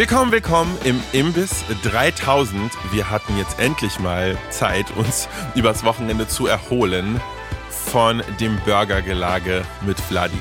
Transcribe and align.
Willkommen, 0.00 0.32
willkommen 0.32 0.78
im 0.84 0.98
Imbiss 1.12 1.62
3000. 1.82 2.72
Wir 2.90 3.10
hatten 3.10 3.36
jetzt 3.36 3.60
endlich 3.60 3.98
mal 4.00 4.38
Zeit, 4.48 4.90
uns 4.96 5.28
übers 5.54 5.84
Wochenende 5.84 6.26
zu 6.26 6.46
erholen 6.46 7.20
von 7.68 8.22
dem 8.40 8.58
Burgergelage 8.64 9.60
mit 9.82 10.00
Vladi. 10.00 10.38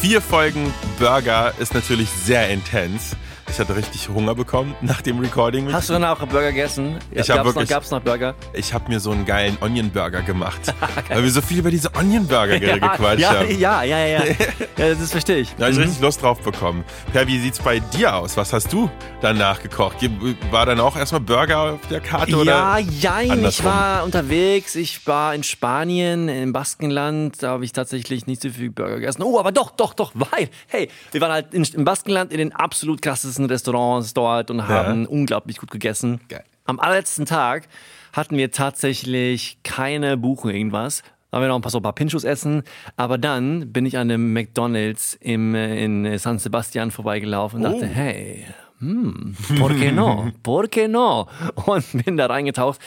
Vier 0.00 0.20
Folgen 0.20 0.74
Burger 0.98 1.54
ist 1.60 1.72
natürlich 1.72 2.10
sehr 2.10 2.48
intens. 2.48 3.14
Ich 3.50 3.58
hatte 3.58 3.74
richtig 3.74 4.08
Hunger 4.08 4.36
bekommen 4.36 4.76
nach 4.80 5.02
dem 5.02 5.18
Recording. 5.18 5.72
Hast 5.72 5.88
du 5.88 5.94
dann 5.94 6.04
auch 6.04 6.18
Burger 6.20 6.52
gegessen? 6.52 6.98
Ich 7.10 7.28
habe 7.30 7.44
wirklich. 7.44 7.68
Noch, 7.68 7.76
gab's 7.76 7.90
noch 7.90 8.00
Burger? 8.00 8.34
Ich 8.52 8.72
habe 8.72 8.88
mir 8.88 9.00
so 9.00 9.10
einen 9.10 9.24
geilen 9.24 9.58
Onion 9.60 9.90
Burger 9.90 10.22
gemacht, 10.22 10.60
weil 11.08 11.24
wir 11.24 11.30
so 11.30 11.42
viel 11.42 11.58
über 11.58 11.70
diese 11.70 11.92
Onion 11.96 12.28
Burger 12.28 12.56
ja, 12.62 12.78
gequatscht 12.78 13.20
ja, 13.20 13.34
haben. 13.34 13.58
Ja, 13.58 13.82
ja, 13.82 13.98
ja, 13.98 14.06
ja. 14.06 14.24
ja 14.78 14.94
das 14.94 15.10
verstehe 15.10 15.38
ich. 15.38 15.54
Da 15.56 15.64
habe 15.64 15.72
ich 15.72 15.78
mhm. 15.78 15.84
richtig 15.84 16.00
Lust 16.00 16.22
drauf 16.22 16.40
bekommen. 16.40 16.84
Per, 17.12 17.26
wie 17.26 17.40
sieht's 17.40 17.58
bei 17.58 17.80
dir 17.80 18.14
aus? 18.14 18.36
Was 18.36 18.52
hast 18.52 18.72
du 18.72 18.88
danach 19.20 19.60
gekocht? 19.60 19.96
War 20.52 20.64
dann 20.64 20.78
auch 20.78 20.96
erstmal 20.96 21.20
Burger 21.20 21.72
auf 21.72 21.86
der 21.90 22.00
Karte 22.00 22.30
ja, 22.30 22.36
oder? 22.36 22.78
Ja, 22.78 23.20
ich 23.20 23.64
war 23.64 24.04
unterwegs. 24.04 24.76
Ich 24.76 25.06
war 25.08 25.34
in 25.34 25.42
Spanien, 25.42 26.28
im 26.28 26.52
Baskenland. 26.52 27.42
Da 27.42 27.50
habe 27.50 27.64
ich 27.64 27.72
tatsächlich 27.72 28.28
nicht 28.28 28.42
so 28.42 28.50
viel 28.50 28.70
Burger 28.70 28.94
gegessen. 28.94 29.22
Oh, 29.22 29.40
aber 29.40 29.50
doch, 29.50 29.72
doch, 29.72 29.94
doch, 29.94 30.12
weil, 30.14 30.50
hey, 30.68 30.88
wir 31.10 31.20
waren 31.20 31.32
halt 31.32 31.52
in, 31.52 31.64
im 31.64 31.84
Baskenland 31.84 32.30
in 32.30 32.38
den 32.38 32.52
absolut 32.52 33.02
krassesten 33.02 33.39
krassesten 33.40 33.46
Restaurants 33.46 34.14
dort 34.14 34.50
und 34.50 34.68
haben 34.68 35.02
ja. 35.02 35.08
unglaublich 35.08 35.58
gut 35.58 35.70
gegessen. 35.70 36.20
Geil. 36.28 36.44
Am 36.64 36.78
allerletzten 36.80 37.26
Tag 37.26 37.68
hatten 38.12 38.36
wir 38.36 38.50
tatsächlich 38.50 39.58
keine 39.62 40.16
Buchung 40.16 40.50
irgendwas. 40.50 41.02
Da 41.30 41.36
haben 41.36 41.44
wir 41.44 41.48
noch 41.48 41.56
ein 41.56 41.62
paar, 41.62 41.70
so 41.70 41.78
ein 41.78 41.82
paar 41.82 41.94
Pinchos 41.94 42.24
essen. 42.24 42.62
Aber 42.96 43.18
dann 43.18 43.72
bin 43.72 43.86
ich 43.86 43.96
an 43.96 44.10
einem 44.10 44.32
McDonalds 44.32 45.16
im, 45.20 45.54
in 45.54 46.18
San 46.18 46.38
Sebastian 46.38 46.90
vorbeigelaufen 46.90 47.64
und 47.64 47.66
oh. 47.66 47.72
dachte, 47.72 47.86
hey, 47.86 48.46
hm, 48.80 49.36
por 49.58 49.72
qué 49.72 49.92
no? 49.92 50.32
Por 50.42 50.68
qué 50.68 50.88
no? 50.88 51.28
Und 51.66 52.04
bin 52.04 52.16
da 52.16 52.26
reingetaucht. 52.26 52.80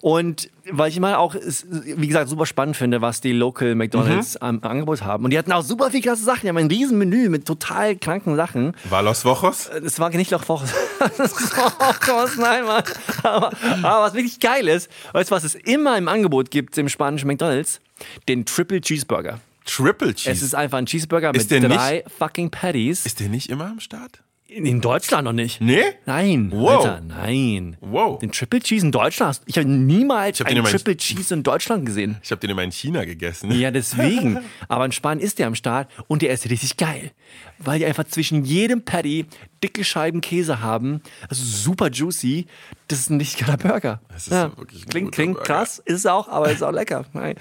Und 0.00 0.50
weil 0.70 0.90
ich 0.90 0.96
immer 0.96 1.18
auch, 1.18 1.34
wie 1.34 2.06
gesagt, 2.06 2.28
super 2.28 2.46
spannend 2.46 2.76
finde, 2.76 3.00
was 3.00 3.20
die 3.20 3.32
Local 3.32 3.74
McDonalds 3.74 4.34
mhm. 4.34 4.46
am 4.46 4.60
Angebot 4.62 5.02
haben. 5.02 5.24
Und 5.24 5.30
die 5.30 5.38
hatten 5.38 5.52
auch 5.52 5.62
super 5.62 5.90
viel 5.90 6.00
klasse 6.00 6.24
Sachen. 6.24 6.42
Die 6.42 6.48
haben 6.48 6.56
ein 6.56 6.68
riesen 6.68 6.98
Menü 6.98 7.28
mit 7.28 7.46
total 7.46 7.96
kranken 7.96 8.36
Sachen. 8.36 8.74
War 8.88 9.02
Los 9.02 9.24
Wochos? 9.24 9.68
Es 9.68 9.98
war 9.98 10.10
nicht 10.10 10.30
Los 10.30 10.48
Wochos. 10.48 10.72
Wochos, 11.00 12.36
nein, 12.36 12.64
Mann. 12.64 12.84
Aber, 13.22 13.52
aber 13.82 14.02
was 14.06 14.14
wirklich 14.14 14.40
geil 14.40 14.68
ist, 14.68 14.90
weißt 15.12 15.30
du, 15.30 15.34
was 15.34 15.44
es 15.44 15.54
immer 15.54 15.98
im 15.98 16.08
Angebot 16.08 16.50
gibt 16.50 16.78
im 16.78 16.88
spanischen 16.88 17.26
McDonalds? 17.26 17.80
Den 18.28 18.44
Triple 18.44 18.80
Cheeseburger. 18.80 19.40
Triple 19.64 20.14
Cheese? 20.14 20.30
Es 20.30 20.42
ist 20.42 20.54
einfach 20.54 20.78
ein 20.78 20.86
Cheeseburger 20.86 21.34
ist 21.34 21.50
mit 21.50 21.64
drei 21.64 21.96
nicht, 21.96 22.10
fucking 22.10 22.50
Patties. 22.50 23.06
Ist 23.06 23.20
der 23.20 23.28
nicht 23.28 23.48
immer 23.48 23.66
am 23.66 23.80
Start? 23.80 24.21
In 24.54 24.80
Deutschland 24.80 25.24
noch 25.24 25.32
nicht. 25.32 25.60
Nee? 25.60 25.82
Nein. 26.04 26.50
Wow. 26.52 26.84
Alter, 26.84 27.00
nein. 27.00 27.76
Wow. 27.80 28.18
Den 28.18 28.32
Triple 28.32 28.60
Cheese 28.60 28.84
in 28.84 28.92
Deutschland. 28.92 29.40
Ich 29.46 29.56
habe 29.56 29.68
niemals 29.68 30.40
ich 30.40 30.44
hab 30.44 30.50
einen 30.50 30.64
Triple 30.64 30.96
Cheese 30.96 31.32
in 31.32 31.42
Deutschland 31.42 31.86
gesehen. 31.86 32.18
Ich 32.22 32.30
habe 32.30 32.40
den 32.40 32.50
immer 32.50 32.62
in 32.62 32.72
China 32.72 33.04
gegessen. 33.04 33.50
Ja, 33.52 33.70
deswegen. 33.70 34.40
Aber 34.68 34.84
in 34.84 34.92
Spanien 34.92 35.24
ist 35.24 35.38
der 35.38 35.46
am 35.46 35.54
Start 35.54 35.88
und 36.06 36.22
der 36.22 36.30
ist 36.30 36.48
richtig 36.50 36.76
geil. 36.76 37.12
Weil 37.58 37.78
die 37.78 37.86
einfach 37.86 38.04
zwischen 38.04 38.44
jedem 38.44 38.84
Patty 38.84 39.26
dicke 39.62 39.84
Scheiben 39.84 40.20
Käse 40.20 40.60
haben. 40.60 41.00
Also 41.28 41.44
super 41.44 41.88
juicy. 41.90 42.46
Das 42.88 42.98
ist 42.98 43.10
ein 43.10 43.16
nicht 43.16 43.38
geiler 43.38 43.56
Burger. 43.56 44.00
Das 44.08 44.26
ist 44.26 44.32
ja. 44.32 44.56
wirklich 44.56 44.84
ein 44.84 44.88
Klingt, 44.90 45.12
klingt 45.12 45.34
Burger. 45.34 45.46
krass, 45.46 45.78
ist 45.78 45.96
es 46.00 46.06
auch, 46.06 46.28
aber 46.28 46.50
ist 46.50 46.62
auch 46.62 46.72
lecker. 46.72 47.06
Nein. 47.14 47.36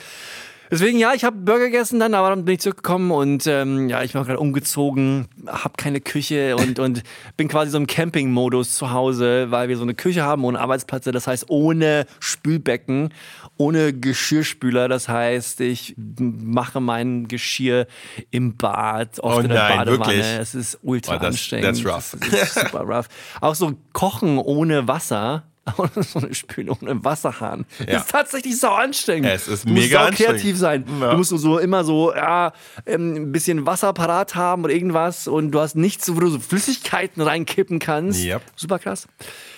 Deswegen, 0.72 0.98
ja, 0.98 1.14
ich 1.14 1.26
habe 1.26 1.36
Burger 1.36 1.66
gegessen 1.66 2.00
dann, 2.00 2.14
aber 2.14 2.30
dann 2.30 2.46
bin 2.46 2.54
ich 2.54 2.62
zurückgekommen 2.62 3.12
und 3.12 3.46
ähm, 3.46 3.90
ja, 3.90 4.04
ich 4.04 4.14
bin 4.14 4.24
gerade 4.24 4.40
umgezogen, 4.40 5.28
habe 5.46 5.74
keine 5.76 6.00
Küche 6.00 6.56
und, 6.56 6.80
und 6.80 7.04
bin 7.36 7.50
quasi 7.50 7.72
so 7.72 7.78
im 7.78 7.88
Camping-Modus 7.88 8.76
zu 8.76 8.92
Hause, 8.92 9.52
weil 9.52 9.68
wir 9.68 9.76
so 9.76 9.84
eine 9.84 9.96
Küche 9.96 10.24
haben 10.24 10.46
ohne 10.46 10.62
Arbeitsplätze, 10.62 11.12
das 11.12 11.28
heißt 11.28 11.50
ohne 11.50 12.06
Spülbecken, 12.22 13.14
ohne 13.58 13.92
Geschirrspüler. 13.92 14.88
Das 14.88 15.10
heißt, 15.10 15.60
ich 15.60 15.94
mache 15.98 16.80
mein 16.80 17.28
Geschirr 17.28 17.86
im 18.30 18.56
Bad, 18.56 19.20
oft 19.20 19.38
oh 19.38 19.40
in 19.42 19.50
der 19.50 19.58
nein, 19.58 19.78
Badewanne. 19.80 20.00
Wirklich? 20.00 20.26
Es 20.26 20.56
ist 20.56 20.80
ultra 20.84 21.16
oh, 21.16 21.18
das, 21.18 21.28
anstrengend. 21.28 21.84
That's 21.84 21.86
rough. 21.86 22.18
Das 22.31 22.56
ist 22.56 22.60
super 22.62 22.84
rough. 22.84 23.10
Auch 23.42 23.56
so 23.56 23.74
Kochen 23.92 24.38
ohne 24.38 24.88
Wasser 24.88 25.44
so 26.02 26.20
eine 26.20 26.34
Spülung 26.34 26.80
im 26.82 27.04
Wasserhahn. 27.04 27.66
Ja. 27.88 27.98
Ist 27.98 28.09
tatsächlich 28.09 28.59
so 28.59 28.68
anstrengend. 28.68 29.30
Es 29.30 29.48
ist 29.48 29.66
du 29.68 29.74
mega 29.74 30.08
musst 30.08 30.18
kreativ 30.18 30.58
sein. 30.58 30.86
Ja. 31.00 31.12
Du 31.12 31.18
musst 31.18 31.30
so 31.30 31.59
immer 31.59 31.84
so 31.84 32.14
ja, 32.14 32.54
ähm, 32.86 33.16
ein 33.16 33.32
bisschen 33.32 33.66
Wasser 33.66 33.94
parat 33.94 34.36
haben 34.36 34.64
oder 34.64 34.74
irgendwas 34.74 35.28
und 35.28 35.52
du 35.52 35.60
hast 35.60 35.76
nichts, 35.76 36.14
wo 36.14 36.20
du 36.20 36.30
so 36.30 36.40
Flüssigkeiten 36.40 37.22
reinkippen 37.22 37.80
kannst. 37.80 38.24
Yep. 38.24 38.42
Super 38.56 38.80
krass. 38.80 39.08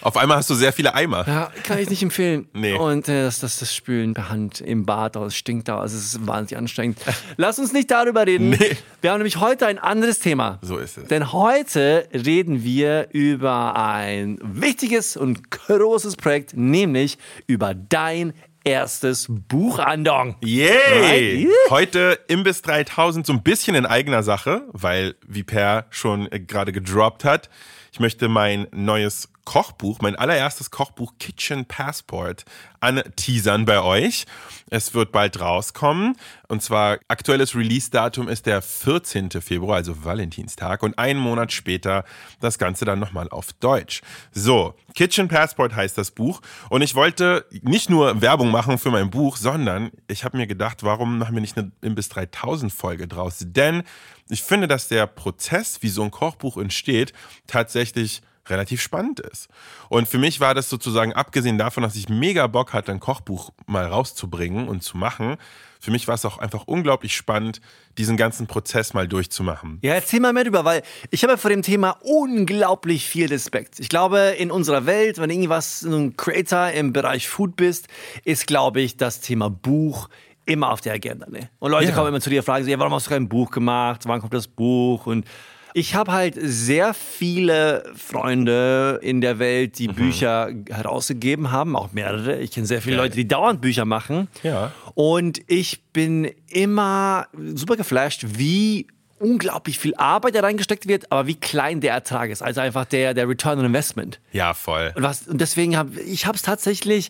Auf 0.01 0.17
einmal 0.17 0.37
hast 0.37 0.49
du 0.49 0.55
sehr 0.55 0.73
viele 0.73 0.93
Eimer. 0.93 1.25
Ja, 1.27 1.51
kann 1.63 1.79
ich 1.79 1.89
nicht 1.89 2.03
empfehlen. 2.03 2.47
Nee. 2.63 2.75
Und 2.75 3.09
äh, 3.09 3.23
das, 3.23 3.39
das, 3.39 3.59
das 3.59 3.75
Spülen 3.75 4.13
per 4.13 4.29
Hand 4.29 4.61
im 4.61 4.85
Bad, 4.85 5.15
das 5.15 5.35
stinkt 5.35 5.67
da. 5.67 5.79
Also 5.79 5.97
es 5.97 6.13
ist 6.13 6.27
wahnsinnig 6.27 6.57
anstrengend. 6.57 6.99
Lass 7.37 7.59
uns 7.59 7.73
nicht 7.73 7.91
darüber 7.91 8.25
reden. 8.25 8.51
Nee. 8.51 8.77
Wir 9.01 9.11
haben 9.11 9.17
nämlich 9.17 9.37
heute 9.37 9.65
ein 9.65 9.79
anderes 9.79 10.19
Thema. 10.19 10.59
So 10.61 10.77
ist 10.77 10.97
es. 10.97 11.07
Denn 11.07 11.33
heute 11.33 12.07
reden 12.13 12.63
wir 12.63 13.07
über 13.11 13.75
ein 13.75 14.39
wichtiges 14.41 15.17
und 15.17 15.51
großes 15.51 16.02
Projekt, 16.15 16.55
nämlich 16.55 17.17
über 17.47 17.73
dein 17.73 18.33
erstes 18.63 19.27
Buch, 19.29 19.79
Andong. 19.79 20.35
Yay! 20.41 21.47
Right? 21.47 21.47
Heute 21.69 22.19
Imbiss 22.27 22.61
3000 22.61 23.25
so 23.25 23.33
ein 23.33 23.43
bisschen 23.43 23.75
in 23.75 23.85
eigener 23.85 24.23
Sache, 24.23 24.67
weil, 24.71 25.15
wie 25.27 25.43
Per 25.43 25.85
schon 25.89 26.31
äh, 26.31 26.39
gerade 26.39 26.71
gedroppt 26.71 27.25
hat, 27.25 27.49
ich 27.91 27.99
möchte 27.99 28.27
mein 28.27 28.67
neues 28.71 29.32
Kochbuch, 29.45 29.99
mein 30.01 30.15
allererstes 30.15 30.71
Kochbuch 30.71 31.13
Kitchen 31.19 31.65
Passport 31.65 32.45
anteasern 32.79 33.65
bei 33.65 33.81
euch. 33.81 34.25
Es 34.69 34.93
wird 34.93 35.11
bald 35.11 35.39
rauskommen. 35.39 36.17
Und 36.47 36.61
zwar 36.61 36.99
aktuelles 37.07 37.55
Release-Datum 37.55 38.27
ist 38.27 38.45
der 38.45 38.61
14. 38.61 39.29
Februar, 39.41 39.77
also 39.77 40.03
Valentinstag. 40.03 40.83
Und 40.83 40.97
einen 40.97 41.19
Monat 41.19 41.51
später 41.51 42.03
das 42.39 42.57
Ganze 42.57 42.85
dann 42.85 42.99
nochmal 42.99 43.29
auf 43.29 43.53
Deutsch. 43.53 44.01
So, 44.31 44.75
Kitchen 44.93 45.27
Passport 45.27 45.75
heißt 45.75 45.97
das 45.97 46.11
Buch. 46.11 46.41
Und 46.69 46.81
ich 46.81 46.95
wollte 46.95 47.45
nicht 47.61 47.89
nur 47.89 48.21
Werbung 48.21 48.51
machen 48.51 48.77
für 48.77 48.91
mein 48.91 49.09
Buch, 49.09 49.37
sondern 49.37 49.91
ich 50.07 50.23
habe 50.23 50.37
mir 50.37 50.47
gedacht, 50.47 50.83
warum 50.83 51.17
machen 51.17 51.35
wir 51.35 51.41
nicht 51.41 51.57
eine 51.57 51.71
Imbiss 51.81 52.09
3000 52.09 52.71
Folge 52.71 53.07
draus? 53.07 53.37
Denn 53.39 53.83
ich 54.29 54.43
finde, 54.43 54.67
dass 54.67 54.87
der 54.87 55.07
Prozess, 55.07 55.81
wie 55.81 55.89
so 55.89 56.03
ein 56.03 56.11
Kochbuch 56.11 56.57
entsteht, 56.57 57.13
tatsächlich 57.47 58.21
relativ 58.49 58.81
spannend 58.81 59.19
ist. 59.19 59.47
Und 59.89 60.07
für 60.07 60.17
mich 60.17 60.39
war 60.39 60.53
das 60.53 60.69
sozusagen, 60.69 61.13
abgesehen 61.13 61.57
davon, 61.57 61.83
dass 61.83 61.95
ich 61.95 62.09
mega 62.09 62.47
Bock 62.47 62.73
hatte, 62.73 62.91
ein 62.91 62.99
Kochbuch 62.99 63.51
mal 63.65 63.85
rauszubringen 63.85 64.67
und 64.67 64.83
zu 64.83 64.97
machen, 64.97 65.37
für 65.83 65.91
mich 65.91 66.07
war 66.07 66.15
es 66.15 66.23
auch 66.23 66.37
einfach 66.37 66.63
unglaublich 66.65 67.13
spannend, 67.13 67.59
diesen 67.97 68.15
ganzen 68.15 68.47
Prozess 68.47 68.93
mal 68.93 69.05
durchzumachen. 69.05 69.79
Ja, 69.81 69.93
erzähl 69.93 70.21
mal 70.21 70.31
mehr 70.31 70.45
drüber, 70.45 70.63
weil 70.63 70.81
ich 71.11 71.23
habe 71.25 71.37
vor 71.37 71.49
dem 71.49 71.61
Thema 71.61 71.97
unglaublich 72.01 73.05
viel 73.05 73.27
Respekt. 73.27 73.81
Ich 73.81 73.89
glaube, 73.89 74.35
in 74.37 74.49
unserer 74.49 74.85
Welt, 74.85 75.17
wenn 75.17 75.29
irgendwas 75.29 75.81
so 75.81 75.93
ein 75.93 76.15
Creator 76.15 76.69
im 76.71 76.93
Bereich 76.93 77.27
Food 77.27 77.57
bist, 77.57 77.89
ist, 78.23 78.47
glaube 78.47 78.79
ich, 78.79 78.95
das 78.95 79.19
Thema 79.19 79.49
Buch 79.49 80.07
immer 80.45 80.71
auf 80.71 80.79
der 80.79 80.93
Agenda. 80.93 81.27
Ne? 81.29 81.49
Und 81.59 81.71
Leute 81.71 81.89
ja. 81.89 81.95
kommen 81.95 82.07
immer 82.07 82.21
zu 82.21 82.29
dir 82.29 82.39
und 82.39 82.45
fragen 82.45 82.63
sich, 82.63 82.71
ja, 82.71 82.79
warum 82.79 82.93
hast 82.93 83.07
du 83.07 83.09
kein 83.09 83.27
Buch 83.27 83.51
gemacht? 83.51 84.03
Wann 84.05 84.21
kommt 84.21 84.33
das 84.33 84.47
Buch? 84.47 85.05
Und 85.05 85.25
ich 85.73 85.95
habe 85.95 86.11
halt 86.11 86.35
sehr 86.39 86.93
viele 86.93 87.83
Freunde 87.95 88.99
in 89.01 89.21
der 89.21 89.39
Welt, 89.39 89.79
die 89.79 89.87
mhm. 89.87 89.95
Bücher 89.95 90.49
herausgegeben 90.69 91.51
haben, 91.51 91.75
auch 91.75 91.93
mehrere. 91.93 92.39
Ich 92.39 92.51
kenne 92.51 92.67
sehr 92.67 92.81
viele 92.81 92.97
Geil. 92.97 93.05
Leute, 93.05 93.15
die 93.15 93.27
dauernd 93.27 93.61
Bücher 93.61 93.85
machen. 93.85 94.27
Ja. 94.43 94.71
Und 94.93 95.41
ich 95.47 95.83
bin 95.91 96.29
immer 96.47 97.27
super 97.55 97.75
geflasht, 97.75 98.25
wie 98.37 98.87
unglaublich 99.23 99.79
viel 99.79 99.95
Arbeit 99.95 100.35
da 100.35 100.41
reingesteckt 100.41 100.87
wird, 100.87 101.11
aber 101.11 101.27
wie 101.27 101.35
klein 101.35 101.81
der 101.81 101.93
Ertrag 101.93 102.29
ist. 102.29 102.43
Also 102.43 102.61
einfach 102.61 102.85
der, 102.85 103.13
der 103.13 103.27
Return 103.27 103.59
on 103.59 103.65
Investment. 103.65 104.19
Ja, 104.31 104.53
voll. 104.53 104.91
Und, 104.95 105.03
was, 105.03 105.27
und 105.27 105.39
deswegen 105.39 105.77
habe 105.77 105.99
ich 106.01 106.25
es 106.25 106.41
tatsächlich, 106.41 107.09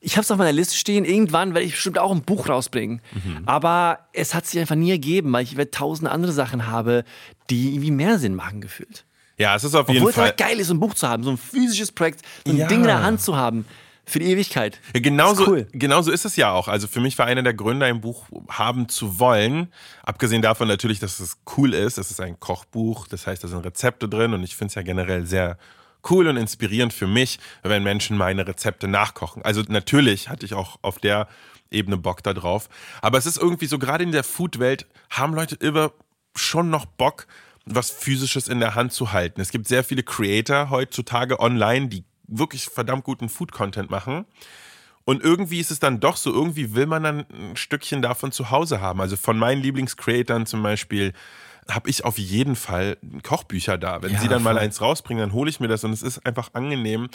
ich 0.00 0.16
habe 0.16 0.24
es 0.24 0.30
auf 0.30 0.38
meiner 0.38 0.52
Liste 0.52 0.76
stehen. 0.76 1.04
Irgendwann 1.04 1.54
werde 1.54 1.66
ich 1.66 1.72
bestimmt 1.72 1.98
auch 1.98 2.10
ein 2.10 2.22
Buch 2.22 2.48
rausbringen. 2.48 3.00
Mhm. 3.12 3.42
Aber 3.46 4.00
es 4.12 4.34
hat 4.34 4.46
sich 4.46 4.60
einfach 4.60 4.74
nie 4.74 4.90
ergeben, 4.90 5.32
weil 5.32 5.44
ich 5.44 5.56
tausend 5.70 6.10
andere 6.10 6.32
Sachen 6.32 6.66
habe, 6.66 7.04
die 7.50 7.74
irgendwie 7.74 7.92
mehr 7.92 8.18
Sinn 8.18 8.34
machen 8.34 8.60
gefühlt. 8.60 9.04
Ja, 9.38 9.54
es 9.56 9.64
ist 9.64 9.74
auf 9.74 9.88
jeden 9.88 10.00
Obwohl 10.00 10.12
Fall. 10.12 10.30
Obwohl 10.30 10.34
es 10.34 10.40
halt 10.40 10.50
geil 10.50 10.60
ist, 10.60 10.70
ein 10.70 10.80
Buch 10.80 10.94
zu 10.94 11.08
haben, 11.08 11.22
so 11.22 11.30
ein 11.30 11.38
physisches 11.38 11.92
Projekt, 11.92 12.20
so 12.44 12.52
ein 12.52 12.58
ja. 12.58 12.66
Ding 12.66 12.80
in 12.80 12.86
der 12.86 13.02
Hand 13.02 13.20
zu 13.20 13.36
haben. 13.36 13.64
Für 14.06 14.18
die 14.18 14.26
Ewigkeit. 14.26 14.80
Ja, 14.94 15.00
genauso, 15.00 15.46
cool. 15.46 15.66
genauso 15.72 16.10
ist 16.10 16.24
es 16.24 16.36
ja 16.36 16.52
auch. 16.52 16.68
Also 16.68 16.86
für 16.88 17.00
mich 17.00 17.18
war 17.18 17.26
einer 17.26 17.42
der 17.42 17.54
Gründe, 17.54 17.86
ein 17.86 18.00
Buch 18.00 18.26
haben 18.48 18.88
zu 18.88 19.18
wollen. 19.18 19.72
Abgesehen 20.02 20.42
davon 20.42 20.68
natürlich, 20.68 20.98
dass 20.98 21.20
es 21.20 21.38
cool 21.56 21.72
ist. 21.72 21.96
Es 21.96 22.10
ist 22.10 22.20
ein 22.20 22.38
Kochbuch. 22.38 23.06
Das 23.08 23.26
heißt, 23.26 23.42
da 23.42 23.48
sind 23.48 23.64
Rezepte 23.64 24.08
drin. 24.08 24.34
Und 24.34 24.42
ich 24.42 24.56
finde 24.56 24.70
es 24.70 24.74
ja 24.74 24.82
generell 24.82 25.26
sehr 25.26 25.56
cool 26.10 26.28
und 26.28 26.36
inspirierend 26.36 26.92
für 26.92 27.06
mich, 27.06 27.38
wenn 27.62 27.82
Menschen 27.82 28.16
meine 28.16 28.46
Rezepte 28.46 28.88
nachkochen. 28.88 29.42
Also 29.42 29.62
natürlich 29.68 30.28
hatte 30.28 30.44
ich 30.44 30.54
auch 30.54 30.78
auf 30.82 30.98
der 30.98 31.28
Ebene 31.70 31.96
Bock 31.96 32.22
da 32.22 32.34
drauf. 32.34 32.68
Aber 33.00 33.18
es 33.18 33.26
ist 33.26 33.38
irgendwie 33.38 33.66
so, 33.66 33.78
gerade 33.78 34.04
in 34.04 34.12
der 34.12 34.24
Food-Welt 34.24 34.86
haben 35.10 35.34
Leute 35.34 35.56
immer 35.56 35.92
schon 36.36 36.70
noch 36.70 36.84
Bock, 36.84 37.26
was 37.64 37.90
Physisches 37.90 38.48
in 38.48 38.60
der 38.60 38.74
Hand 38.74 38.92
zu 38.92 39.12
halten. 39.12 39.40
Es 39.40 39.50
gibt 39.50 39.66
sehr 39.66 39.84
viele 39.84 40.02
Creator 40.02 40.70
heutzutage 40.70 41.40
online, 41.40 41.88
die 41.88 42.04
wirklich 42.26 42.66
verdammt 42.66 43.04
guten 43.04 43.28
Food-Content 43.28 43.90
machen. 43.90 44.24
Und 45.04 45.22
irgendwie 45.22 45.60
ist 45.60 45.70
es 45.70 45.80
dann 45.80 46.00
doch 46.00 46.16
so, 46.16 46.32
irgendwie 46.32 46.74
will 46.74 46.86
man 46.86 47.02
dann 47.02 47.26
ein 47.30 47.56
Stückchen 47.56 48.00
davon 48.00 48.32
zu 48.32 48.50
Hause 48.50 48.80
haben. 48.80 49.00
Also 49.00 49.16
von 49.16 49.38
meinen 49.38 49.62
Lieblingscreatoren 49.62 50.46
zum 50.46 50.62
Beispiel 50.62 51.12
habe 51.68 51.90
ich 51.90 52.04
auf 52.04 52.18
jeden 52.18 52.56
Fall 52.56 52.96
Kochbücher 53.22 53.78
da. 53.78 54.02
Wenn 54.02 54.12
ja, 54.12 54.20
sie 54.20 54.28
dann 54.28 54.42
voll. 54.42 54.54
mal 54.54 54.60
eins 54.60 54.80
rausbringen, 54.80 55.20
dann 55.20 55.32
hole 55.32 55.50
ich 55.50 55.60
mir 55.60 55.68
das 55.68 55.84
und 55.84 55.92
es 55.92 56.02
ist 56.02 56.24
einfach 56.26 56.50
angenehm, 56.54 57.08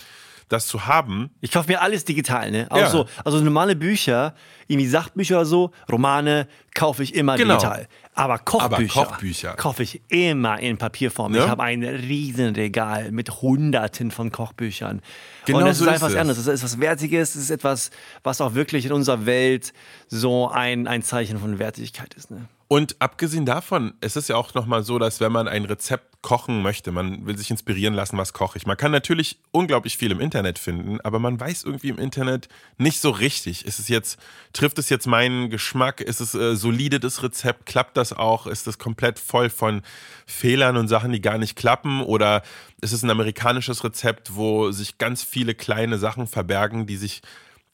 das 0.50 0.68
zu 0.68 0.88
haben. 0.88 1.30
Ich 1.42 1.52
kaufe 1.52 1.70
mir 1.70 1.82
alles 1.82 2.04
digital, 2.06 2.52
ne? 2.52 2.68
Auch 2.70 2.78
ja. 2.78 2.90
so, 2.90 3.06
also 3.24 3.40
normale 3.40 3.76
Bücher, 3.76 4.34
irgendwie 4.68 4.88
Sachbücher 4.88 5.38
oder 5.38 5.46
so, 5.46 5.72
Romane 5.90 6.48
kaufe 6.74 7.04
ich 7.04 7.16
immer 7.16 7.38
genau. 7.38 7.56
digital. 7.56 7.88
Aber 8.16 8.40
Kochbücher, 8.40 9.02
Aber 9.02 9.10
Kochbücher. 9.12 9.54
kaufe 9.54 9.84
ich 9.84 10.02
immer 10.10 10.60
in 10.60 10.78
Papierform. 10.78 11.36
Ja? 11.36 11.44
Ich 11.46 11.50
habe 11.50 11.64
ein 11.64 11.84
Riesenregal 11.84 13.12
mit 13.12 13.42
Hunderten 13.42 14.12
von 14.12 14.32
Kochbüchern. 14.32 15.02
Genau 15.46 15.60
und 15.60 15.66
das 15.66 15.78
so 15.78 15.86
ist 15.86 15.92
einfach 15.92 16.08
was 16.08 16.16
anderes. 16.16 16.44
Das 16.44 16.48
ist 16.48 16.62
etwas 16.64 16.80
Wertiges. 16.80 17.34
Das 17.34 17.44
ist 17.44 17.50
etwas, 17.52 17.92
was 18.24 18.42
auch 18.42 18.56
wirklich 18.56 18.86
in 18.86 18.92
unserer 18.92 19.26
Welt 19.26 19.72
so 20.08 20.50
ein, 20.50 20.88
ein 20.88 21.04
Zeichen 21.04 21.38
von 21.38 21.60
Wertigkeit 21.60 22.14
ist. 22.16 22.32
Ne? 22.32 22.48
Und 22.72 23.02
abgesehen 23.02 23.48
davon, 23.48 23.96
es 24.00 24.16
ist 24.16 24.30
ja 24.30 24.36
auch 24.36 24.54
nochmal 24.54 24.84
so, 24.84 25.00
dass 25.00 25.20
wenn 25.20 25.32
man 25.32 25.48
ein 25.48 25.66
Rezept 25.66 26.22
kochen 26.22 26.62
möchte, 26.62 26.92
man 26.92 27.26
will 27.26 27.36
sich 27.36 27.50
inspirieren 27.50 27.96
lassen, 27.96 28.16
was 28.16 28.32
koche 28.32 28.60
ich. 28.60 28.68
Man 28.68 28.78
kann 28.78 28.92
natürlich 28.92 29.40
unglaublich 29.50 29.98
viel 29.98 30.12
im 30.12 30.20
Internet 30.20 30.60
finden, 30.60 31.02
aber 31.02 31.18
man 31.18 31.40
weiß 31.40 31.64
irgendwie 31.64 31.90
im 31.90 31.98
Internet 31.98 32.48
nicht 32.78 33.02
so 33.02 33.10
richtig. 33.10 33.66
Ist 33.66 33.80
es 33.80 33.88
jetzt, 33.88 34.20
trifft 34.54 34.78
es 34.78 34.90
jetzt 34.90 35.08
meinen 35.08 35.50
Geschmack? 35.50 36.00
Ist 36.00 36.20
es 36.20 36.36
äh, 36.36 36.56
solide, 36.56 37.00
das 37.00 37.24
Rezept? 37.24 37.66
Klappt 37.66 37.98
das 37.98 38.14
auch? 38.14 38.46
Ist 38.46 38.68
es 38.68 38.78
komplett 38.78 39.18
voll 39.18 39.50
von 39.50 39.82
Fehlern 40.28 40.78
und 40.78 40.90
Sachen, 40.90 41.12
die 41.12 41.22
gar 41.22 41.40
nicht 41.40 41.56
klappen? 41.56 42.04
Oder 42.04 42.44
ist 42.82 42.94
es 42.94 43.02
ein 43.02 43.10
amerikanisches 43.10 43.84
Rezept, 43.84 44.36
wo 44.36 44.70
sich 44.70 45.00
ganz 45.00 45.24
viele 45.24 45.56
kleine 45.56 45.98
Sachen 45.98 46.28
verbergen, 46.28 46.86
die 46.86 46.98
sich 46.98 47.24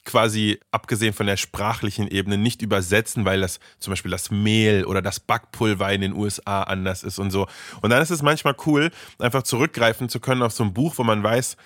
quasi 0.06 0.60
abgesehen 0.72 1.14
von 1.14 1.26
der 1.26 1.38
sprachlichen 1.38 2.08
Ebene 2.08 2.38
nicht 2.38 2.62
übersetzen, 2.62 3.26
weil 3.26 3.42
das 3.42 3.60
zum 3.80 3.92
Beispiel 3.92 4.12
das 4.12 4.32
Mehl 4.32 4.86
oder 4.86 5.02
das 5.02 5.20
Backpulver 5.20 5.92
in 5.92 6.02
den 6.02 6.14
USA 6.14 6.64
anders 6.64 7.04
ist 7.04 7.20
und 7.20 7.32
so. 7.32 7.48
Und 7.82 7.90
dann 7.90 8.02
ist 8.02 8.12
es 8.12 8.22
manchmal 8.22 8.56
cool, 8.66 8.92
einfach 9.20 9.44
zurückgreifen 9.44 10.08
zu 10.08 10.20
können 10.20 10.44
auf 10.44 10.54
so 10.54 10.64
ein 10.64 10.74
Buch, 10.74 10.94
wo 10.98 11.04
man 11.04 11.24
weiß, 11.24 11.58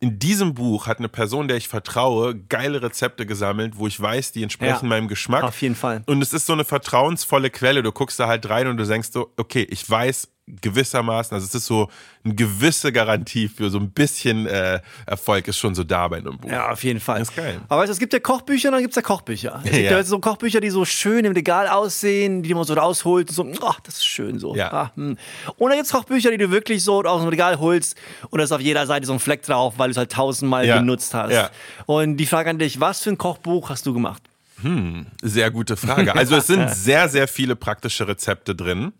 in 0.00 0.18
diesem 0.18 0.54
Buch 0.54 0.86
hat 0.86 0.98
eine 0.98 1.08
Person, 1.08 1.48
der 1.48 1.56
ich 1.56 1.66
vertraue, 1.66 2.36
geile 2.36 2.82
Rezepte 2.82 3.26
gesammelt, 3.26 3.78
wo 3.78 3.86
ich 3.86 4.00
weiß, 4.00 4.32
die 4.32 4.42
entsprechen 4.42 4.84
ja, 4.84 4.88
meinem 4.88 5.08
Geschmack. 5.08 5.42
Auf 5.42 5.60
jeden 5.60 5.74
Fall. 5.74 6.02
Und 6.06 6.22
es 6.22 6.32
ist 6.32 6.46
so 6.46 6.52
eine 6.52 6.64
vertrauensvolle 6.64 7.50
Quelle. 7.50 7.82
Du 7.82 7.90
guckst 7.90 8.20
da 8.20 8.28
halt 8.28 8.48
rein 8.48 8.68
und 8.68 8.76
du 8.76 8.86
denkst 8.86 9.08
so, 9.12 9.32
okay, 9.36 9.66
ich 9.68 9.88
weiß, 9.88 10.28
gewissermaßen, 10.60 11.34
also 11.34 11.46
es 11.46 11.54
ist 11.54 11.66
so 11.66 11.88
eine 12.24 12.34
gewisse 12.34 12.92
Garantie 12.92 13.48
für 13.48 13.70
so 13.70 13.78
ein 13.78 13.90
bisschen 13.90 14.46
äh, 14.46 14.80
Erfolg 15.06 15.48
ist 15.48 15.58
schon 15.58 15.74
so 15.74 15.84
da 15.84 16.08
bei 16.08 16.18
einem 16.18 16.38
Buch. 16.38 16.50
Ja, 16.50 16.70
auf 16.70 16.82
jeden 16.84 17.00
Fall. 17.00 17.20
Das 17.20 17.30
ist 17.30 17.36
geil. 17.36 17.60
Aber 17.68 17.82
weißt, 17.82 17.92
es 17.92 17.98
gibt 17.98 18.12
ja 18.12 18.20
Kochbücher 18.20 18.68
und 18.68 18.72
dann 18.72 18.82
gibt 18.82 18.92
es 18.92 18.96
ja 18.96 19.02
Kochbücher. 19.02 19.60
Es 19.64 19.70
gibt 19.70 19.90
ja. 19.90 20.02
so 20.02 20.18
Kochbücher, 20.18 20.60
die 20.60 20.70
so 20.70 20.84
schön 20.84 21.24
im 21.24 21.32
Regal 21.32 21.68
aussehen, 21.68 22.42
die 22.42 22.54
man 22.54 22.64
so 22.64 22.74
rausholt 22.74 23.28
und 23.30 23.34
so, 23.34 23.66
oh, 23.66 23.74
das 23.84 23.96
ist 23.96 24.06
schön 24.06 24.38
so. 24.38 24.54
Ja. 24.54 24.72
Ah, 24.72 24.92
hm. 24.94 25.16
Und 25.56 25.70
dann 25.70 25.78
gibt 25.78 25.86
es 25.86 25.92
Kochbücher, 25.92 26.30
die 26.30 26.38
du 26.38 26.50
wirklich 26.50 26.82
so 26.84 27.02
aus 27.02 27.20
dem 27.20 27.28
Regal 27.28 27.58
holst 27.58 27.96
und 28.30 28.38
da 28.38 28.44
ist 28.44 28.52
auf 28.52 28.60
jeder 28.60 28.86
Seite 28.86 29.06
so 29.06 29.12
ein 29.12 29.20
Fleck 29.20 29.42
drauf, 29.42 29.74
weil 29.76 29.88
du 29.88 29.92
es 29.92 29.96
halt 29.96 30.12
tausendmal 30.12 30.66
ja. 30.66 30.78
benutzt 30.78 31.14
hast. 31.14 31.32
Ja. 31.32 31.50
Und 31.86 32.16
die 32.16 32.26
Frage 32.26 32.50
an 32.50 32.58
dich, 32.58 32.80
was 32.80 33.02
für 33.02 33.10
ein 33.10 33.18
Kochbuch 33.18 33.70
hast 33.70 33.86
du 33.86 33.94
gemacht? 33.94 34.22
Hm, 34.62 35.06
sehr 35.22 35.50
gute 35.50 35.76
Frage. 35.76 36.14
Also 36.14 36.36
es 36.36 36.46
sind 36.48 36.70
sehr, 36.74 37.08
sehr 37.08 37.28
viele 37.28 37.54
praktische 37.54 38.08
Rezepte 38.08 38.54
drin 38.54 38.92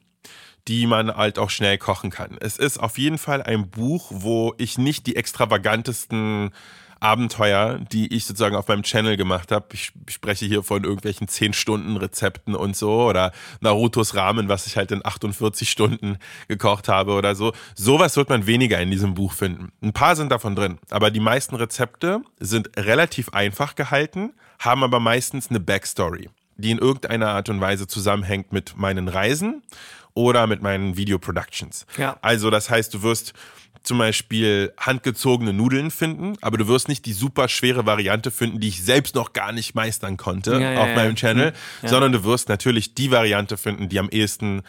die 0.69 0.87
man 0.87 1.15
halt 1.15 1.39
auch 1.39 1.51
schnell 1.51 1.79
kochen 1.79 2.11
kann. 2.11 2.37
Es 2.41 2.59
ist 2.59 2.79
auf 2.79 2.99
jeden 2.99 3.19
Fall 3.19 3.43
ein 3.43 3.71
Buch, 3.71 4.11
wo 4.11 4.55
ich 4.59 4.79
nicht 4.79 5.07
die 5.07 5.17
extravagantesten 5.17 6.51
Abenteuer, 7.01 7.79
die 7.93 8.13
ich 8.13 8.25
sozusagen 8.25 8.57
auf 8.57 8.69
meinem 8.69 8.83
Channel 8.83 9.17
gemacht 9.17 9.53
habe. 9.53 9.67
Ich 9.73 9.93
spreche 10.09 10.47
hier 10.47 10.63
von 10.63 10.85
irgendwelchen 10.85 11.29
10 11.29 11.53
Stunden 11.53 11.97
Rezepten 11.97 12.55
und 12.55 12.77
so 12.77 13.05
oder 13.05 13.33
Narutos 13.61 14.15
Rahmen, 14.15 14.49
was 14.49 14.67
ich 14.67 14.77
halt 14.77 14.91
in 14.91 15.05
48 15.05 15.71
Stunden 15.71 16.19
gekocht 16.49 16.89
habe 16.89 17.13
oder 17.13 17.35
so. 17.35 17.53
Sowas 17.75 18.17
wird 18.17 18.29
man 18.29 18.47
weniger 18.47 18.81
in 18.81 18.91
diesem 18.91 19.15
Buch 19.15 19.33
finden. 19.33 19.73
Ein 19.81 19.93
paar 19.93 20.17
sind 20.17 20.31
davon 20.33 20.57
drin, 20.57 20.79
aber 20.91 21.11
die 21.11 21.21
meisten 21.21 21.55
Rezepte 21.55 22.21
sind 22.41 22.77
relativ 22.77 23.31
einfach 23.31 23.75
gehalten, 23.75 24.33
haben 24.59 24.83
aber 24.83 24.99
meistens 24.99 25.51
eine 25.51 25.61
Backstory, 25.61 26.29
die 26.57 26.73
in 26.73 26.79
irgendeiner 26.79 27.29
Art 27.29 27.49
und 27.49 27.61
Weise 27.61 27.87
zusammenhängt 27.87 28.53
mit 28.53 28.77
meinen 28.77 29.07
Reisen 29.07 29.63
oder 30.19 30.49
mit 30.49 30.63
meinen 30.63 30.97
Video-Productions. 30.97 31.87
Ja. 31.97 32.19
Also 32.23 32.51
das 32.51 32.69
heißt, 32.71 32.93
du 32.93 33.03
wirst 33.03 33.35
zum 33.85 33.99
Beispiel 33.99 34.73
handgezogene 34.77 35.53
Nudeln 35.53 35.93
finden, 35.93 36.37
aber 36.41 36.59
du 36.59 36.67
wirst 36.67 36.89
nicht 36.89 37.07
die 37.07 37.13
super 37.13 37.49
schwere 37.49 37.87
Variante 37.87 38.33
finden, 38.33 38.59
die 38.59 38.67
ich 38.67 38.83
selbst 38.83 39.15
noch 39.15 39.33
gar 39.33 39.53
nicht 39.53 39.77
meistern 39.77 40.17
konnte 40.17 40.61
ja, 40.61 40.73
ja, 40.73 40.81
auf 40.83 40.95
meinem 40.97 41.15
Channel, 41.15 41.53
mhm. 41.83 41.89
sondern 41.89 42.11
du 42.11 42.25
wirst 42.25 42.49
natürlich 42.49 42.95
die 42.95 43.13
Variante 43.13 43.57
finden, 43.57 43.89
die 43.89 44.01
am 44.01 44.09
ehesten 44.09 44.63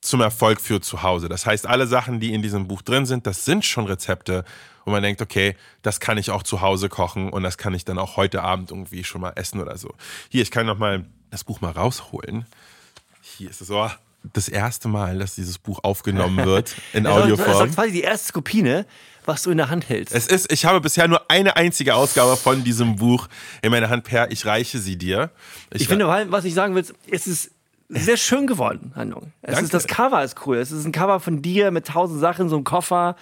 zum 0.00 0.22
Erfolg 0.22 0.60
führt 0.60 0.84
zu 0.84 1.04
Hause. 1.04 1.28
Das 1.28 1.46
heißt, 1.46 1.68
alle 1.68 1.86
Sachen, 1.86 2.18
die 2.18 2.34
in 2.34 2.42
diesem 2.42 2.66
Buch 2.66 2.82
drin 2.82 3.06
sind, 3.06 3.28
das 3.28 3.44
sind 3.44 3.64
schon 3.64 3.86
Rezepte, 3.86 4.44
wo 4.84 4.90
man 4.90 5.04
denkt, 5.04 5.22
okay, 5.22 5.54
das 5.82 6.00
kann 6.00 6.18
ich 6.18 6.32
auch 6.32 6.42
zu 6.42 6.62
Hause 6.62 6.88
kochen 6.88 7.30
und 7.30 7.44
das 7.44 7.58
kann 7.58 7.74
ich 7.74 7.84
dann 7.84 7.98
auch 7.98 8.16
heute 8.16 8.42
Abend 8.42 8.72
irgendwie 8.72 9.04
schon 9.04 9.20
mal 9.20 9.34
essen 9.36 9.60
oder 9.60 9.78
so. 9.78 9.94
Hier, 10.30 10.42
ich 10.42 10.50
kann 10.50 10.66
noch 10.66 10.78
mal 10.78 11.04
das 11.30 11.44
Buch 11.44 11.60
mal 11.60 11.70
rausholen. 11.70 12.44
Hier 13.22 13.50
ist 13.50 13.60
es. 13.60 13.70
Oh, 13.70 13.88
das 14.32 14.48
erste 14.48 14.88
Mal, 14.88 15.18
dass 15.18 15.34
dieses 15.34 15.58
Buch 15.58 15.80
aufgenommen 15.82 16.44
wird 16.44 16.74
in 16.92 17.06
Audioform. 17.06 17.46
Das 17.46 17.68
ist 17.68 17.74
quasi 17.74 17.92
die 17.92 18.02
erste 18.02 18.32
Kopie, 18.32 18.62
ne? 18.62 18.86
was 19.26 19.42
du 19.42 19.50
in 19.50 19.58
der 19.58 19.70
Hand 19.70 19.88
hältst. 19.88 20.14
Es 20.14 20.26
ist, 20.26 20.52
ich 20.52 20.64
habe 20.64 20.80
bisher 20.80 21.06
nur 21.06 21.30
eine 21.30 21.56
einzige 21.56 21.94
Ausgabe 21.94 22.36
von 22.36 22.64
diesem 22.64 22.96
Buch 22.96 23.28
in 23.62 23.70
meiner 23.70 23.88
Hand. 23.88 24.04
Per, 24.04 24.30
ich 24.30 24.44
reiche 24.46 24.78
sie 24.78 24.96
dir. 24.96 25.30
Ich, 25.72 25.82
ich 25.82 25.88
finde, 25.88 26.08
was 26.08 26.44
ich 26.44 26.54
sagen 26.54 26.74
will, 26.74 26.84
es 27.10 27.26
ist 27.26 27.50
sehr 27.88 28.16
schön 28.16 28.46
geworden, 28.46 28.92
Handlung. 28.94 29.32
Es 29.42 29.52
Danke. 29.52 29.64
ist, 29.64 29.74
das 29.74 29.86
Cover 29.86 30.22
ist 30.22 30.46
cool. 30.46 30.56
Es 30.56 30.70
ist 30.70 30.84
ein 30.84 30.92
Cover 30.92 31.20
von 31.20 31.42
dir 31.42 31.70
mit 31.70 31.86
tausend 31.86 32.20
Sachen, 32.20 32.48
so 32.48 32.56
ein 32.56 32.64
Koffer. 32.64 33.16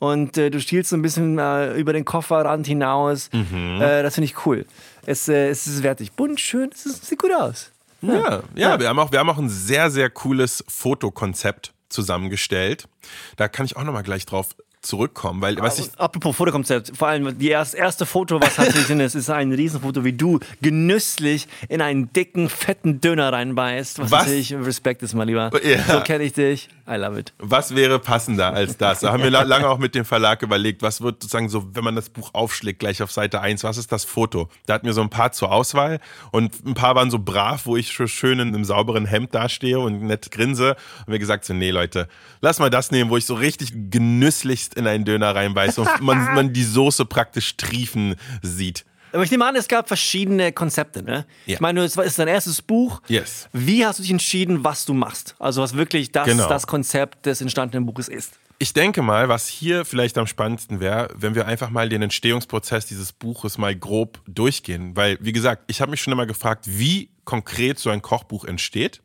Und 0.00 0.36
äh, 0.36 0.50
du 0.50 0.60
stiehlst 0.60 0.90
so 0.90 0.96
ein 0.96 1.02
bisschen 1.02 1.38
äh, 1.38 1.74
über 1.74 1.92
den 1.92 2.04
Kofferrand 2.04 2.66
hinaus. 2.66 3.30
Mhm. 3.32 3.80
Äh, 3.80 4.02
das 4.02 4.14
finde 4.14 4.26
ich 4.26 4.46
cool. 4.46 4.64
Es, 5.06 5.28
äh, 5.28 5.48
es 5.48 5.66
ist 5.66 5.82
wertig. 5.82 6.12
Bunt, 6.12 6.40
schön, 6.40 6.70
es, 6.72 6.84
sieht 6.84 7.18
gut 7.18 7.32
aus. 7.32 7.72
Ja, 8.00 8.14
ja, 8.14 8.42
ja, 8.54 8.80
Wir, 8.80 8.88
haben 8.88 8.98
auch, 8.98 9.12
wir 9.12 9.18
haben 9.18 9.30
auch 9.30 9.38
ein 9.38 9.48
sehr, 9.48 9.90
sehr 9.90 10.10
cooles 10.10 10.64
Fotokonzept 10.68 11.72
zusammengestellt. 11.88 12.88
Da 13.36 13.48
kann 13.48 13.66
ich 13.66 13.76
auch 13.76 13.84
noch 13.84 13.92
mal 13.92 14.02
gleich 14.02 14.26
drauf 14.26 14.54
zurückkommen, 14.82 15.40
weil 15.40 15.56
was 15.58 15.78
ich 15.78 15.90
apropos 15.98 16.36
Fotokonzept, 16.36 16.96
vor 16.96 17.08
allem 17.08 17.38
die 17.38 17.48
erste, 17.48 17.76
erste 17.76 18.06
Foto, 18.06 18.40
was 18.40 18.58
hat 18.58 18.72
sich 18.72 18.88
ist, 18.88 19.14
ist 19.14 19.30
ein 19.30 19.52
Riesenfoto, 19.52 20.04
wie 20.04 20.12
du 20.12 20.40
genüsslich 20.62 21.48
in 21.68 21.80
einen 21.80 22.12
dicken 22.12 22.48
fetten 22.48 23.00
Döner 23.00 23.32
reinbeißt. 23.32 23.98
Was, 23.98 24.10
was? 24.10 24.20
natürlich 24.20 24.54
Respekt 24.54 25.02
ist, 25.02 25.14
mal 25.14 25.24
lieber. 25.24 25.50
Ja. 25.64 25.82
So 25.82 26.00
kenne 26.00 26.24
ich 26.24 26.32
dich. 26.32 26.68
I 26.88 26.94
love 26.94 27.18
it. 27.18 27.34
Was 27.38 27.74
wäre 27.74 27.98
passender 27.98 28.52
als 28.52 28.76
das? 28.76 29.00
Da 29.00 29.12
haben 29.12 29.22
wir 29.22 29.30
lange 29.44 29.68
auch 29.68 29.78
mit 29.78 29.94
dem 29.94 30.04
Verlag 30.04 30.42
überlegt, 30.42 30.80
was 30.82 31.00
wird 31.00 31.22
sozusagen 31.22 31.48
so, 31.48 31.74
wenn 31.74 31.84
man 31.84 31.94
das 31.94 32.08
Buch 32.08 32.30
aufschlägt, 32.32 32.78
gleich 32.78 33.02
auf 33.02 33.12
Seite 33.12 33.40
1, 33.40 33.64
was 33.64 33.76
ist 33.76 33.92
das 33.92 34.04
Foto? 34.04 34.48
Da 34.66 34.74
hatten 34.74 34.86
wir 34.86 34.94
so 34.94 35.02
ein 35.02 35.10
paar 35.10 35.32
zur 35.32 35.52
Auswahl 35.52 36.00
und 36.30 36.64
ein 36.64 36.74
paar 36.74 36.94
waren 36.94 37.10
so 37.10 37.18
brav, 37.18 37.66
wo 37.66 37.76
ich 37.76 37.92
schön 37.92 38.38
in 38.38 38.48
einem 38.48 38.64
sauberen 38.64 39.04
Hemd 39.04 39.34
dastehe 39.34 39.78
und 39.78 40.02
nett 40.02 40.30
grinse. 40.30 40.76
Und 41.06 41.12
wir 41.12 41.18
gesagt 41.18 41.44
so, 41.44 41.52
nee 41.52 41.70
Leute, 41.70 42.08
lass 42.40 42.58
mal 42.58 42.70
das 42.70 42.90
nehmen, 42.90 43.10
wo 43.10 43.16
ich 43.16 43.26
so 43.26 43.34
richtig 43.34 43.72
genüsslich 43.90 44.67
in 44.74 44.86
einen 44.86 45.04
Döner 45.04 45.34
reinbeiße 45.34 45.80
und 45.80 45.88
man, 46.00 46.34
man 46.34 46.52
die 46.52 46.64
Soße 46.64 47.04
praktisch 47.04 47.56
triefen 47.56 48.16
sieht. 48.42 48.84
Aber 49.12 49.22
ich 49.22 49.30
nehme 49.30 49.46
an, 49.46 49.56
es 49.56 49.68
gab 49.68 49.88
verschiedene 49.88 50.52
Konzepte, 50.52 51.02
ne? 51.02 51.24
Ja. 51.46 51.54
Ich 51.54 51.60
meine, 51.60 51.82
es 51.82 51.96
ist 51.96 52.18
dein 52.18 52.28
erstes 52.28 52.60
Buch. 52.60 53.00
Yes. 53.08 53.48
Wie 53.52 53.86
hast 53.86 53.98
du 53.98 54.02
dich 54.02 54.10
entschieden, 54.12 54.64
was 54.64 54.84
du 54.84 54.92
machst? 54.92 55.34
Also 55.38 55.62
was 55.62 55.74
wirklich 55.74 56.12
das, 56.12 56.26
Genau. 56.26 56.48
das 56.48 56.66
Konzept 56.66 57.24
des 57.24 57.40
entstandenen 57.40 57.86
Buches 57.86 58.08
ist. 58.08 58.38
Ich 58.58 58.72
denke 58.72 59.02
mal, 59.02 59.28
was 59.28 59.46
hier 59.46 59.84
vielleicht 59.84 60.18
am 60.18 60.26
spannendsten 60.26 60.80
wäre, 60.80 61.08
wenn 61.14 61.34
wir 61.34 61.46
einfach 61.46 61.70
mal 61.70 61.88
den 61.88 62.02
Entstehungsprozess 62.02 62.86
dieses 62.86 63.12
Buches 63.12 63.56
mal 63.56 63.74
grob 63.74 64.20
durchgehen. 64.26 64.96
Weil, 64.96 65.16
wie 65.20 65.32
gesagt, 65.32 65.62
ich 65.68 65.80
habe 65.80 65.90
mich 65.92 66.02
schon 66.02 66.12
immer 66.12 66.26
gefragt, 66.26 66.64
wie 66.66 67.08
konkret 67.24 67.78
so 67.78 67.88
ein 67.88 68.02
Kochbuch 68.02 68.44
entsteht 68.44 69.00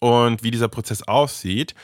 und 0.00 0.42
wie 0.42 0.50
dieser 0.50 0.68
Prozess 0.68 1.02
aussieht. 1.02 1.74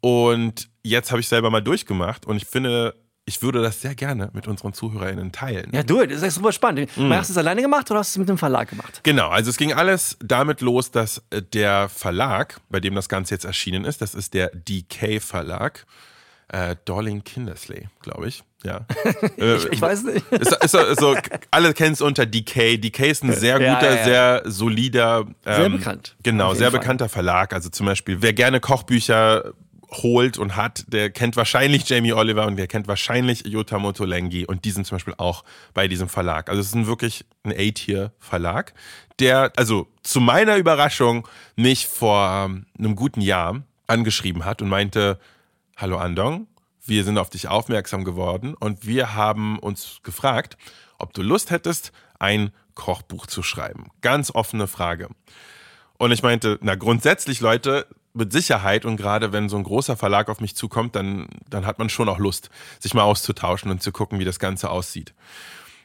Und 0.00 0.68
jetzt 0.88 1.10
habe 1.10 1.20
ich 1.20 1.28
selber 1.28 1.50
mal 1.50 1.60
durchgemacht 1.62 2.26
und 2.26 2.36
ich 2.36 2.46
finde, 2.46 2.94
ich 3.28 3.42
würde 3.42 3.60
das 3.60 3.80
sehr 3.80 3.94
gerne 3.96 4.30
mit 4.34 4.46
unseren 4.46 4.72
ZuhörerInnen 4.72 5.32
teilen. 5.32 5.70
Ja, 5.72 5.82
du, 5.82 6.06
das 6.06 6.22
ist 6.22 6.34
super 6.36 6.52
spannend. 6.52 6.96
Mhm. 6.96 7.12
Hast 7.12 7.28
du 7.28 7.32
es 7.32 7.38
alleine 7.38 7.60
gemacht 7.60 7.90
oder 7.90 8.00
hast 8.00 8.14
du 8.14 8.18
es 8.18 8.20
mit 8.20 8.28
dem 8.28 8.38
Verlag 8.38 8.70
gemacht? 8.70 9.00
Genau, 9.02 9.28
also 9.28 9.50
es 9.50 9.56
ging 9.56 9.72
alles 9.72 10.16
damit 10.22 10.60
los, 10.60 10.90
dass 10.92 11.22
äh, 11.30 11.42
der 11.42 11.88
Verlag, 11.88 12.60
bei 12.70 12.78
dem 12.80 12.94
das 12.94 13.08
Ganze 13.08 13.34
jetzt 13.34 13.44
erschienen 13.44 13.84
ist, 13.84 14.00
das 14.00 14.14
ist 14.14 14.32
der 14.34 14.50
DK 14.54 15.20
Verlag, 15.20 15.86
äh, 16.48 16.76
Dorling 16.84 17.24
Kindersley, 17.24 17.88
glaube 18.00 18.28
ich. 18.28 18.44
Ja. 18.62 18.86
Äh, 19.38 19.56
Ich 19.72 19.80
weiß 19.80 20.04
nicht. 20.04 20.24
ist, 20.32 20.52
ist, 20.64 20.70
so- 20.70 20.78
ist 20.78 21.00
so, 21.00 21.16
alle 21.50 21.72
kennen 21.74 21.92
es 21.94 22.00
unter 22.00 22.24
DK. 22.26 22.78
DK 22.80 23.00
ist 23.10 23.24
ein 23.24 23.32
sehr 23.32 23.60
Ja, 23.60 23.74
guter, 23.74 23.90
ja, 23.90 23.96
ja. 23.96 24.04
sehr 24.04 24.42
solider. 24.46 25.26
Ähm, 25.44 25.56
Sehr 25.62 25.70
bekannt. 25.70 26.16
Genau, 26.22 26.54
sehr 26.54 26.70
Fall. 26.70 26.78
bekannter 26.80 27.08
Verlag. 27.08 27.52
Also 27.52 27.68
zum 27.70 27.86
Beispiel, 27.86 28.22
wer 28.22 28.32
gerne 28.32 28.60
Kochbücher 28.60 29.52
holt 29.90 30.38
und 30.38 30.56
hat, 30.56 30.84
der 30.88 31.10
kennt 31.10 31.36
wahrscheinlich 31.36 31.88
Jamie 31.88 32.12
Oliver 32.12 32.46
und 32.46 32.56
der 32.56 32.66
kennt 32.66 32.88
wahrscheinlich 32.88 33.46
Jota 33.46 33.78
Motolengi 33.78 34.44
und 34.44 34.64
die 34.64 34.70
sind 34.70 34.86
zum 34.86 34.96
Beispiel 34.96 35.14
auch 35.18 35.44
bei 35.74 35.88
diesem 35.88 36.08
Verlag. 36.08 36.48
Also 36.48 36.60
es 36.60 36.68
ist 36.68 36.74
ein 36.74 36.86
wirklich 36.86 37.24
ein 37.44 37.52
A-Tier-Verlag, 37.52 38.74
der, 39.18 39.52
also 39.56 39.88
zu 40.02 40.20
meiner 40.20 40.56
Überraschung, 40.56 41.26
mich 41.54 41.86
vor 41.86 42.46
ähm, 42.46 42.66
einem 42.78 42.96
guten 42.96 43.20
Jahr 43.20 43.62
angeschrieben 43.86 44.44
hat 44.44 44.60
und 44.60 44.68
meinte, 44.68 45.18
hallo 45.76 45.98
Andong, 45.98 46.48
wir 46.84 47.04
sind 47.04 47.18
auf 47.18 47.30
dich 47.30 47.48
aufmerksam 47.48 48.04
geworden 48.04 48.54
und 48.54 48.86
wir 48.86 49.14
haben 49.14 49.58
uns 49.58 50.00
gefragt, 50.02 50.56
ob 50.98 51.12
du 51.14 51.22
Lust 51.22 51.50
hättest, 51.50 51.92
ein 52.18 52.50
Kochbuch 52.74 53.26
zu 53.26 53.42
schreiben. 53.42 53.90
Ganz 54.00 54.30
offene 54.30 54.66
Frage. 54.66 55.08
Und 55.98 56.12
ich 56.12 56.22
meinte, 56.22 56.58
na 56.60 56.74
grundsätzlich, 56.74 57.40
Leute, 57.40 57.86
mit 58.16 58.32
Sicherheit 58.32 58.84
und 58.84 58.96
gerade 58.96 59.32
wenn 59.32 59.48
so 59.48 59.56
ein 59.56 59.64
großer 59.64 59.96
Verlag 59.96 60.28
auf 60.28 60.40
mich 60.40 60.56
zukommt, 60.56 60.96
dann, 60.96 61.28
dann 61.48 61.66
hat 61.66 61.78
man 61.78 61.88
schon 61.88 62.08
auch 62.08 62.18
Lust, 62.18 62.50
sich 62.80 62.94
mal 62.94 63.02
auszutauschen 63.02 63.70
und 63.70 63.82
zu 63.82 63.92
gucken, 63.92 64.18
wie 64.18 64.24
das 64.24 64.38
Ganze 64.38 64.70
aussieht. 64.70 65.14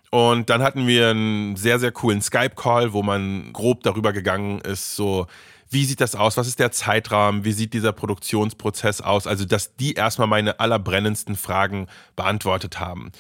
Und 0.10 0.50
dann 0.50 0.62
hatten 0.62 0.88
wir 0.88 1.10
einen 1.10 1.56
sehr, 1.56 1.80
sehr 1.80 1.92
coolen 1.92 2.22
Skype-Call, 2.22 2.92
wo 2.92 3.02
man 3.02 3.54
grob 3.54 3.84
darüber 3.84 4.12
gegangen 4.12 4.60
ist, 4.60 4.96
so, 4.96 5.28
wie 5.70 5.86
sieht 5.86 6.02
das 6.02 6.16
aus? 6.16 6.36
Was 6.36 6.48
ist 6.48 6.60
der 6.60 6.74
Zeitrahmen? 6.74 7.46
Wie 7.46 7.54
sieht 7.54 7.74
dieser 7.74 7.94
Produktionsprozess 7.94 9.00
aus? 9.00 9.26
Also, 9.26 9.46
dass 9.46 9.78
die 9.78 9.94
erstmal 9.94 10.28
meine 10.28 10.60
allerbrennendsten 10.60 11.38
Fragen 11.38 11.88
beantwortet 12.18 12.82
haben. 12.82 13.14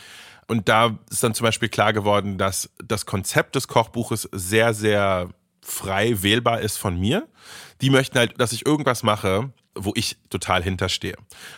Und 0.47 0.67
da 0.67 0.99
ist 1.09 1.23
dann 1.23 1.33
zum 1.33 1.45
Beispiel 1.45 1.69
klar 1.69 1.93
geworden, 1.93 2.37
dass 2.37 2.69
das 2.85 3.05
Konzept 3.05 3.55
des 3.55 3.69
Kochbuches 3.69 4.27
sehr, 4.33 4.73
sehr 4.73 5.29
frei 5.61 6.21
wählbar 6.23 6.61
ist 6.61 6.77
von 6.77 6.99
mir. 6.99 7.27
Die 7.81 7.89
möchten 7.89 8.17
halt, 8.17 8.39
dass 8.39 8.51
ich 8.51 8.65
irgendwas 8.65 9.03
mache, 9.03 9.51
wo 9.75 9.93
ich 9.95 10.17
total 10.29 10.63
hinterstehe. 10.63 11.15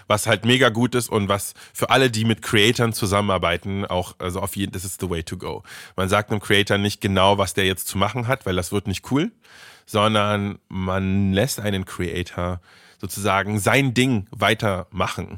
Was 0.08 0.28
halt 0.28 0.46
mega 0.46 0.70
gut 0.70 0.96
ist 0.96 1.10
und 1.10 1.30
was 1.30 1.54
für 1.74 1.90
alle, 1.90 2.12
die 2.12 2.26
mit 2.26 2.42
Creatoren 2.42 2.94
zusammenarbeiten, 2.94 3.86
auch, 3.86 4.16
also 4.20 4.40
auf 4.40 4.56
jeden, 4.56 4.72
das 4.72 4.86
ist 4.86 5.02
the 5.02 5.10
way 5.10 5.24
to 5.24 5.38
go. 5.38 5.64
Man 5.96 6.10
sagt 6.10 6.32
einem 6.32 6.40
Creator 6.40 6.78
nicht 6.78 7.02
genau, 7.02 7.38
was 7.38 7.54
der 7.54 7.66
jetzt 7.66 7.88
zu 7.88 7.98
machen 7.98 8.28
hat, 8.28 8.46
weil 8.46 8.56
das 8.56 8.72
wird 8.72 8.88
nicht 8.88 9.12
cool, 9.12 9.32
sondern 9.86 10.60
man 10.70 11.34
lässt 11.34 11.60
einen 11.60 11.86
Creator 11.86 12.62
sozusagen 13.00 13.60
sein 13.60 13.94
Ding 13.94 14.28
weitermachen 14.32 15.38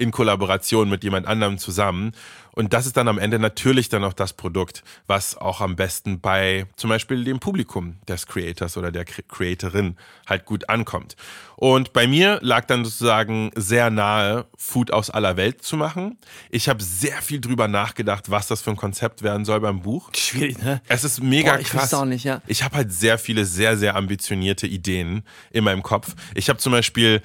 in 0.00 0.10
Kollaboration 0.12 0.88
mit 0.88 1.04
jemand 1.04 1.26
anderem 1.26 1.58
zusammen. 1.58 2.12
Und 2.52 2.72
das 2.72 2.86
ist 2.86 2.96
dann 2.96 3.06
am 3.06 3.18
Ende 3.18 3.38
natürlich 3.38 3.90
dann 3.90 4.02
auch 4.02 4.12
das 4.12 4.32
Produkt, 4.32 4.82
was 5.06 5.36
auch 5.36 5.60
am 5.60 5.76
besten 5.76 6.20
bei 6.20 6.66
zum 6.74 6.90
Beispiel 6.90 7.22
dem 7.22 7.38
Publikum 7.38 7.98
des 8.08 8.26
Creators 8.26 8.76
oder 8.76 8.90
der 8.90 9.06
Cre- 9.06 9.22
Creatorin 9.28 9.96
halt 10.26 10.46
gut 10.46 10.68
ankommt. 10.68 11.14
Und 11.56 11.92
bei 11.92 12.06
mir 12.06 12.38
lag 12.42 12.64
dann 12.64 12.84
sozusagen 12.84 13.50
sehr 13.54 13.90
nahe, 13.90 14.46
Food 14.56 14.90
aus 14.90 15.10
aller 15.10 15.36
Welt 15.36 15.62
zu 15.62 15.76
machen. 15.76 16.18
Ich 16.50 16.68
habe 16.68 16.82
sehr 16.82 17.20
viel 17.22 17.40
drüber 17.40 17.68
nachgedacht, 17.68 18.30
was 18.30 18.48
das 18.48 18.62
für 18.62 18.70
ein 18.70 18.76
Konzept 18.76 19.22
werden 19.22 19.44
soll 19.44 19.60
beim 19.60 19.82
Buch. 19.82 20.10
Schwierig, 20.16 20.60
ne? 20.62 20.80
Es 20.88 21.04
ist 21.04 21.22
mega 21.22 21.52
Boah, 21.52 21.60
ich 21.60 21.68
krass. 21.68 21.94
auch 21.94 22.04
nicht, 22.06 22.24
ja. 22.24 22.40
Ich 22.46 22.64
habe 22.64 22.76
halt 22.76 22.92
sehr 22.92 23.18
viele, 23.18 23.44
sehr, 23.44 23.76
sehr 23.76 23.94
ambitionierte 23.94 24.66
Ideen 24.66 25.22
in 25.52 25.62
meinem 25.62 25.82
Kopf. 25.82 26.14
Ich 26.34 26.48
habe 26.48 26.58
zum 26.58 26.72
Beispiel 26.72 27.22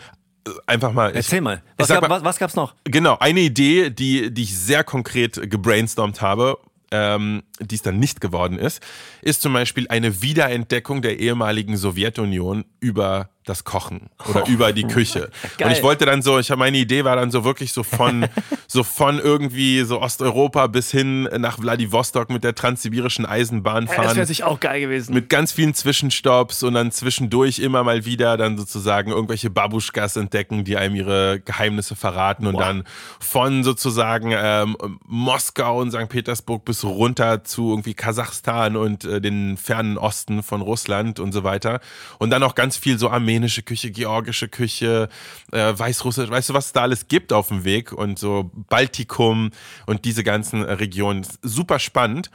einfach 0.65 0.93
mal. 0.93 1.11
Ich, 1.11 1.17
Erzähl 1.17 1.41
mal. 1.41 1.61
Was, 1.77 1.87
gab, 1.87 2.01
mal 2.01 2.09
was, 2.09 2.23
was 2.23 2.37
gab's 2.37 2.55
noch? 2.55 2.75
Genau, 2.83 3.17
eine 3.19 3.41
Idee, 3.41 3.89
die, 3.89 4.33
die 4.33 4.43
ich 4.43 4.57
sehr 4.57 4.83
konkret 4.83 5.49
gebrainstormt 5.49 6.21
habe, 6.21 6.57
ähm, 6.91 7.43
die 7.59 7.75
es 7.75 7.81
dann 7.81 7.99
nicht 7.99 8.21
geworden 8.21 8.59
ist, 8.59 8.81
ist 9.21 9.41
zum 9.41 9.53
Beispiel 9.53 9.87
eine 9.89 10.21
Wiederentdeckung 10.21 11.01
der 11.01 11.19
ehemaligen 11.19 11.77
Sowjetunion 11.77 12.65
über 12.79 13.29
das 13.45 13.63
Kochen 13.63 14.09
oder 14.29 14.47
über 14.47 14.73
die 14.73 14.83
Küche. 14.83 15.29
Oh. 15.45 15.47
Geil. 15.57 15.67
Und 15.67 15.73
ich 15.77 15.83
wollte 15.83 16.05
dann 16.05 16.21
so, 16.21 16.39
ich 16.39 16.49
habe 16.49 16.59
meine 16.59 16.77
Idee 16.77 17.03
war 17.03 17.15
dann 17.15 17.29
so 17.29 17.43
wirklich 17.43 17.71
so 17.71 17.83
von 17.83 18.25
so 18.67 18.83
von 18.83 19.19
irgendwie 19.19 19.81
so 19.81 20.01
Osteuropa 20.01 20.67
bis 20.67 20.91
hin 20.91 21.23
nach 21.23 21.59
Vladivostok 21.59 22.29
mit 22.29 22.43
der 22.43 22.55
transsibirischen 22.55 23.25
Eisenbahn 23.25 23.85
Ja, 23.85 23.95
das 23.95 23.95
fahren 23.95 24.15
wäre 24.15 24.25
sich 24.25 24.43
auch 24.43 24.59
geil 24.59 24.81
gewesen. 24.81 25.13
mit 25.13 25.29
ganz 25.29 25.51
vielen 25.51 25.73
Zwischenstopps 25.73 26.63
und 26.63 26.73
dann 26.73 26.91
zwischendurch 26.91 27.59
immer 27.59 27.83
mal 27.83 28.05
wieder 28.05 28.37
dann 28.37 28.57
sozusagen 28.57 29.11
irgendwelche 29.11 29.49
Babuschkas 29.49 30.15
entdecken, 30.15 30.63
die 30.63 30.77
einem 30.77 30.95
ihre 30.95 31.39
Geheimnisse 31.39 31.95
verraten 31.95 32.47
und 32.47 32.53
Boah. 32.53 32.63
dann 32.63 32.83
von 33.19 33.63
sozusagen 33.63 34.33
ähm, 34.35 34.75
Moskau 35.05 35.79
und 35.81 35.91
St. 35.91 36.09
Petersburg 36.09 36.65
bis 36.65 36.83
runter 36.83 37.43
zu 37.43 37.69
irgendwie 37.69 37.93
Kasachstan 37.93 38.75
und 38.75 39.05
äh, 39.05 39.21
den 39.21 39.57
fernen 39.57 39.97
Osten 39.97 40.43
von 40.43 40.61
Russland 40.61 41.19
und 41.19 41.31
so 41.31 41.43
weiter 41.43 41.79
und 42.19 42.29
dann 42.31 42.43
auch 42.43 42.55
ganz 42.55 42.77
viel 42.77 42.97
so 42.97 43.09
armenische 43.35 43.63
Küche, 43.63 43.91
georgische 43.91 44.47
Küche, 44.47 45.09
äh, 45.51 45.73
weißrussisch, 45.77 46.29
weißt 46.29 46.49
du, 46.49 46.53
was 46.53 46.67
es 46.67 46.73
da 46.73 46.81
alles 46.81 47.07
gibt 47.07 47.33
auf 47.33 47.49
dem 47.49 47.65
Weg 47.65 47.91
und 47.91 48.17
so 48.17 48.49
Baltikum 48.69 49.51
und 49.85 50.05
diese 50.05 50.23
ganzen 50.23 50.63
äh, 50.63 50.73
Regionen. 50.73 51.25
Super 51.41 51.79
spannend. 51.79 52.31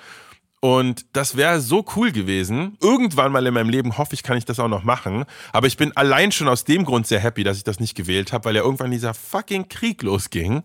Und 0.62 1.06
das 1.14 1.38
wäre 1.38 1.62
so 1.62 1.86
cool 1.96 2.12
gewesen. 2.12 2.76
Irgendwann 2.82 3.32
mal 3.32 3.46
in 3.46 3.54
meinem 3.54 3.70
Leben 3.70 3.96
hoffe 3.96 4.12
ich, 4.12 4.22
kann 4.22 4.36
ich 4.36 4.44
das 4.44 4.60
auch 4.60 4.68
noch 4.68 4.84
machen. 4.84 5.24
Aber 5.54 5.66
ich 5.66 5.78
bin 5.78 5.96
allein 5.96 6.32
schon 6.32 6.48
aus 6.48 6.64
dem 6.64 6.84
Grund 6.84 7.06
sehr 7.06 7.20
happy, 7.20 7.44
dass 7.44 7.56
ich 7.56 7.64
das 7.64 7.80
nicht 7.80 7.94
gewählt 7.94 8.34
habe, 8.34 8.44
weil 8.44 8.56
ja 8.56 8.62
irgendwann 8.62 8.90
dieser 8.90 9.14
fucking 9.14 9.68
Krieg 9.68 10.02
losging. 10.02 10.62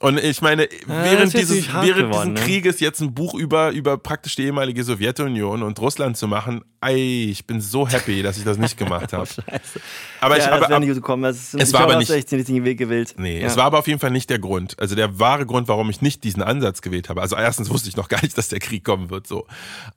Und 0.00 0.18
ich 0.18 0.40
meine, 0.42 0.68
während 0.86 1.34
dieses, 1.34 1.66
während 1.72 1.96
geworden, 1.96 2.10
diesen 2.10 2.32
ne? 2.34 2.40
Krieges 2.40 2.78
jetzt 2.80 3.00
ein 3.00 3.14
Buch 3.14 3.34
über, 3.34 3.70
über 3.70 3.98
praktisch 3.98 4.36
die 4.36 4.44
ehemalige 4.44 4.84
Sowjetunion 4.84 5.62
und 5.62 5.80
Russland 5.80 6.16
zu 6.16 6.28
machen, 6.28 6.62
ey, 6.80 7.28
ich 7.30 7.46
bin 7.46 7.60
so 7.60 7.88
happy, 7.88 8.22
dass 8.22 8.38
ich 8.38 8.44
das 8.44 8.58
nicht 8.58 8.76
gemacht 8.76 9.12
habe. 9.12 9.26
Scheiße. 9.26 9.80
Aber 10.20 10.36
ich 10.38 10.44
ja, 10.44 10.52
habe, 10.52 10.66
das 10.68 10.80
nicht 10.80 10.94
gekommen. 10.94 11.24
Das 11.24 11.36
ist, 11.36 11.54
es 11.54 11.68
ich 11.68 11.74
war 11.74 11.82
aber 11.82 11.96
nicht- 11.96 12.10
echt 12.10 12.30
den 12.30 12.38
richtigen 12.38 12.64
Weg 12.64 12.78
gewählt. 12.78 13.14
Nee, 13.18 13.40
ja. 13.40 13.46
es 13.46 13.56
war 13.56 13.64
aber 13.64 13.80
auf 13.80 13.88
jeden 13.88 13.98
Fall 13.98 14.10
nicht 14.12 14.30
der 14.30 14.38
Grund. 14.38 14.78
Also 14.78 14.94
der 14.94 15.18
wahre 15.18 15.46
Grund, 15.46 15.66
warum 15.66 15.90
ich 15.90 16.00
nicht 16.00 16.22
diesen 16.22 16.42
Ansatz 16.42 16.80
gewählt 16.80 17.08
habe. 17.08 17.20
Also 17.20 17.34
erstens 17.36 17.68
wusste 17.70 17.88
ich 17.88 17.96
noch 17.96 18.08
gar 18.08 18.22
nicht, 18.22 18.38
dass 18.38 18.48
der 18.48 18.60
Krieg 18.60 18.84
kommen 18.84 19.10
wird, 19.10 19.26
so. 19.26 19.46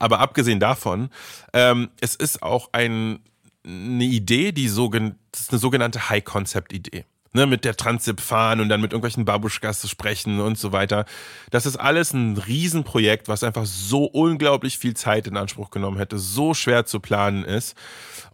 Aber 0.00 0.18
abgesehen 0.18 0.58
davon, 0.58 1.10
ähm, 1.52 1.90
es 2.00 2.16
ist 2.16 2.42
auch 2.42 2.70
ein, 2.72 3.20
eine 3.64 4.04
Idee, 4.04 4.50
die 4.50 4.66
sogen, 4.68 5.14
das 5.30 5.42
ist 5.42 5.50
eine 5.52 5.60
sogenannte 5.60 6.08
High-Concept-Idee. 6.10 7.04
Ne, 7.34 7.46
mit 7.46 7.64
der 7.64 7.76
Transip 7.76 8.20
fahren 8.20 8.60
und 8.60 8.68
dann 8.68 8.82
mit 8.82 8.92
irgendwelchen 8.92 9.24
Babuschkas 9.24 9.88
sprechen 9.88 10.38
und 10.38 10.58
so 10.58 10.70
weiter. 10.72 11.06
Das 11.50 11.64
ist 11.64 11.76
alles 11.76 12.12
ein 12.12 12.36
Riesenprojekt, 12.36 13.26
was 13.26 13.42
einfach 13.42 13.64
so 13.64 14.04
unglaublich 14.04 14.76
viel 14.76 14.92
Zeit 14.94 15.26
in 15.26 15.38
Anspruch 15.38 15.70
genommen 15.70 15.96
hätte, 15.96 16.18
so 16.18 16.52
schwer 16.52 16.84
zu 16.84 17.00
planen 17.00 17.42
ist 17.42 17.74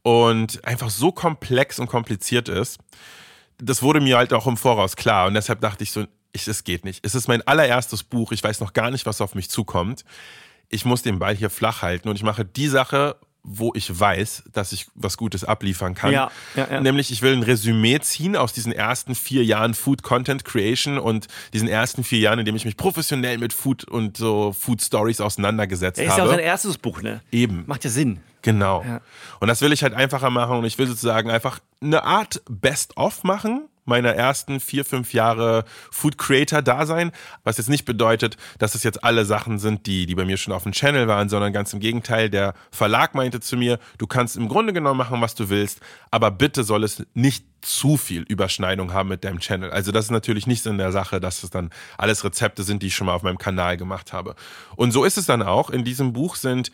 und 0.02 0.64
einfach 0.64 0.90
so 0.90 1.12
komplex 1.12 1.78
und 1.78 1.87
kompliziert 1.87 2.49
ist 2.49 2.81
das 3.59 3.83
wurde 3.83 4.00
mir 4.00 4.17
halt 4.17 4.33
auch 4.33 4.47
im 4.47 4.57
Voraus 4.57 4.97
klar 4.97 5.26
und 5.26 5.35
deshalb 5.35 5.61
dachte 5.61 5.83
ich 5.83 5.90
so, 5.90 6.07
ich, 6.33 6.47
es 6.47 6.64
geht 6.64 6.85
nicht. 6.85 7.05
Es 7.05 7.14
ist 7.14 7.28
mein 7.28 7.47
allererstes 7.47 8.05
Buch, 8.05 8.33
ich 8.33 8.43
weiß 8.43 8.61
noch 8.61 8.73
gar 8.73 8.90
nicht, 8.90 9.07
was 9.07 9.21
auf 9.21 9.35
mich 9.35 9.50
zukommt. 9.50 10.05
Ich 10.69 10.85
muss 10.85 11.02
den 11.02 11.19
Ball 11.19 11.35
hier 11.35 11.50
flach 11.50 11.83
halten 11.83 12.09
und 12.09 12.17
ich 12.17 12.23
mache 12.23 12.45
die 12.45 12.69
Sache, 12.69 13.17
wo 13.50 13.73
ich 13.75 13.99
weiß, 13.99 14.45
dass 14.52 14.73
ich 14.73 14.87
was 14.95 15.17
Gutes 15.17 15.45
abliefern 15.45 15.95
kann. 15.95 16.12
Ja, 16.12 16.31
ja, 16.55 16.69
ja. 16.71 16.81
Nämlich, 16.81 17.11
ich 17.11 17.23
will 17.23 17.33
ein 17.33 17.43
Resümee 17.43 17.99
ziehen 18.00 18.37
aus 18.37 18.52
diesen 18.52 18.73
ersten 18.73 19.14
vier 19.14 19.45
Jahren 19.45 19.75
Food 19.75 20.02
Content 20.02 20.45
Creation 20.45 20.99
und 20.99 21.26
diesen 21.52 21.69
ersten 21.69 22.05
vier 22.05 22.19
Jahren, 22.19 22.38
in 22.38 22.45
dem 22.45 22.57
ich 22.57 22.64
mich 22.64 22.76
professionell 22.76 23.38
mit 23.38 23.52
Food 23.52 23.85
und 23.85 24.17
so 24.17 24.52
Food 24.52 24.83
Stories 24.83 25.21
auseinandergesetzt 25.21 25.99
Er 25.99 26.05
ist 26.05 26.09
ja 26.11 26.14
auch 26.17 26.19
habe. 26.21 26.31
sein 26.31 26.40
erstes 26.40 26.78
Buch, 26.78 27.02
ne? 27.02 27.21
Eben. 27.33 27.64
Macht 27.67 27.85
ja 27.85 27.90
Sinn. 27.90 28.21
Genau. 28.43 28.85
Und 29.40 29.49
das 29.49 29.61
will 29.62 29.73
ich 29.73 29.83
halt 29.83 29.95
einfacher 29.95 30.31
machen 30.31 30.59
und 30.59 30.64
ich 30.64 30.78
will 30.78 30.87
sozusagen 30.87 31.31
einfach 31.31 31.59
eine 31.83 32.05
Art 32.05 32.40
Best-of 32.49 33.25
machen, 33.25 33.69
meiner 33.88 34.14
ersten 34.14 34.61
vier, 34.61 34.85
fünf 34.85 35.12
Jahre 35.12 35.64
Food 35.90 36.18
Creator 36.18 36.62
Dasein, 36.62 37.12
was 37.45 37.59
jetzt 37.59 37.68
nicht 37.68 37.85
bedeutet, 37.85 38.37
dass 38.59 38.75
es 38.75 38.83
jetzt 38.83 39.02
alle 39.02 39.25
Sachen 39.25 39.59
sind, 39.59 39.87
die, 39.87 40.07
die 40.07 40.14
bei 40.14 40.25
mir 40.25 40.37
schon 40.37 40.52
auf 40.54 40.62
dem 40.62 40.73
Channel 40.73 41.09
waren, 41.09 41.28
sondern 41.28 41.52
ganz 41.52 41.73
im 41.73 41.80
Gegenteil. 41.80 42.30
Der 42.30 42.54
Verlag 42.71 43.14
meinte 43.14 43.40
zu 43.40 43.57
mir, 43.57 43.78
du 43.99 44.07
kannst 44.07 44.37
im 44.37 44.49
Grunde 44.49 44.73
genommen 44.73 44.99
machen, 44.99 45.21
was 45.21 45.35
du 45.35 45.49
willst, 45.49 45.80
aber 46.11 46.30
bitte 46.30 46.64
soll 46.64 46.85
es 46.85 47.04
nicht 47.14 47.45
zu 47.61 47.97
viel 47.97 48.23
Überschneidung 48.23 48.92
haben 48.92 49.09
mit 49.09 49.25
deinem 49.25 49.40
Channel. 49.40 49.71
Also 49.71 49.90
das 49.90 50.07
ist 50.07 50.11
natürlich 50.11 50.47
nicht 50.47 50.62
Sinn 50.62 50.78
der 50.78 50.92
Sache, 50.92 51.21
dass 51.21 51.42
es 51.42 51.50
dann 51.50 51.71
alles 51.97 52.25
Rezepte 52.25 52.62
sind, 52.62 52.83
die 52.83 52.88
ich 52.88 52.95
schon 52.95 53.07
mal 53.07 53.14
auf 53.14 53.23
meinem 53.23 53.38
Kanal 53.38 53.76
gemacht 53.76 54.12
habe. 54.12 54.37
Und 54.76 54.92
so 54.92 55.04
ist 55.04 55.18
es 55.18 55.26
dann 55.26 55.42
auch. 55.42 55.71
In 55.71 55.85
diesem 55.85 56.12
Buch 56.12 56.37
sind 56.37 56.71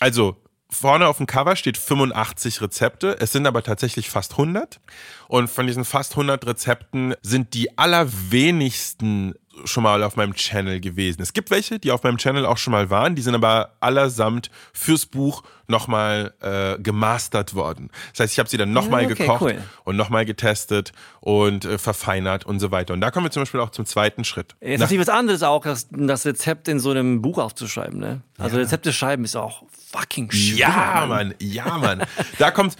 also 0.00 0.36
Vorne 0.72 1.06
auf 1.06 1.18
dem 1.18 1.26
Cover 1.26 1.54
steht 1.54 1.76
85 1.76 2.62
Rezepte. 2.62 3.16
Es 3.20 3.32
sind 3.32 3.46
aber 3.46 3.62
tatsächlich 3.62 4.08
fast 4.08 4.32
100. 4.32 4.80
Und 5.28 5.50
von 5.50 5.66
diesen 5.66 5.84
fast 5.84 6.12
100 6.12 6.46
Rezepten 6.46 7.14
sind 7.20 7.52
die 7.52 7.76
allerwenigsten 7.76 9.34
schon 9.64 9.82
mal 9.82 10.02
auf 10.02 10.16
meinem 10.16 10.34
Channel 10.34 10.80
gewesen. 10.80 11.20
Es 11.20 11.34
gibt 11.34 11.50
welche, 11.50 11.78
die 11.78 11.90
auf 11.90 12.02
meinem 12.02 12.16
Channel 12.16 12.46
auch 12.46 12.56
schon 12.56 12.72
mal 12.72 12.88
waren, 12.88 13.14
die 13.14 13.22
sind 13.22 13.34
aber 13.34 13.76
allesamt 13.80 14.50
fürs 14.72 15.04
Buch 15.04 15.42
nochmal 15.72 16.34
äh, 16.40 16.80
gemastert 16.80 17.54
worden. 17.54 17.90
Das 18.12 18.20
heißt, 18.20 18.32
ich 18.34 18.38
habe 18.38 18.48
sie 18.48 18.56
dann 18.56 18.72
nochmal 18.72 19.06
okay, 19.06 19.14
gekocht 19.14 19.42
cool. 19.42 19.62
und 19.82 19.96
nochmal 19.96 20.24
getestet 20.24 20.92
und 21.20 21.64
äh, 21.64 21.78
verfeinert 21.78 22.46
und 22.46 22.60
so 22.60 22.70
weiter. 22.70 22.94
Und 22.94 23.00
da 23.00 23.10
kommen 23.10 23.26
wir 23.26 23.30
zum 23.30 23.42
Beispiel 23.42 23.58
auch 23.58 23.70
zum 23.70 23.86
zweiten 23.86 24.22
Schritt. 24.22 24.54
Jetzt 24.60 24.74
ist 24.74 24.80
natürlich 24.80 25.00
was 25.00 25.08
anderes 25.08 25.42
auch, 25.42 25.64
das, 25.64 25.88
das 25.90 26.24
Rezept 26.24 26.68
in 26.68 26.78
so 26.78 26.90
einem 26.90 27.22
Buch 27.22 27.38
aufzuschreiben. 27.38 27.98
Ne? 27.98 28.20
Also 28.38 28.56
ja. 28.56 28.62
Rezepte 28.62 28.92
schreiben 28.92 29.24
ist 29.24 29.34
auch 29.34 29.64
fucking 29.92 30.30
schwer. 30.30 30.56
Ja, 30.56 31.06
Mann, 31.06 31.34
ja, 31.38 31.78
Mann. 31.78 32.02
da 32.38 32.50
kommt, 32.50 32.76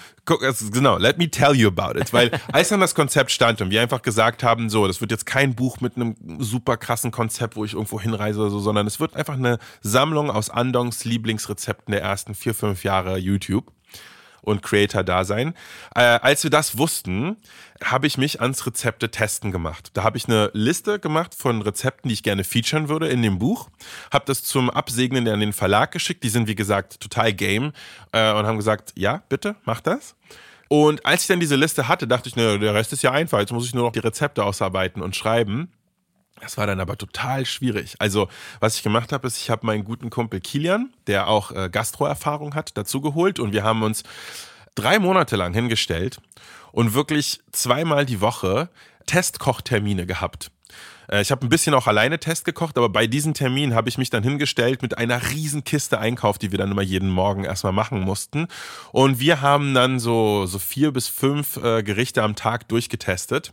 genau, 0.72 0.96
let 0.96 1.18
me 1.18 1.30
tell 1.30 1.54
you 1.54 1.68
about 1.68 1.98
it. 1.98 2.12
Weil 2.12 2.30
als 2.52 2.70
dann 2.70 2.80
das 2.80 2.94
Konzept 2.94 3.30
stand 3.30 3.60
und 3.60 3.70
wir 3.70 3.82
einfach 3.82 4.02
gesagt 4.02 4.42
haben, 4.42 4.70
so, 4.70 4.86
das 4.86 5.00
wird 5.00 5.10
jetzt 5.10 5.26
kein 5.26 5.54
Buch 5.54 5.80
mit 5.80 5.96
einem 5.96 6.16
super 6.38 6.76
krassen 6.76 7.10
Konzept, 7.10 7.56
wo 7.56 7.64
ich 7.64 7.74
irgendwo 7.74 8.00
hinreise 8.00 8.40
oder 8.40 8.50
so, 8.50 8.60
sondern 8.60 8.86
es 8.86 8.98
wird 8.98 9.14
einfach 9.14 9.34
eine 9.34 9.58
Sammlung 9.82 10.30
aus 10.30 10.48
Andongs 10.48 11.04
Lieblingsrezepten 11.04 11.92
der 11.92 12.02
ersten 12.02 12.34
vier, 12.34 12.54
fünf 12.54 12.81
Jahre 12.82 13.18
YouTube 13.18 13.72
und 14.42 14.62
Creator-Dasein. 14.62 15.54
Äh, 15.94 16.00
als 16.00 16.42
wir 16.42 16.50
das 16.50 16.76
wussten, 16.76 17.36
habe 17.82 18.06
ich 18.06 18.18
mich 18.18 18.40
ans 18.40 18.66
Rezepte 18.66 19.10
testen 19.10 19.52
gemacht. 19.52 19.90
Da 19.94 20.02
habe 20.02 20.16
ich 20.16 20.26
eine 20.26 20.50
Liste 20.52 20.98
gemacht 20.98 21.34
von 21.34 21.62
Rezepten, 21.62 22.08
die 22.08 22.14
ich 22.14 22.22
gerne 22.22 22.44
featuren 22.44 22.88
würde 22.88 23.08
in 23.08 23.22
dem 23.22 23.38
Buch. 23.38 23.68
Habe 24.12 24.24
das 24.26 24.42
zum 24.42 24.68
Absegnen 24.68 25.26
an 25.28 25.40
den 25.40 25.52
Verlag 25.52 25.92
geschickt. 25.92 26.22
Die 26.24 26.28
sind, 26.28 26.48
wie 26.48 26.54
gesagt, 26.54 27.00
total 27.00 27.32
game 27.32 27.72
äh, 28.12 28.32
und 28.32 28.46
haben 28.46 28.56
gesagt, 28.56 28.92
ja, 28.96 29.22
bitte, 29.28 29.56
mach 29.64 29.80
das. 29.80 30.16
Und 30.68 31.04
als 31.04 31.22
ich 31.22 31.28
dann 31.28 31.40
diese 31.40 31.56
Liste 31.56 31.86
hatte, 31.86 32.06
dachte 32.06 32.28
ich, 32.28 32.36
ne, 32.36 32.58
der 32.58 32.74
Rest 32.74 32.92
ist 32.92 33.02
ja 33.02 33.12
einfach. 33.12 33.38
Jetzt 33.38 33.52
muss 33.52 33.66
ich 33.66 33.74
nur 33.74 33.84
noch 33.84 33.92
die 33.92 33.98
Rezepte 33.98 34.42
ausarbeiten 34.44 35.02
und 35.02 35.14
schreiben. 35.14 35.70
Das 36.42 36.58
war 36.58 36.66
dann 36.66 36.80
aber 36.80 36.98
total 36.98 37.46
schwierig. 37.46 37.94
Also, 38.00 38.28
was 38.58 38.74
ich 38.74 38.82
gemacht 38.82 39.12
habe, 39.12 39.28
ist, 39.28 39.36
ich 39.36 39.48
habe 39.48 39.64
meinen 39.64 39.84
guten 39.84 40.10
Kumpel 40.10 40.40
Kilian, 40.40 40.92
der 41.06 41.28
auch 41.28 41.52
äh, 41.52 41.70
Gastroerfahrung 41.70 42.56
hat, 42.56 42.76
dazu 42.76 43.00
geholt 43.00 43.38
und 43.38 43.52
wir 43.52 43.62
haben 43.62 43.84
uns 43.84 44.02
drei 44.74 44.98
Monate 44.98 45.36
lang 45.36 45.54
hingestellt 45.54 46.20
und 46.72 46.94
wirklich 46.94 47.40
zweimal 47.52 48.04
die 48.06 48.20
Woche 48.20 48.70
Testkochtermine 49.06 50.04
gehabt. 50.04 50.50
Äh, 51.08 51.22
ich 51.22 51.30
habe 51.30 51.46
ein 51.46 51.48
bisschen 51.48 51.74
auch 51.74 51.86
alleine 51.86 52.18
Test 52.18 52.44
gekocht, 52.44 52.76
aber 52.76 52.88
bei 52.88 53.06
diesen 53.06 53.34
Terminen 53.34 53.76
habe 53.76 53.88
ich 53.88 53.96
mich 53.96 54.10
dann 54.10 54.24
hingestellt 54.24 54.82
mit 54.82 54.98
einer 54.98 55.30
riesen 55.30 55.62
Kiste 55.62 56.00
Einkauf, 56.00 56.38
die 56.38 56.50
wir 56.50 56.58
dann 56.58 56.72
immer 56.72 56.82
jeden 56.82 57.08
Morgen 57.08 57.44
erstmal 57.44 57.72
machen 57.72 58.00
mussten. 58.00 58.48
Und 58.90 59.20
wir 59.20 59.42
haben 59.42 59.74
dann 59.74 60.00
so, 60.00 60.46
so 60.46 60.58
vier 60.58 60.90
bis 60.90 61.06
fünf 61.06 61.56
äh, 61.58 61.84
Gerichte 61.84 62.24
am 62.24 62.34
Tag 62.34 62.68
durchgetestet 62.68 63.52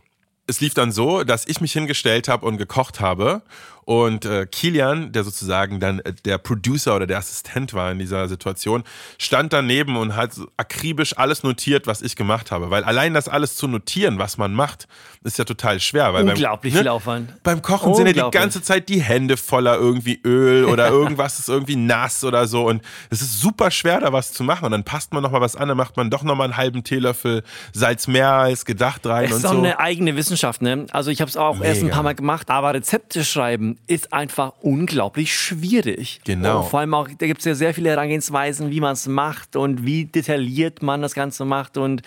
es 0.49 0.59
lief 0.59 0.73
dann 0.73 0.91
so, 0.91 1.23
dass 1.23 1.47
ich 1.47 1.61
mich 1.61 1.71
hingestellt 1.73 2.27
habe 2.27 2.45
und 2.45 2.57
gekocht 2.57 2.99
habe 2.99 3.41
und 3.89 4.23
äh, 4.23 4.45
Kilian, 4.45 5.13
der 5.13 5.23
sozusagen 5.23 5.79
dann 5.79 5.97
äh, 6.01 6.13
der 6.23 6.37
Producer 6.37 6.95
oder 6.95 7.07
der 7.07 7.17
Assistent 7.17 7.73
war 7.73 7.91
in 7.91 7.97
dieser 7.97 8.27
Situation, 8.27 8.83
stand 9.17 9.51
daneben 9.51 9.97
und 9.97 10.15
hat 10.15 10.33
akribisch 10.57 11.17
alles 11.17 11.41
notiert, 11.41 11.87
was 11.87 12.03
ich 12.03 12.15
gemacht 12.15 12.51
habe. 12.51 12.69
Weil 12.69 12.83
allein 12.83 13.15
das 13.15 13.27
alles 13.27 13.55
zu 13.55 13.67
notieren, 13.67 14.19
was 14.19 14.37
man 14.37 14.53
macht, 14.53 14.87
ist 15.23 15.39
ja 15.39 15.43
total 15.43 15.79
schwer. 15.79 16.13
Weil 16.13 16.29
Unglaublich 16.29 16.71
beim, 16.75 16.77
ne, 16.77 16.83
viel 16.83 16.87
Aufwand. 16.87 17.41
Beim 17.41 17.63
Kochen 17.63 17.95
sind 17.95 18.05
ja 18.05 18.13
die 18.13 18.29
ganze 18.29 18.61
Zeit 18.61 18.89
die 18.89 19.01
Hände 19.01 19.37
voller 19.37 19.77
irgendwie 19.77 20.21
Öl 20.23 20.65
oder 20.65 20.89
irgendwas 20.91 21.39
ist 21.39 21.49
irgendwie 21.49 21.75
nass 21.75 22.23
oder 22.23 22.45
so. 22.45 22.67
Und 22.67 22.83
es 23.09 23.23
ist 23.23 23.41
super 23.41 23.71
schwer, 23.71 24.01
da 24.01 24.13
was 24.13 24.33
zu 24.33 24.43
machen. 24.43 24.65
Und 24.65 24.71
dann 24.71 24.83
passt 24.83 25.13
man 25.13 25.23
nochmal 25.23 25.41
was 25.41 25.55
an, 25.55 25.67
dann 25.67 25.77
macht 25.77 25.97
man 25.97 26.11
doch 26.11 26.21
nochmal 26.21 26.45
einen 26.45 26.57
halben 26.57 26.83
Teelöffel 26.83 27.41
Salz 27.73 28.07
mehr 28.07 28.33
als 28.33 28.65
gedacht 28.65 29.07
rein. 29.07 29.25
Es 29.25 29.37
ist 29.37 29.47
auch 29.47 29.53
so. 29.53 29.57
eine 29.57 29.79
eigene 29.79 30.15
Wissenschaft, 30.15 30.61
ne? 30.61 30.85
Also 30.91 31.09
ich 31.09 31.21
habe 31.21 31.29
es 31.29 31.37
auch 31.37 31.55
Mega. 31.55 31.69
erst 31.69 31.81
ein 31.81 31.89
paar 31.89 32.03
Mal 32.03 32.13
gemacht, 32.13 32.51
aber 32.51 32.75
Rezepte 32.75 33.25
schreiben 33.25 33.78
ist 33.87 34.13
einfach 34.13 34.53
unglaublich 34.61 35.35
schwierig. 35.35 36.21
Genau. 36.23 36.61
Und 36.61 36.69
vor 36.69 36.79
allem 36.79 36.93
auch, 36.93 37.07
da 37.07 37.25
gibt 37.25 37.39
es 37.39 37.45
ja 37.45 37.55
sehr 37.55 37.73
viele 37.73 37.89
Herangehensweisen, 37.89 38.69
wie 38.71 38.79
man 38.79 38.93
es 38.93 39.07
macht 39.07 39.55
und 39.55 39.85
wie 39.85 40.05
detailliert 40.05 40.81
man 40.83 41.01
das 41.01 41.13
Ganze 41.13 41.45
macht. 41.45 41.77
Und 41.77 42.01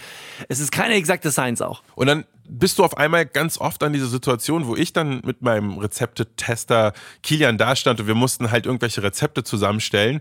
es 0.49 0.61
ist 0.61 0.71
keine 0.71 0.95
exakte 0.95 1.33
Science 1.33 1.61
auch. 1.61 1.83
Und 1.95 2.07
dann 2.07 2.25
bist 2.49 2.79
du 2.79 2.85
auf 2.85 2.97
einmal 2.97 3.27
ganz 3.27 3.59
oft 3.59 3.83
an 3.83 3.93
diese 3.93 4.07
Situation, 4.07 4.67
wo 4.67 4.77
ich 4.77 4.93
dann 4.93 5.23
mit 5.25 5.43
meinem 5.43 5.79
Rezeptetester 5.79 6.93
Kilian 7.23 7.59
dastand 7.59 8.01
und 8.01 8.07
wir 8.07 8.15
mussten 8.15 8.51
halt 8.51 8.67
irgendwelche 8.67 9.03
Rezepte 9.03 9.43
zusammenstellen 9.43 10.21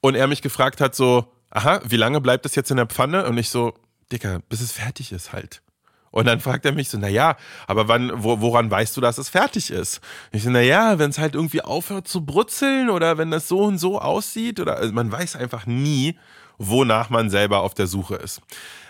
und 0.00 0.14
er 0.14 0.26
mich 0.26 0.42
gefragt 0.42 0.80
hat 0.80 0.94
so, 0.94 1.32
aha, 1.50 1.80
wie 1.86 1.96
lange 1.96 2.20
bleibt 2.20 2.44
das 2.44 2.54
jetzt 2.54 2.70
in 2.70 2.76
der 2.76 2.86
Pfanne? 2.86 3.26
Und 3.26 3.38
ich 3.38 3.48
so, 3.48 3.74
Dicker, 4.12 4.40
bis 4.48 4.60
es 4.60 4.72
fertig 4.72 5.12
ist 5.12 5.32
halt. 5.32 5.62
Und 6.10 6.26
dann 6.26 6.40
fragt 6.40 6.64
er 6.64 6.72
mich 6.72 6.88
so, 6.88 6.98
na 6.98 7.08
ja, 7.08 7.36
aber 7.66 7.86
wann, 7.88 8.10
wo, 8.14 8.40
woran 8.40 8.70
weißt 8.70 8.96
du, 8.96 9.00
dass 9.00 9.18
es 9.18 9.28
fertig 9.28 9.70
ist? 9.70 10.00
Ich 10.32 10.42
so, 10.42 10.50
na 10.50 10.60
ja, 10.60 10.98
wenn 10.98 11.10
es 11.10 11.18
halt 11.18 11.34
irgendwie 11.34 11.62
aufhört 11.62 12.08
zu 12.08 12.24
brutzeln 12.24 12.90
oder 12.90 13.16
wenn 13.16 13.30
das 13.30 13.46
so 13.46 13.60
und 13.60 13.78
so 13.78 14.00
aussieht 14.00 14.58
oder 14.58 14.76
also 14.76 14.92
man 14.92 15.10
weiß 15.10 15.36
einfach 15.36 15.66
nie, 15.66 16.16
wonach 16.58 17.10
man 17.10 17.30
selber 17.30 17.60
auf 17.60 17.74
der 17.74 17.86
Suche 17.86 18.16
ist. 18.16 18.40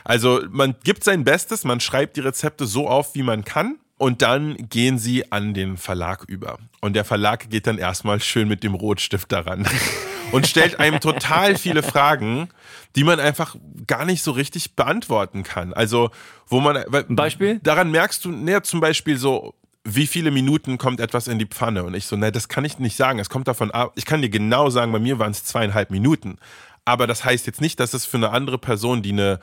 Also 0.03 0.41
man 0.51 0.75
gibt 0.83 1.05
sein 1.05 1.25
Bestes, 1.25 1.65
man 1.65 1.81
schreibt 1.81 2.17
die 2.17 2.21
Rezepte 2.21 2.67
so 2.67 2.89
auf, 2.89 3.15
wie 3.15 3.23
man 3.23 3.45
kann 3.45 3.79
und 3.99 4.23
dann 4.23 4.57
gehen 4.71 4.99
sie 4.99 5.31
an 5.31 5.53
den 5.53 5.77
Verlag 5.77 6.25
über. 6.27 6.59
Und 6.81 6.95
der 6.95 7.05
Verlag 7.05 7.51
geht 7.51 7.67
dann 7.67 7.77
erstmal 7.77 8.19
schön 8.21 8.49
mit 8.49 8.65
dem 8.65 8.75
Rotstift 8.75 9.31
daran 9.31 9.69
und 10.33 10.47
stellt 10.47 10.81
einem 10.81 11.01
total 11.01 11.57
viele 11.57 11.83
Fragen, 11.83 12.49
die 12.97 13.05
man 13.05 13.21
einfach 13.21 13.57
gar 13.87 14.05
nicht 14.05 14.23
so 14.23 14.33
richtig 14.33 14.77
beantworten 14.77 15.43
kann. 15.43 15.73
Also, 15.73 16.11
wo 16.47 16.61
man. 16.61 16.77
Ein 16.77 17.17
Beispiel? 17.17 17.61
Daran 17.63 17.91
merkst 17.91 18.25
du, 18.25 18.31
ne, 18.31 18.63
zum 18.63 18.81
Beispiel 18.81 19.17
so, 19.17 19.55
wie 19.85 20.07
viele 20.07 20.31
Minuten 20.31 20.79
kommt 20.79 21.01
etwas 21.01 21.29
in 21.29 21.39
die 21.39 21.47
Pfanne? 21.47 21.85
Und 21.85 21.95
ich 21.95 22.07
so, 22.07 22.17
ne, 22.17 22.33
das 22.33 22.49
kann 22.49 22.65
ich 22.65 22.79
nicht 22.79 22.97
sagen. 22.97 23.19
Es 23.19 23.31
kommt 23.31 23.49
davon 23.49 23.71
ab. 23.71 23.93
Ich 23.97 24.05
kann 24.05 24.23
dir 24.23 24.31
genau 24.31 24.71
sagen, 24.71 24.93
bei 24.93 24.99
mir 24.99 25.19
waren 25.19 25.33
es 25.33 25.45
zweieinhalb 25.45 25.91
Minuten. 25.91 26.39
Aber 26.85 27.07
das 27.07 27.25
heißt 27.25 27.47
jetzt 27.47 27.61
nicht, 27.61 27.79
dass 27.81 27.95
es 27.95 28.07
für 28.07 28.17
eine 28.17 28.31
andere 28.31 28.59
Person, 28.59 29.03
die 29.03 29.13
eine 29.13 29.41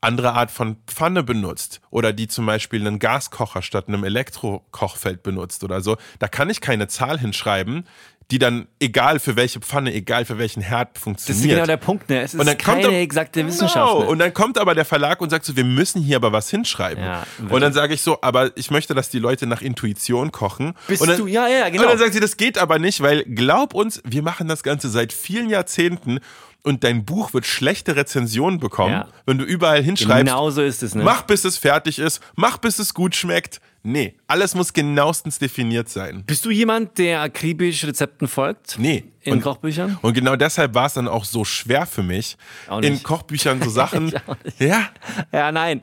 andere 0.00 0.34
Art 0.34 0.50
von 0.50 0.76
Pfanne 0.86 1.22
benutzt 1.22 1.80
oder 1.90 2.12
die 2.12 2.28
zum 2.28 2.46
Beispiel 2.46 2.80
einen 2.80 2.98
Gaskocher 2.98 3.62
statt 3.62 3.88
einem 3.88 4.04
Elektrokochfeld 4.04 5.22
benutzt 5.22 5.64
oder 5.64 5.80
so, 5.80 5.96
da 6.20 6.28
kann 6.28 6.50
ich 6.50 6.60
keine 6.60 6.86
Zahl 6.86 7.18
hinschreiben, 7.18 7.84
die 8.30 8.38
dann, 8.38 8.68
egal 8.78 9.20
für 9.20 9.36
welche 9.36 9.60
Pfanne, 9.60 9.94
egal 9.94 10.26
für 10.26 10.36
welchen 10.36 10.60
Herd 10.62 10.98
funktioniert. 10.98 11.38
Das 11.38 11.44
ist 11.46 11.50
genau 11.50 11.66
der 11.66 11.76
Punkt, 11.78 12.10
ne? 12.10 12.20
Es 12.20 12.34
ist 12.34 12.58
keine 12.58 12.82
kommt, 12.82 12.94
exakte 12.94 13.40
genau. 13.40 13.52
Wissenschaft. 13.52 13.92
Genau. 14.00 14.10
Und 14.10 14.18
dann 14.18 14.34
kommt 14.34 14.58
aber 14.58 14.74
der 14.74 14.84
Verlag 14.84 15.22
und 15.22 15.30
sagt 15.30 15.46
so, 15.46 15.56
wir 15.56 15.64
müssen 15.64 16.02
hier 16.02 16.16
aber 16.16 16.30
was 16.30 16.50
hinschreiben. 16.50 17.02
Ja, 17.02 17.26
und 17.48 17.60
dann 17.62 17.72
sage 17.72 17.94
ich 17.94 18.02
so, 18.02 18.18
aber 18.20 18.54
ich 18.56 18.70
möchte, 18.70 18.94
dass 18.94 19.08
die 19.08 19.18
Leute 19.18 19.46
nach 19.46 19.62
Intuition 19.62 20.30
kochen. 20.30 20.74
Bist 20.88 21.00
und 21.00 21.08
dann, 21.08 21.18
du? 21.18 21.26
Ja, 21.26 21.48
ja, 21.48 21.70
genau. 21.70 21.84
Und 21.84 21.88
dann 21.88 21.98
sagt 21.98 22.12
sie, 22.12 22.20
das 22.20 22.36
geht 22.36 22.58
aber 22.58 22.78
nicht, 22.78 23.00
weil 23.00 23.24
glaub 23.24 23.72
uns, 23.72 24.02
wir 24.04 24.22
machen 24.22 24.46
das 24.46 24.62
Ganze 24.62 24.90
seit 24.90 25.14
vielen 25.14 25.48
Jahrzehnten 25.48 26.20
und 26.64 26.84
dein 26.84 27.06
Buch 27.06 27.32
wird 27.32 27.46
schlechte 27.46 27.96
Rezensionen 27.96 28.60
bekommen, 28.60 28.92
ja. 28.92 29.08
wenn 29.24 29.38
du 29.38 29.44
überall 29.44 29.82
hinschreibst. 29.82 30.26
Genau 30.26 30.50
so 30.50 30.60
ist 30.60 30.82
es, 30.82 30.94
ne? 30.94 31.02
Mach 31.02 31.22
bis 31.22 31.44
es 31.44 31.56
fertig 31.56 31.98
ist, 31.98 32.20
mach 32.36 32.58
bis 32.58 32.78
es 32.78 32.92
gut 32.92 33.16
schmeckt. 33.16 33.60
Nee, 33.82 34.14
alles 34.26 34.54
muss 34.54 34.72
genauestens 34.72 35.38
definiert 35.38 35.88
sein. 35.88 36.24
Bist 36.26 36.44
du 36.44 36.50
jemand, 36.50 36.98
der 36.98 37.20
akribisch 37.20 37.84
Rezepten 37.84 38.28
folgt? 38.28 38.76
Nee. 38.78 39.04
In 39.28 39.34
und, 39.34 39.42
Kochbüchern? 39.42 39.98
Und 40.02 40.14
genau 40.14 40.36
deshalb 40.36 40.74
war 40.74 40.86
es 40.86 40.94
dann 40.94 41.08
auch 41.08 41.24
so 41.24 41.44
schwer 41.44 41.86
für 41.86 42.02
mich, 42.02 42.36
in 42.80 43.02
Kochbüchern 43.02 43.62
so 43.62 43.70
Sachen. 43.78 44.12
ja. 44.58 44.88
Ja, 45.32 45.52
nein. 45.52 45.80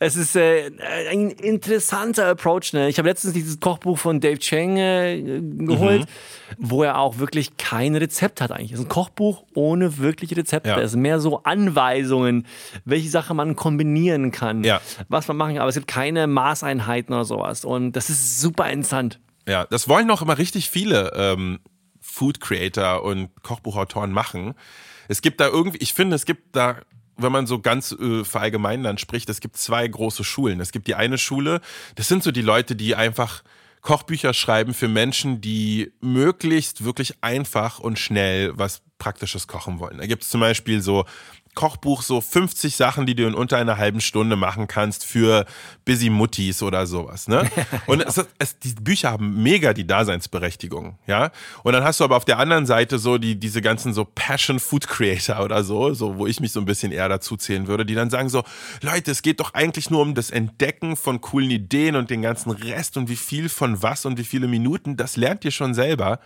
Es 0.00 0.16
ist 0.16 0.36
äh, 0.36 0.70
ein 1.10 1.30
interessanter 1.30 2.26
Approach. 2.28 2.72
Ne? 2.72 2.88
Ich 2.88 2.98
habe 2.98 3.08
letztens 3.08 3.34
dieses 3.34 3.60
Kochbuch 3.60 3.98
von 3.98 4.20
Dave 4.20 4.38
Chang 4.38 4.76
äh, 4.76 5.22
geholt, 5.58 6.02
mhm. 6.02 6.06
wo 6.58 6.82
er 6.82 6.98
auch 6.98 7.18
wirklich 7.18 7.56
kein 7.56 7.94
Rezept 7.94 8.40
hat 8.40 8.52
eigentlich. 8.52 8.72
Es 8.72 8.80
ist 8.80 8.86
ein 8.86 8.88
Kochbuch 8.88 9.44
ohne 9.54 9.98
wirkliche 9.98 10.36
Rezepte. 10.36 10.70
Ja. 10.70 10.80
Es 10.80 10.92
sind 10.92 11.00
mehr 11.00 11.20
so 11.20 11.42
Anweisungen, 11.44 12.46
welche 12.84 13.08
Sachen 13.08 13.36
man 13.36 13.56
kombinieren 13.56 14.30
kann, 14.30 14.64
ja. 14.64 14.80
was 15.08 15.28
man 15.28 15.36
machen 15.36 15.54
kann. 15.54 15.62
Aber 15.62 15.70
es 15.70 15.76
gibt 15.76 15.88
keine 15.88 16.26
Maßeinheiten 16.26 17.14
oder 17.14 17.24
sowas. 17.24 17.64
Und 17.64 17.92
das 17.92 18.10
ist 18.10 18.40
super 18.40 18.70
interessant. 18.70 19.20
Ja, 19.48 19.64
das 19.64 19.88
wollen 19.88 20.10
auch 20.10 20.20
immer 20.20 20.36
richtig 20.36 20.68
viele 20.68 21.12
ähm, 21.16 21.60
Food 22.18 22.40
Creator 22.40 23.02
und 23.04 23.30
Kochbuchautoren 23.42 24.10
machen. 24.10 24.54
Es 25.06 25.22
gibt 25.22 25.40
da 25.40 25.46
irgendwie, 25.46 25.78
ich 25.78 25.94
finde, 25.94 26.16
es 26.16 26.24
gibt 26.24 26.56
da 26.56 26.80
wenn 27.20 27.32
man 27.32 27.48
so 27.48 27.58
ganz 27.58 27.90
äh, 27.90 28.24
verallgemeinern 28.24 28.84
dann 28.84 28.98
spricht, 28.98 29.28
es 29.28 29.40
gibt 29.40 29.56
zwei 29.56 29.88
große 29.88 30.22
Schulen. 30.22 30.60
Es 30.60 30.70
gibt 30.70 30.86
die 30.86 30.94
eine 30.94 31.18
Schule, 31.18 31.60
das 31.96 32.06
sind 32.06 32.22
so 32.22 32.30
die 32.30 32.42
Leute, 32.42 32.76
die 32.76 32.94
einfach 32.94 33.42
Kochbücher 33.80 34.34
schreiben 34.34 34.72
für 34.72 34.86
Menschen, 34.86 35.40
die 35.40 35.92
möglichst 36.00 36.84
wirklich 36.84 37.14
einfach 37.20 37.80
und 37.80 37.98
schnell 37.98 38.56
was 38.56 38.82
Praktisches 38.98 39.46
kochen 39.46 39.78
wollen. 39.78 39.98
Da 39.98 40.06
gibt 40.06 40.22
es 40.22 40.30
zum 40.30 40.40
Beispiel 40.40 40.80
so 40.80 41.06
Kochbuch 41.58 42.02
so 42.02 42.20
50 42.20 42.76
Sachen, 42.76 43.04
die 43.04 43.16
du 43.16 43.26
in 43.26 43.34
unter 43.34 43.56
einer 43.56 43.78
halben 43.78 44.00
Stunde 44.00 44.36
machen 44.36 44.68
kannst 44.68 45.04
für 45.04 45.44
Busy 45.84 46.08
Muttis 46.08 46.62
oder 46.62 46.86
sowas. 46.86 47.26
Ne? 47.26 47.50
Und 47.86 48.00
es, 48.00 48.24
es, 48.38 48.60
die 48.60 48.74
Bücher 48.74 49.10
haben 49.10 49.42
mega 49.42 49.74
die 49.74 49.84
Daseinsberechtigung, 49.84 51.00
ja. 51.08 51.32
Und 51.64 51.72
dann 51.72 51.82
hast 51.82 51.98
du 51.98 52.04
aber 52.04 52.16
auf 52.16 52.24
der 52.24 52.38
anderen 52.38 52.64
Seite 52.64 53.00
so 53.00 53.18
die 53.18 53.34
diese 53.34 53.60
ganzen 53.60 53.92
so 53.92 54.04
Passion 54.04 54.60
Food 54.60 54.86
Creator 54.86 55.42
oder 55.42 55.64
so, 55.64 55.94
so 55.94 56.16
wo 56.16 56.28
ich 56.28 56.38
mich 56.38 56.52
so 56.52 56.60
ein 56.60 56.64
bisschen 56.64 56.92
eher 56.92 57.08
dazu 57.08 57.36
zählen 57.36 57.66
würde, 57.66 57.84
die 57.84 57.96
dann 57.96 58.08
sagen 58.08 58.28
so, 58.28 58.44
Leute, 58.80 59.10
es 59.10 59.22
geht 59.22 59.40
doch 59.40 59.52
eigentlich 59.52 59.90
nur 59.90 60.02
um 60.02 60.14
das 60.14 60.30
Entdecken 60.30 60.96
von 60.96 61.20
coolen 61.20 61.50
Ideen 61.50 61.96
und 61.96 62.08
den 62.08 62.22
ganzen 62.22 62.52
Rest 62.52 62.96
und 62.96 63.08
wie 63.08 63.16
viel 63.16 63.48
von 63.48 63.82
was 63.82 64.06
und 64.06 64.16
wie 64.16 64.22
viele 64.24 64.46
Minuten, 64.46 64.96
das 64.96 65.16
lernt 65.16 65.44
ihr 65.44 65.50
schon 65.50 65.74
selber. 65.74 66.20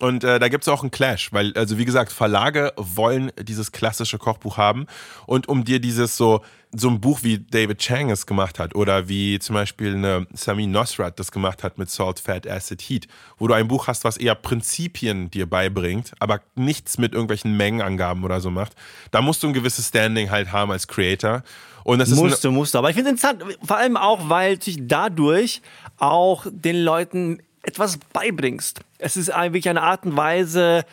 Und 0.00 0.22
äh, 0.22 0.38
da 0.38 0.48
gibt 0.48 0.62
es 0.62 0.68
auch 0.68 0.82
einen 0.82 0.90
Clash, 0.90 1.32
weil, 1.32 1.52
also 1.54 1.76
wie 1.76 1.84
gesagt, 1.84 2.12
Verlage 2.12 2.72
wollen 2.76 3.32
dieses 3.40 3.72
klassische 3.72 4.18
Kochbuch 4.18 4.56
haben. 4.56 4.86
Und 5.26 5.48
um 5.48 5.64
dir 5.64 5.80
dieses 5.80 6.16
so, 6.16 6.42
so 6.72 6.88
ein 6.88 7.00
Buch 7.00 7.20
wie 7.22 7.38
David 7.38 7.78
Chang 7.78 8.10
es 8.10 8.26
gemacht 8.26 8.58
hat 8.58 8.74
oder 8.74 9.08
wie 9.08 9.38
zum 9.38 9.54
Beispiel 9.54 9.94
eine 9.94 10.26
Samin 10.34 10.70
Nosrat 10.70 11.18
das 11.18 11.32
gemacht 11.32 11.64
hat 11.64 11.78
mit 11.78 11.90
Salt, 11.90 12.20
Fat, 12.20 12.46
Acid, 12.46 12.80
Heat, 12.80 13.08
wo 13.38 13.48
du 13.48 13.54
ein 13.54 13.66
Buch 13.66 13.88
hast, 13.88 14.04
was 14.04 14.16
eher 14.16 14.34
Prinzipien 14.34 15.30
dir 15.30 15.46
beibringt, 15.46 16.12
aber 16.20 16.40
nichts 16.54 16.98
mit 16.98 17.12
irgendwelchen 17.12 17.56
Mengenangaben 17.56 18.22
oder 18.22 18.40
so 18.40 18.50
macht, 18.50 18.74
da 19.10 19.22
musst 19.22 19.42
du 19.42 19.48
ein 19.48 19.52
gewisses 19.52 19.88
Standing 19.88 20.30
halt 20.30 20.52
haben 20.52 20.70
als 20.70 20.86
Creator. 20.86 21.42
Und 21.84 22.00
das 22.00 22.10
musst 22.10 22.44
du, 22.44 22.52
musst 22.52 22.74
du. 22.74 22.78
Aber 22.78 22.90
ich 22.90 22.96
finde 22.96 23.12
es 23.12 23.24
interessant, 23.24 23.58
vor 23.62 23.78
allem 23.78 23.96
auch, 23.96 24.28
weil 24.28 24.60
sich 24.60 24.76
dadurch 24.82 25.62
auch 25.96 26.46
den 26.50 26.82
Leuten 26.84 27.40
etwas 27.68 27.98
beibringst. 28.12 28.80
Es 28.98 29.16
ist 29.16 29.28
wirklich 29.28 29.68
eine 29.68 29.82
Art 29.82 30.04
und 30.04 30.16
Weise, 30.16 30.84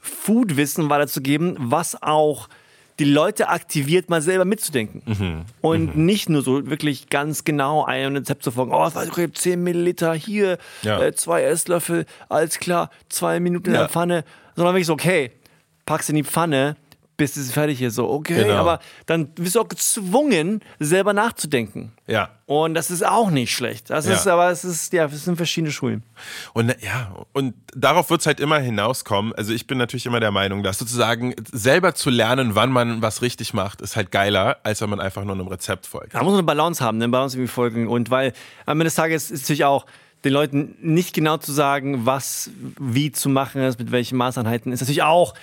Foodwissen 0.00 0.90
weiterzugeben, 0.90 1.56
was 1.58 2.02
auch 2.02 2.48
die 2.98 3.04
Leute 3.04 3.48
aktiviert, 3.48 4.10
mal 4.10 4.20
selber 4.20 4.44
mitzudenken. 4.44 5.02
Mhm. 5.06 5.44
Und 5.60 5.96
mhm. 5.96 6.04
nicht 6.04 6.28
nur 6.28 6.42
so 6.42 6.68
wirklich 6.68 7.08
ganz 7.08 7.44
genau 7.44 7.84
ein 7.84 8.16
Rezept 8.16 8.42
zu 8.42 8.50
folgen. 8.50 8.72
Oh, 8.72 8.86
ich 8.86 8.94
habe 8.94 9.32
10 9.32 9.62
Milliliter 9.62 10.14
hier, 10.14 10.58
ja. 10.82 11.00
äh, 11.00 11.14
zwei 11.14 11.42
Esslöffel, 11.42 12.06
alles 12.28 12.58
klar, 12.58 12.90
zwei 13.08 13.40
Minuten 13.40 13.68
in 13.68 13.74
der 13.74 13.88
Pfanne. 13.88 14.24
Sondern 14.56 14.74
wirklich 14.74 14.86
so, 14.86 14.92
okay, 14.92 15.32
packst 15.86 16.10
in 16.10 16.16
die 16.16 16.24
Pfanne, 16.24 16.76
bis 17.22 17.36
es 17.36 17.52
fertig 17.52 17.80
ist. 17.80 17.94
So, 17.94 18.10
okay, 18.10 18.42
genau. 18.42 18.56
aber 18.56 18.80
dann 19.06 19.28
wirst 19.36 19.54
du 19.54 19.60
auch 19.60 19.68
gezwungen, 19.68 20.60
selber 20.80 21.12
nachzudenken. 21.12 21.92
Ja. 22.08 22.30
Und 22.46 22.74
das 22.74 22.90
ist 22.90 23.06
auch 23.06 23.30
nicht 23.30 23.54
schlecht. 23.54 23.90
Das 23.90 24.06
ja. 24.06 24.14
ist, 24.14 24.26
aber 24.26 24.50
es 24.50 24.64
ist, 24.64 24.92
ja, 24.92 25.04
es 25.04 25.24
sind 25.24 25.36
verschiedene 25.36 25.70
Schulen. 25.70 26.02
Und 26.52 26.74
ja, 26.82 27.14
und 27.32 27.54
darauf 27.76 28.10
wird 28.10 28.22
es 28.22 28.26
halt 28.26 28.40
immer 28.40 28.58
hinauskommen. 28.58 29.32
Also 29.36 29.52
ich 29.52 29.68
bin 29.68 29.78
natürlich 29.78 30.04
immer 30.04 30.18
der 30.18 30.32
Meinung, 30.32 30.64
dass 30.64 30.78
sozusagen 30.78 31.32
selber 31.52 31.94
zu 31.94 32.10
lernen, 32.10 32.56
wann 32.56 32.72
man 32.72 33.02
was 33.02 33.22
richtig 33.22 33.54
macht, 33.54 33.82
ist 33.82 33.94
halt 33.94 34.10
geiler, 34.10 34.56
als 34.64 34.80
wenn 34.80 34.90
man 34.90 34.98
einfach 34.98 35.22
nur 35.22 35.36
einem 35.36 35.46
Rezept 35.46 35.86
folgt. 35.86 36.14
Da 36.14 36.18
muss 36.24 36.32
man 36.32 36.38
eine 36.38 36.42
Balance 36.42 36.84
haben, 36.84 37.00
eine 37.00 37.08
Balance 37.08 37.36
irgendwie 37.36 37.52
folgen. 37.52 37.86
Und 37.86 38.10
weil 38.10 38.32
am 38.66 38.80
Ende 38.80 38.86
des 38.86 38.96
Tages 38.96 39.30
ist 39.30 39.42
natürlich 39.42 39.64
auch, 39.64 39.86
den 40.24 40.32
Leuten 40.32 40.76
nicht 40.80 41.14
genau 41.14 41.36
zu 41.36 41.52
sagen, 41.52 42.06
was 42.06 42.50
wie 42.78 43.10
zu 43.10 43.28
machen 43.28 43.62
ist, 43.62 43.78
mit 43.78 43.90
welchen 43.90 44.16
Maßeinheiten, 44.16 44.72
ist 44.72 44.80
natürlich 44.80 45.02
auch 45.02 45.34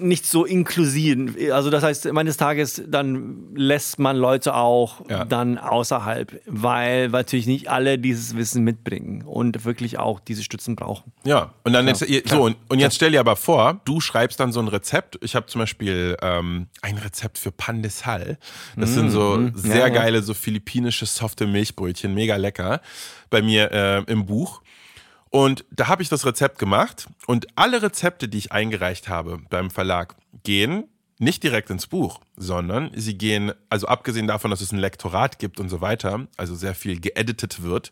nicht 0.00 0.26
so 0.26 0.44
inklusiv. 0.44 1.36
Also 1.52 1.70
das 1.70 1.82
heißt, 1.82 2.06
eines 2.06 2.36
Tages 2.36 2.82
dann 2.86 3.54
lässt 3.54 3.98
man 3.98 4.16
Leute 4.16 4.54
auch 4.54 5.02
ja. 5.08 5.24
dann 5.24 5.58
außerhalb, 5.58 6.40
weil, 6.46 7.12
weil 7.12 7.20
natürlich 7.20 7.46
nicht 7.46 7.68
alle 7.68 7.98
dieses 7.98 8.36
Wissen 8.36 8.62
mitbringen 8.64 9.22
und 9.22 9.64
wirklich 9.64 9.98
auch 9.98 10.20
diese 10.20 10.42
Stützen 10.42 10.76
brauchen. 10.76 11.12
Ja, 11.24 11.54
und 11.64 11.72
dann 11.72 11.86
jetzt, 11.88 12.06
so 12.28 12.42
und, 12.42 12.56
und, 12.68 12.78
jetzt 12.78 12.96
stell 12.96 13.12
dir 13.12 13.20
aber 13.20 13.36
vor, 13.36 13.80
du 13.84 14.00
schreibst 14.00 14.40
dann 14.40 14.52
so 14.52 14.60
ein 14.60 14.68
Rezept. 14.68 15.18
Ich 15.22 15.34
habe 15.34 15.46
zum 15.46 15.60
Beispiel 15.60 16.16
ähm, 16.22 16.68
ein 16.82 16.98
Rezept 16.98 17.38
für 17.38 17.52
Pan 17.52 17.82
de 17.82 17.90
Sal. 17.90 18.38
Das 18.76 18.90
mm, 18.90 18.94
sind 18.94 19.10
so 19.10 19.36
mm, 19.36 19.52
sehr 19.54 19.78
ja, 19.78 19.88
geile, 19.88 20.22
so 20.22 20.34
philippinische 20.34 21.06
softe 21.06 21.46
Milchbrötchen, 21.46 22.14
mega 22.14 22.36
lecker 22.36 22.80
bei 23.30 23.42
mir 23.42 23.72
äh, 23.72 24.02
im 24.10 24.26
Buch. 24.26 24.62
Und 25.30 25.64
da 25.70 25.88
habe 25.88 26.02
ich 26.02 26.08
das 26.08 26.24
Rezept 26.24 26.58
gemacht 26.58 27.08
und 27.26 27.46
alle 27.56 27.82
Rezepte, 27.82 28.28
die 28.28 28.38
ich 28.38 28.52
eingereicht 28.52 29.08
habe 29.08 29.38
beim 29.50 29.70
Verlag, 29.70 30.14
gehen 30.44 30.84
nicht 31.18 31.42
direkt 31.42 31.70
ins 31.70 31.86
Buch, 31.86 32.20
sondern 32.36 32.90
sie 32.94 33.16
gehen, 33.16 33.52
also 33.70 33.86
abgesehen 33.86 34.26
davon, 34.26 34.50
dass 34.50 34.60
es 34.60 34.72
ein 34.72 34.78
Lektorat 34.78 35.38
gibt 35.38 35.60
und 35.60 35.68
so 35.68 35.80
weiter, 35.80 36.26
also 36.36 36.54
sehr 36.54 36.74
viel 36.74 37.00
geeditet 37.00 37.62
wird, 37.62 37.90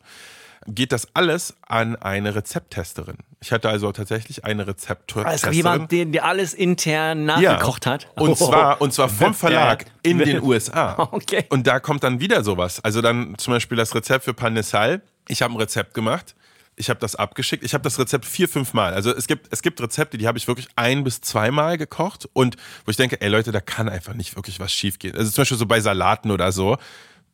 geht 0.67 0.93
das 0.93 1.09
alles 1.15 1.57
an 1.67 1.97
eine 1.97 2.35
Rezepttesterin. 2.35 3.19
Ich 3.41 3.53
hatte 3.53 3.69
also 3.69 3.93
tatsächlich 3.93 4.45
eine 4.45 4.67
Rezepttesterin. 4.67 5.27
Also 5.27 5.51
jemand, 5.51 5.93
der, 5.93 6.07
der 6.07 6.25
alles 6.25 6.55
intern 6.55 7.27
nachgekocht 7.27 7.85
ja. 7.85 7.93
hat. 7.93 8.09
Und 8.17 8.31
oh. 8.31 8.35
zwar, 8.35 8.81
und 8.81 8.93
zwar 8.93 9.09
vom 9.09 9.35
Verlag 9.35 9.87
in 10.03 10.19
den 10.19 10.43
USA. 10.43 11.09
Okay. 11.15 11.45
Und 11.51 11.67
da 11.67 11.81
kommt 11.81 12.03
dann 12.03 12.21
wieder 12.21 12.43
sowas. 12.43 12.83
Also 12.83 13.01
dann 13.03 13.37
zum 13.39 13.53
Beispiel 13.53 13.77
das 13.77 13.95
Rezept 13.95 14.25
für 14.25 14.35
Panesal. 14.35 15.03
Ich 15.29 15.43
habe 15.43 15.55
ein 15.55 15.59
Rezept 15.59 15.95
gemacht 15.95 16.35
ich 16.77 16.91
habe 16.91 17.01
das 17.01 17.15
abgeschickt. 17.15 17.65
Ich 17.65 17.75
habe 17.75 17.83
das 17.83 17.99
Rezept 17.99 18.25
vier, 18.25 18.49
fünf 18.49 18.73
Mal. 18.75 18.95
Also 18.95 19.15
es 19.15 19.27
gibt, 19.27 19.49
es 19.53 19.63
gibt 19.63 19.81
Rezepte, 19.81 20.19
die 20.19 20.27
habe 20.27 20.39
ich 20.39 20.49
wirklich 20.49 20.69
ein 20.77 21.05
bis 21.05 21.21
zweimal 21.21 21.79
gekocht 21.79 22.29
und 22.33 22.57
wo 22.85 22.91
ich 22.91 22.97
denke, 22.97 23.21
ey 23.21 23.29
Leute, 23.29 23.53
da 23.53 23.61
kann 23.61 23.89
einfach 23.89 24.15
nicht 24.15 24.37
wirklich 24.37 24.61
was 24.61 24.73
schiefgehen. 24.73 25.17
Also 25.17 25.31
zum 25.31 25.43
Beispiel 25.43 25.59
so 25.59 25.67
bei 25.67 25.81
Salaten 25.81 26.31
oder 26.31 26.53
so. 26.53 26.77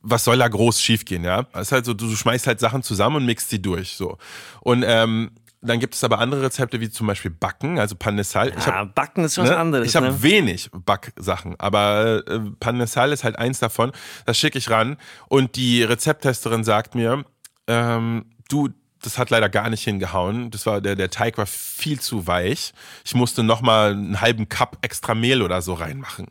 Was 0.03 0.25
soll 0.25 0.39
da 0.39 0.49
groß 0.49 0.81
schiefgehen, 0.81 1.25
ja? 1.25 1.47
Es 1.53 1.69
ist 1.69 1.73
halt 1.73 1.85
so, 1.85 1.93
du 1.93 2.09
schmeißt 2.17 2.47
halt 2.47 2.59
Sachen 2.59 2.83
zusammen 2.83 3.17
und 3.17 3.27
mixt 3.27 3.51
sie 3.51 3.61
durch, 3.61 3.97
so. 3.97 4.17
Und 4.63 4.83
ähm, 4.87 5.31
dann 5.63 5.79
gibt 5.79 5.95
es 5.95 6.03
aber 6.03 6.19
andere 6.21 6.43
Rezepte, 6.43 6.81
wie 6.81 6.89
zum 6.89 7.07
Beispiel 7.07 7.31
Backen, 7.31 7.79
also 7.79 7.95
Panesal. 7.95 8.49
Ja, 8.49 8.67
hab, 8.67 8.95
Backen 8.95 9.25
ist 9.25 9.35
schon 9.35 9.45
ne, 9.45 9.57
anderes. 9.57 9.87
Ich 9.87 9.97
habe 9.97 10.07
ne? 10.07 10.23
wenig 10.23 10.71
Backsachen, 10.73 11.55
aber 11.59 12.23
äh, 12.27 12.41
Panesal 12.59 13.13
ist 13.13 13.25
halt 13.25 13.39
eins 13.39 13.59
davon. 13.59 13.93
Das 14.25 14.39
schicke 14.39 14.57
ich 14.57 14.71
ran 14.71 14.97
und 15.29 15.57
die 15.57 15.83
Rezepttesterin 15.83 16.65
sagt 16.65 16.95
mir, 16.95 17.25
ähm, 17.67 18.25
du, 18.49 18.71
das 19.03 19.19
hat 19.19 19.31
leider 19.31 19.49
gar 19.49 19.71
nicht 19.71 19.85
hingehauen. 19.85 20.51
Das 20.51 20.67
war 20.67 20.81
der 20.81 20.97
der 20.97 21.11
Teig 21.11 21.39
war 21.39 21.47
viel 21.47 22.01
zu 22.01 22.27
weich. 22.27 22.73
Ich 23.05 23.15
musste 23.15 23.43
noch 23.43 23.63
mal 23.63 23.93
einen 23.93 24.21
halben 24.21 24.49
Cup 24.49 24.79
extra 24.83 25.15
Mehl 25.15 25.43
oder 25.43 25.63
so 25.63 25.75
reinmachen. 25.75 26.29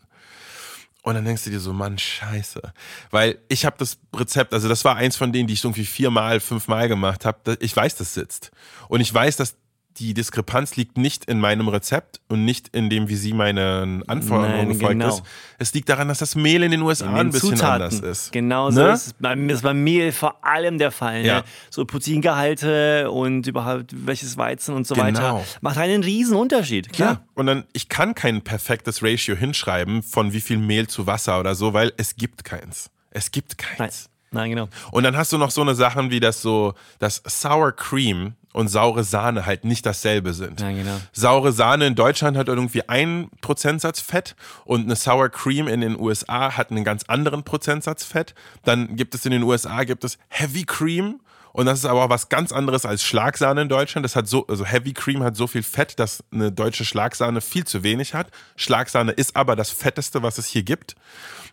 Und 1.02 1.16
dann 1.16 1.26
denkst 1.26 1.46
du 1.46 1.50
dir 1.50 1.60
so, 1.60 1.72
Mann, 1.72 1.98
scheiße. 1.98 2.62
Weil 3.10 3.40
ich 3.48 3.66
habe 3.66 3.78
das 3.80 3.98
Rezept, 4.16 4.54
also 4.54 4.68
das 4.68 4.84
war 4.84 4.98
eins 4.98 5.16
von 5.16 5.32
denen, 5.32 5.48
die 5.48 5.54
ich 5.54 5.64
irgendwie 5.64 5.86
viermal, 5.86 6.40
fünfmal 6.40 6.90
gemacht 6.90 7.26
habe. 7.26 7.58
Ich 7.62 7.76
weiß, 7.76 7.96
das 7.96 8.14
sitzt. 8.14 8.52
Und 8.90 9.00
ich 9.00 9.14
weiß, 9.14 9.38
dass 9.38 9.56
die 10.00 10.14
Diskrepanz 10.14 10.78
liegt 10.78 10.98
nicht 10.98 11.26
in 11.26 11.40
meinem 11.40 11.68
Rezept 11.68 12.22
und 12.30 12.46
nicht 12.46 12.70
in 12.70 12.90
dem, 12.90 13.10
wie 13.10 13.16
sie 13.16 13.34
meinen 13.34 14.08
Anforderungen 14.08 14.70
gefolgt 14.70 14.94
genau. 14.94 15.10
ist. 15.10 15.24
Es 15.58 15.74
liegt 15.74 15.90
daran, 15.90 16.08
dass 16.08 16.20
das 16.20 16.36
Mehl 16.36 16.64
in 16.64 16.72
den 16.72 16.82
USA 16.82 17.06
in 17.06 17.12
den 17.12 17.20
ein 17.20 17.32
bisschen 17.32 17.58
Zutaten. 17.58 17.84
anders 17.84 18.00
ist. 18.00 18.32
Genau 18.32 18.72
so 18.72 18.82
ne? 18.82 18.92
ist 18.94 19.08
es. 19.08 19.14
Beim, 19.14 19.50
ist 19.50 19.62
beim 19.62 19.84
Mehl 19.84 20.14
vor 20.14 20.44
allem 20.46 20.78
der 20.78 20.92
Fall. 20.92 21.22
Ne? 21.22 21.28
Ja. 21.28 21.38
Ne? 21.40 21.44
So 21.70 21.84
Proteingehalte 21.84 23.12
und 23.12 23.46
überhaupt 23.46 23.92
welches 23.94 24.38
Weizen 24.38 24.74
und 24.74 24.88
so 24.88 24.96
genau. 24.96 25.08
weiter. 25.08 25.44
Macht 25.60 25.78
einen 25.78 26.02
riesen 26.02 26.38
Unterschied, 26.38 26.94
klar. 26.94 27.12
Ja. 27.12 27.22
Und 27.36 27.48
dann, 27.48 27.66
ich 27.74 27.90
kann 27.90 28.16
kein 28.16 28.42
perfektes 28.42 29.04
Ratio 29.04 29.36
hinschreiben 29.36 30.02
von 30.02 30.32
wie 30.32 30.42
viel 30.42 30.58
Mehl 30.58 30.88
zu 30.88 31.08
Wasser 31.08 31.40
oder 31.42 31.56
so, 31.56 31.74
weil 31.74 31.92
es 31.98 32.16
gibt 32.16 32.46
keins. 32.46 32.90
Es 33.12 33.32
gibt 33.32 33.58
keins. 33.58 33.78
Nein. 33.80 33.90
Nein, 34.32 34.52
genau. 34.52 34.70
Und 34.92 35.04
dann 35.04 35.18
hast 35.18 35.34
du 35.34 35.38
noch 35.38 35.52
so 35.52 35.62
eine 35.62 35.74
Sachen 35.76 36.12
wie 36.12 36.20
das 36.20 36.42
so, 36.42 36.76
das 37.00 37.24
Sour 37.26 37.72
Cream 37.72 38.36
und 38.54 38.68
saure 38.68 39.04
Sahne 39.04 39.46
halt 39.46 39.64
nicht 39.64 39.86
dasselbe 39.86 40.34
sind. 40.34 40.60
Ja, 40.60 40.72
genau. 40.72 41.00
Saure 41.12 41.52
Sahne 41.52 41.88
in 41.88 41.96
Deutschland 41.96 42.38
hat 42.38 42.48
irgendwie 42.48 42.88
einen 42.90 43.30
Prozentsatz 43.42 44.00
Fett 44.00 44.36
und 44.66 44.86
eine 44.86 44.96
Sour 44.96 45.30
Cream 45.30 45.68
in 45.68 45.82
den 45.82 46.00
USA 46.00 46.58
hat 46.58 46.72
einen 46.72 46.84
ganz 46.84 47.04
anderen 47.08 47.44
Prozentsatz 47.44 48.04
Fett. 48.04 48.34
Dann 48.64 48.96
gibt 48.96 49.16
es 49.16 49.26
in 49.26 49.32
den 49.32 49.44
USA 49.44 49.84
gibt 49.84 50.04
es 50.04 50.18
Heavy 50.30 50.64
Cream 50.64 51.20
und 51.52 51.66
das 51.66 51.80
ist 51.80 51.86
aber 51.86 52.06
auch 52.06 52.10
was 52.10 52.30
ganz 52.30 52.52
anderes 52.52 52.86
als 52.86 53.04
Schlagsahne 53.04 53.62
in 53.62 53.70
Deutschland. 53.70 54.04
Das 54.04 54.16
hat 54.16 54.28
so, 54.28 54.46
also 54.48 54.66
Heavy 54.66 54.94
Cream 54.94 55.24
hat 55.24 55.36
so 55.36 55.48
viel 55.48 55.64
Fett, 55.64 56.00
dass 56.00 56.24
eine 56.32 56.52
deutsche 56.52 56.86
Schlagsahne 56.86 57.42
viel 57.42 57.66
zu 57.66 57.84
wenig 57.84 58.14
hat. 58.14 58.28
Schlagsahne 58.56 59.12
ist 59.12 59.36
aber 59.36 59.56
das 59.56 59.70
fetteste, 59.70 60.24
was 60.24 60.38
es 60.38 60.46
hier 60.46 60.64
gibt. 60.64 60.96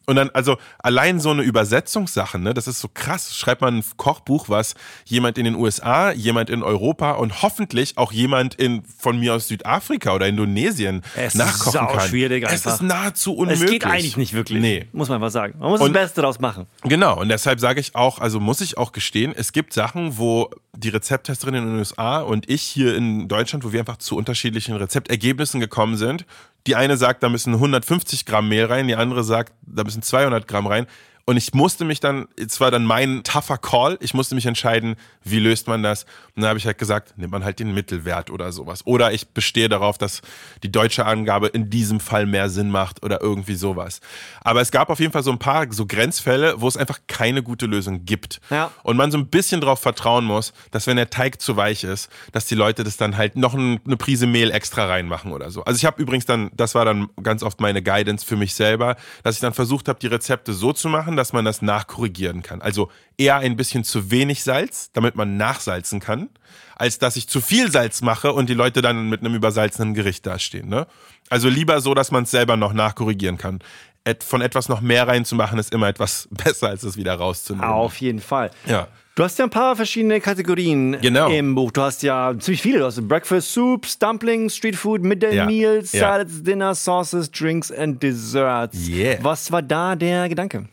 Und 0.07 0.17
dann, 0.17 0.31
also 0.31 0.57
allein 0.79 1.19
so 1.19 1.31
eine 1.31 1.43
Übersetzungssache, 1.43 2.39
ne, 2.39 2.55
das 2.55 2.69
ist 2.69 2.81
so 2.81 2.89
krass. 2.93 3.37
Schreibt 3.37 3.61
man 3.61 3.79
ein 3.79 3.85
Kochbuch, 3.97 4.49
was 4.49 4.75
jemand 5.05 5.37
in 5.37 5.45
den 5.45 5.57
USA, 5.57 6.13
jemand 6.13 6.49
in 6.49 6.63
Europa 6.63 7.13
und 7.13 7.43
hoffentlich 7.43 7.99
auch 7.99 8.13
jemand 8.13 8.55
in 8.55 8.85
von 8.85 9.19
mir 9.19 9.35
aus 9.35 9.49
Südafrika 9.49 10.15
oder 10.15 10.29
Indonesien 10.29 11.03
es 11.17 11.35
nachkochen 11.35 11.89
ist 11.89 11.93
kann. 11.93 12.09
schwierig 12.09 12.45
einfach. 12.47 12.55
Es 12.55 12.75
ist 12.75 12.83
nahezu 12.83 13.35
unmöglich. 13.35 13.65
Es 13.65 13.71
geht 13.71 13.85
eigentlich 13.85 14.17
nicht 14.17 14.33
wirklich. 14.33 14.61
Nee. 14.61 14.87
Muss 14.93 15.09
man 15.09 15.21
was 15.21 15.33
sagen. 15.33 15.59
Man 15.59 15.71
muss 15.71 15.81
und, 15.81 15.93
das 15.93 16.05
Beste 16.05 16.21
daraus 16.21 16.39
machen. 16.39 16.67
Genau. 16.85 17.19
Und 17.21 17.29
deshalb 17.29 17.59
sage 17.59 17.81
ich 17.81 17.97
auch, 17.97 18.21
also 18.21 18.39
muss 18.39 18.61
ich 18.61 18.79
auch 18.79 18.93
gestehen, 18.93 19.35
es 19.37 19.51
gibt 19.53 19.73
Sachen, 19.73 19.86
Sachen, 19.87 20.19
wo 20.19 20.51
die 20.77 20.89
Rezepttesterin 20.89 21.55
in 21.55 21.67
den 21.67 21.79
USA 21.79 22.19
und 22.19 22.51
ich 22.51 22.63
hier 22.63 22.97
in 22.97 23.29
Deutschland, 23.29 23.65
wo 23.65 23.71
wir 23.71 23.79
einfach 23.79 23.99
zu 23.99 24.17
unterschiedlichen 24.17 24.75
Rezeptergebnissen 24.75 25.61
gekommen 25.61 25.97
sind. 25.97 26.27
Die 26.67 26.75
eine 26.75 26.97
sagt, 26.97 27.23
da 27.23 27.29
müssen 27.29 27.55
150 27.55 28.27
Gramm 28.27 28.49
Mehl 28.49 28.65
rein, 28.65 28.89
die 28.89 28.97
andere 28.97 29.23
sagt, 29.23 29.53
da 29.63 29.85
müssen 29.85 30.03
200 30.03 30.49
Gramm 30.49 30.67
rein. 30.67 30.89
Und 31.29 31.37
ich 31.37 31.53
musste 31.55 31.85
mich 31.85 31.99
dann, 31.99 32.29
es 32.37 32.61
war 32.61 32.71
dann 32.71 32.85
mein 32.85 33.25
tougher 33.25 33.59
Call, 33.59 33.99
ich 34.01 34.15
musste 34.15 34.37
mich 34.37 34.47
entscheiden, 34.47 34.95
wie 35.25 35.41
löst 35.41 35.67
man 35.67 35.83
das. 35.83 36.05
Und 36.37 36.43
dann 36.43 36.49
habe 36.49 36.59
ich 36.61 36.67
halt 36.67 36.79
gesagt, 36.79 37.19
nimmt 37.19 37.33
man 37.33 37.45
halt 37.45 37.59
den 37.59 37.75
Mittelwert 37.75 38.31
oder 38.31 38.53
sowas. 38.53 38.87
Oder 38.87 39.13
ich 39.13 39.31
bestehe 39.31 39.69
darauf, 39.69 39.99
dass 39.99 40.23
die 40.63 40.71
deutsche 40.71 41.05
Angabe 41.05 41.49
in 41.49 41.69
diesem 41.69 41.99
Fall 41.99 42.27
mehr 42.27 42.49
Sinn 42.49 42.71
macht 42.71 43.03
oder 43.03 43.21
irgendwie 43.21 43.57
sowas. 43.57 44.01
Aber 44.43 44.61
es 44.61 44.71
gab 44.71 44.89
auf 44.89 45.01
jeden 45.01 45.13
Fall 45.13 45.25
so 45.25 45.33
ein 45.33 45.41
paar 45.41 45.67
so 45.73 45.85
Grenzfälle, 45.85 46.61
wo 46.61 46.69
es 46.69 46.77
einfach 46.77 47.01
keine 47.09 47.43
gute 47.43 47.67
Lösung 47.67 48.05
gibt. 48.05 48.41
Ja. 48.51 48.71
Und 48.85 48.97
man 48.97 49.11
so 49.11 49.19
ein 49.19 49.27
bisschen 49.27 49.61
darauf 49.61 49.81
vertrauen 49.81 50.25
muss, 50.25 50.53
dass 50.71 50.87
wenn 50.87 50.97
der 50.97 51.11
Teig 51.11 51.41
zu 51.41 51.57
weich 51.57 51.83
ist, 51.83 52.09
dass 52.31 52.47
die 52.47 52.55
Leute 52.55 52.85
das 52.85 52.99
dann 52.99 53.17
halt 53.17 53.35
noch 53.35 53.55
eine 53.55 53.97
Prise 53.97 54.29
Mehl 54.29 54.53
extra 54.53 54.87
reinmachen 54.87 55.33
oder 55.33 55.51
so. 55.51 55.65
Also 55.65 55.77
ich 55.77 55.87
habe 55.87 56.01
übrigens 56.01 56.27
dann, 56.27 56.53
das 56.55 56.77
war 56.77 56.85
dann 56.85 57.09
ganz 57.21 57.43
oft 57.43 57.61
meine 57.61 57.83
Guidance 57.83 58.25
für 58.25 58.37
mich 58.37 58.55
selber, 58.55 58.95
dass 59.25 59.35
ich 59.35 59.41
dann 59.41 59.55
versucht 59.55 59.89
habe, 59.89 59.99
die 59.99 60.07
Rezepte 60.07 60.53
so 60.53 60.73
zu 60.73 60.89
machen, 60.89 61.16
dass 61.17 61.33
man 61.33 61.45
das 61.45 61.63
nachkorrigieren 61.63 62.43
kann. 62.43 62.63
Also 62.63 62.91
eher 63.17 63.37
ein 63.37 63.57
bisschen 63.57 63.85
zu 63.85 64.11
wenig 64.11 64.43
Salz, 64.43 64.91
damit 64.93 65.17
man 65.17 65.37
nachsalzen 65.37 66.01
kann, 66.01 66.29
als 66.77 66.99
dass 66.99 67.17
ich 67.17 67.29
zu 67.29 67.41
viel 67.41 67.71
Salz 67.71 68.03
mache 68.03 68.33
und 68.33 68.49
die 68.49 68.55
Leute 68.55 68.83
dann 68.83 69.09
mit 69.09 69.21
einem 69.21 69.35
übersalzenen 69.35 69.95
Gericht 69.95 70.27
dastehen. 70.27 70.69
Ne? 70.69 70.87
Also 71.29 71.49
lieber 71.49 71.81
so, 71.81 71.95
dass 71.95 72.11
man 72.11 72.25
es 72.25 72.31
selber 72.31 72.57
noch 72.57 72.73
nachkorrigieren 72.73 73.39
kann. 73.39 73.61
Et 74.05 74.23
von 74.23 74.41
etwas 74.41 74.69
noch 74.69 74.81
mehr 74.81 75.09
reinzumachen, 75.09 75.59
ist 75.59 75.73
immer 75.73 75.89
etwas 75.89 76.29
besser, 76.31 76.69
als 76.69 76.83
es 76.83 76.97
wieder 76.97 77.15
rauszunehmen. 77.15 77.69
Auf 77.69 78.01
jeden 78.01 78.21
Fall. 78.21 78.51
Ja. 78.67 78.89
Du 79.17 79.25
hast 79.25 79.39
ja 79.39 79.47
ein 79.47 79.51
paar 79.51 79.75
verschiedene 79.75 80.21
Kategorien 80.21 80.99
Genau. 81.01 81.31
im 81.31 81.55
Buch. 81.55 81.71
Du 81.73 81.81
hast 81.81 82.03
ja 82.03 82.35
ziemlich 82.39 82.61
viele. 82.61 82.81
Du 82.81 82.85
hast 82.85 83.01
Breakfast 83.09 83.51
Soups, 83.51 83.99
Dumplings, 83.99 84.55
Street 84.55 84.77
Food, 84.77 85.03
Midday 85.03 85.35
Ja. 85.37 85.47
Meals, 85.47 85.93
Ja. 85.93 86.01
Salads, 86.01 86.43
Dinner, 86.43 86.75
Sauces, 86.75 87.31
Drinks 87.31 87.73
and 87.73 88.03
Desserts. 88.03 88.77
Yeah. 88.87 89.17
Was 89.25 89.51
war 89.51 89.63
da 89.63 89.97
der 89.97 90.29
Gedanke? 90.29 90.67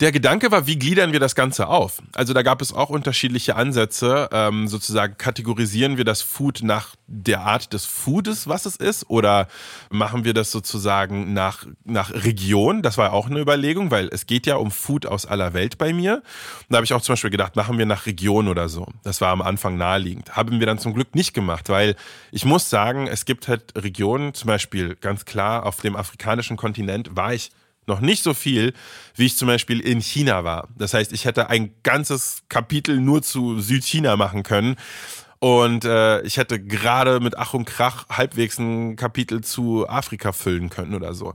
Der 0.00 0.12
Gedanke 0.12 0.52
war, 0.52 0.66
wie 0.66 0.78
gliedern 0.78 1.12
wir 1.12 1.20
das 1.20 1.34
Ganze 1.34 1.68
auf? 1.68 2.02
Also 2.14 2.34
da 2.34 2.42
gab 2.42 2.60
es 2.60 2.74
auch 2.74 2.90
unterschiedliche 2.90 3.56
Ansätze. 3.56 4.28
Ähm, 4.30 4.68
sozusagen 4.68 5.16
kategorisieren 5.16 5.96
wir 5.96 6.04
das 6.04 6.20
Food 6.20 6.60
nach 6.62 6.96
der 7.06 7.40
Art 7.40 7.72
des 7.72 7.86
Foodes, 7.86 8.46
was 8.46 8.66
es 8.66 8.76
ist, 8.76 9.08
oder 9.08 9.48
machen 9.88 10.24
wir 10.24 10.34
das 10.34 10.50
sozusagen 10.50 11.32
nach, 11.32 11.64
nach 11.84 12.10
Region? 12.12 12.82
Das 12.82 12.98
war 12.98 13.14
auch 13.14 13.30
eine 13.30 13.40
Überlegung, 13.40 13.90
weil 13.90 14.08
es 14.12 14.26
geht 14.26 14.46
ja 14.46 14.56
um 14.56 14.70
Food 14.70 15.06
aus 15.06 15.24
aller 15.24 15.54
Welt 15.54 15.78
bei 15.78 15.94
mir. 15.94 16.16
Und 16.16 16.66
da 16.68 16.76
habe 16.76 16.84
ich 16.84 16.92
auch 16.92 17.00
zum 17.00 17.14
Beispiel 17.14 17.30
gedacht, 17.30 17.56
machen 17.56 17.78
wir 17.78 17.86
nach 17.86 18.04
Region 18.04 18.48
oder 18.48 18.68
so. 18.68 18.86
Das 19.02 19.22
war 19.22 19.30
am 19.30 19.40
Anfang 19.40 19.78
naheliegend. 19.78 20.36
Haben 20.36 20.60
wir 20.60 20.66
dann 20.66 20.78
zum 20.78 20.92
Glück 20.92 21.14
nicht 21.14 21.32
gemacht, 21.32 21.70
weil 21.70 21.96
ich 22.32 22.44
muss 22.44 22.68
sagen, 22.68 23.06
es 23.06 23.24
gibt 23.24 23.48
halt 23.48 23.72
Regionen, 23.74 24.34
zum 24.34 24.48
Beispiel 24.48 24.94
ganz 24.96 25.24
klar 25.24 25.64
auf 25.64 25.80
dem 25.80 25.96
afrikanischen 25.96 26.58
Kontinent 26.58 27.16
war 27.16 27.32
ich 27.32 27.50
noch 27.86 28.00
nicht 28.00 28.22
so 28.22 28.34
viel, 28.34 28.72
wie 29.14 29.26
ich 29.26 29.36
zum 29.36 29.48
Beispiel 29.48 29.80
in 29.80 30.00
China 30.00 30.44
war. 30.44 30.68
Das 30.76 30.94
heißt, 30.94 31.12
ich 31.12 31.24
hätte 31.24 31.50
ein 31.50 31.74
ganzes 31.82 32.42
Kapitel 32.48 33.00
nur 33.00 33.22
zu 33.22 33.60
Südchina 33.60 34.16
machen 34.16 34.42
können. 34.42 34.76
Und 35.38 35.84
äh, 35.84 36.22
ich 36.22 36.38
hätte 36.38 36.58
gerade 36.58 37.20
mit 37.20 37.36
Ach 37.36 37.54
und 37.54 37.66
Krach 37.66 38.08
halbwegs 38.08 38.58
ein 38.58 38.96
Kapitel 38.96 39.42
zu 39.42 39.88
Afrika 39.88 40.32
füllen 40.32 40.70
können 40.70 40.94
oder 40.94 41.14
so. 41.14 41.34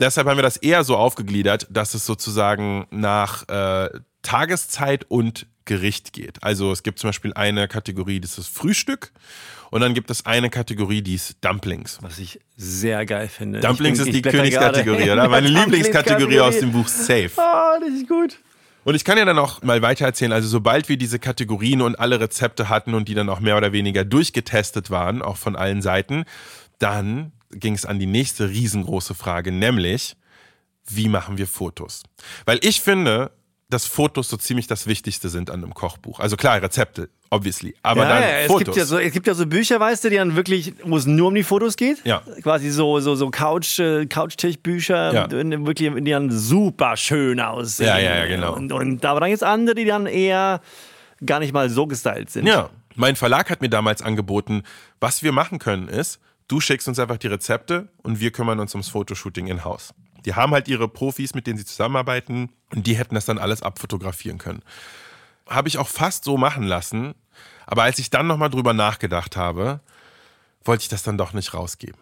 Deshalb 0.00 0.26
haben 0.26 0.36
wir 0.36 0.42
das 0.42 0.56
eher 0.56 0.84
so 0.84 0.96
aufgegliedert, 0.96 1.66
dass 1.70 1.94
es 1.94 2.04
sozusagen 2.04 2.86
nach 2.90 3.48
äh, 3.48 3.88
Tageszeit 4.22 5.06
und 5.08 5.46
Gericht 5.66 6.12
geht. 6.14 6.42
Also 6.42 6.72
es 6.72 6.82
gibt 6.82 6.98
zum 6.98 7.08
Beispiel 7.08 7.32
eine 7.34 7.68
Kategorie, 7.68 8.18
das 8.20 8.38
ist 8.38 8.48
Frühstück. 8.48 9.12
Und 9.70 9.80
dann 9.82 9.94
gibt 9.94 10.10
es 10.10 10.24
eine 10.24 10.48
Kategorie, 10.48 11.02
die 11.02 11.16
ist 11.16 11.36
Dumplings. 11.44 11.98
Was 12.00 12.18
ich 12.18 12.40
sehr 12.56 13.04
geil 13.04 13.28
finde. 13.28 13.60
Dumplings 13.60 13.98
bin- 13.98 14.06
ist 14.08 14.14
die 14.14 14.22
Königskategorie, 14.22 15.10
oder? 15.10 15.24
in 15.24 15.30
Meine 15.30 15.48
Lieblingskategorie 15.48 16.40
aus 16.40 16.58
dem 16.58 16.72
Buch 16.72 16.88
Safe. 16.88 17.30
Ah, 17.36 17.78
das 17.80 17.90
ist 17.90 18.08
gut. 18.08 18.38
Und 18.84 18.94
ich 18.94 19.04
kann 19.04 19.18
ja 19.18 19.24
dann 19.24 19.38
auch 19.38 19.62
mal 19.62 19.82
weiter 19.82 20.04
erzählen. 20.06 20.30
Also 20.32 20.46
sobald 20.48 20.88
wir 20.88 20.96
diese 20.96 21.18
Kategorien 21.18 21.82
und 21.82 21.96
alle 21.98 22.20
Rezepte 22.20 22.68
hatten 22.68 22.94
und 22.94 23.08
die 23.08 23.14
dann 23.14 23.28
auch 23.28 23.40
mehr 23.40 23.56
oder 23.56 23.72
weniger 23.72 24.04
durchgetestet 24.04 24.90
waren, 24.90 25.20
auch 25.22 25.36
von 25.36 25.56
allen 25.56 25.82
Seiten, 25.82 26.24
dann 26.78 27.32
ging 27.50 27.74
es 27.74 27.84
an 27.84 27.98
die 27.98 28.06
nächste 28.06 28.48
riesengroße 28.48 29.14
Frage, 29.14 29.50
nämlich, 29.50 30.16
wie 30.88 31.08
machen 31.08 31.36
wir 31.36 31.48
Fotos? 31.48 32.04
Weil 32.44 32.60
ich 32.62 32.80
finde, 32.80 33.32
dass 33.68 33.84
Fotos 33.86 34.28
so 34.28 34.36
ziemlich 34.36 34.68
das 34.68 34.86
Wichtigste 34.86 35.28
sind 35.28 35.50
an 35.50 35.62
einem 35.62 35.74
Kochbuch. 35.74 36.20
Also 36.20 36.36
klar, 36.36 36.62
Rezepte, 36.62 37.08
obviously, 37.30 37.74
aber 37.82 38.04
ja, 38.04 38.08
dann 38.08 38.22
ja, 38.22 38.28
es 38.40 38.46
Fotos. 38.46 38.64
gibt 38.66 38.76
ja 38.76 38.84
so, 38.84 38.98
es 38.98 39.12
gibt 39.12 39.26
ja 39.26 39.34
so 39.34 39.46
Bücher, 39.46 39.80
weißt 39.80 40.04
du, 40.04 40.10
die 40.10 40.16
dann 40.16 40.36
wirklich, 40.36 40.74
wo 40.84 40.96
es 40.96 41.06
nur 41.06 41.28
um 41.28 41.34
die 41.34 41.42
Fotos 41.42 41.76
geht. 41.76 42.04
Ja. 42.04 42.22
Quasi 42.42 42.70
so, 42.70 43.00
so, 43.00 43.16
so 43.16 43.28
Couch, 43.30 43.80
äh, 43.80 44.06
Couchtischbücher, 44.06 45.12
Ja. 45.12 45.26
die 45.26 45.66
wirklich, 45.66 45.92
die 45.96 46.10
dann 46.10 46.30
super 46.30 46.96
schön 46.96 47.40
aussehen. 47.40 47.88
Ja, 47.88 47.98
ja, 47.98 48.16
ja, 48.18 48.26
genau. 48.26 48.54
Und, 48.54 48.72
und 48.72 49.04
aber 49.04 49.20
dann 49.20 49.30
gibt 49.30 49.42
es 49.42 49.48
andere, 49.48 49.74
die 49.74 49.84
dann 49.84 50.06
eher 50.06 50.60
gar 51.24 51.40
nicht 51.40 51.52
mal 51.52 51.68
so 51.68 51.86
gestylt 51.88 52.30
sind. 52.30 52.46
Ja, 52.46 52.70
mein 52.94 53.16
Verlag 53.16 53.50
hat 53.50 53.62
mir 53.62 53.68
damals 53.68 54.00
angeboten, 54.00 54.62
was 55.00 55.22
wir 55.24 55.32
machen 55.32 55.58
können 55.58 55.88
ist, 55.88 56.20
du 56.46 56.60
schickst 56.60 56.86
uns 56.86 57.00
einfach 57.00 57.16
die 57.16 57.26
Rezepte 57.26 57.88
und 58.02 58.20
wir 58.20 58.30
kümmern 58.30 58.60
uns 58.60 58.74
ums 58.74 58.88
Fotoshooting 58.88 59.48
in 59.48 59.64
Haus. 59.64 59.92
Die 60.26 60.34
haben 60.34 60.52
halt 60.52 60.68
ihre 60.68 60.88
Profis, 60.88 61.34
mit 61.34 61.46
denen 61.46 61.56
sie 61.56 61.64
zusammenarbeiten 61.64 62.50
und 62.74 62.86
die 62.86 62.96
hätten 62.96 63.14
das 63.14 63.24
dann 63.24 63.38
alles 63.38 63.62
abfotografieren 63.62 64.38
können. 64.38 64.62
Habe 65.48 65.68
ich 65.68 65.78
auch 65.78 65.88
fast 65.88 66.24
so 66.24 66.36
machen 66.36 66.64
lassen, 66.64 67.14
aber 67.64 67.84
als 67.84 67.98
ich 67.98 68.10
dann 68.10 68.26
nochmal 68.26 68.50
drüber 68.50 68.74
nachgedacht 68.74 69.36
habe, 69.36 69.80
wollte 70.64 70.82
ich 70.82 70.88
das 70.88 71.04
dann 71.04 71.16
doch 71.16 71.32
nicht 71.32 71.54
rausgeben. 71.54 72.00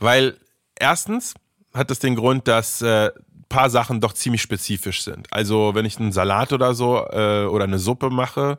Weil 0.00 0.38
erstens 0.74 1.34
hat 1.74 1.90
das 1.90 1.98
den 1.98 2.16
Grund, 2.16 2.48
dass 2.48 2.80
äh, 2.80 3.10
paar 3.48 3.70
Sachen 3.70 4.00
doch 4.00 4.12
ziemlich 4.12 4.42
spezifisch 4.42 5.02
sind. 5.02 5.32
Also 5.32 5.74
wenn 5.74 5.84
ich 5.84 5.98
einen 5.98 6.12
Salat 6.12 6.52
oder 6.52 6.74
so 6.74 7.06
äh, 7.10 7.44
oder 7.44 7.64
eine 7.64 7.78
Suppe 7.78 8.10
mache, 8.10 8.58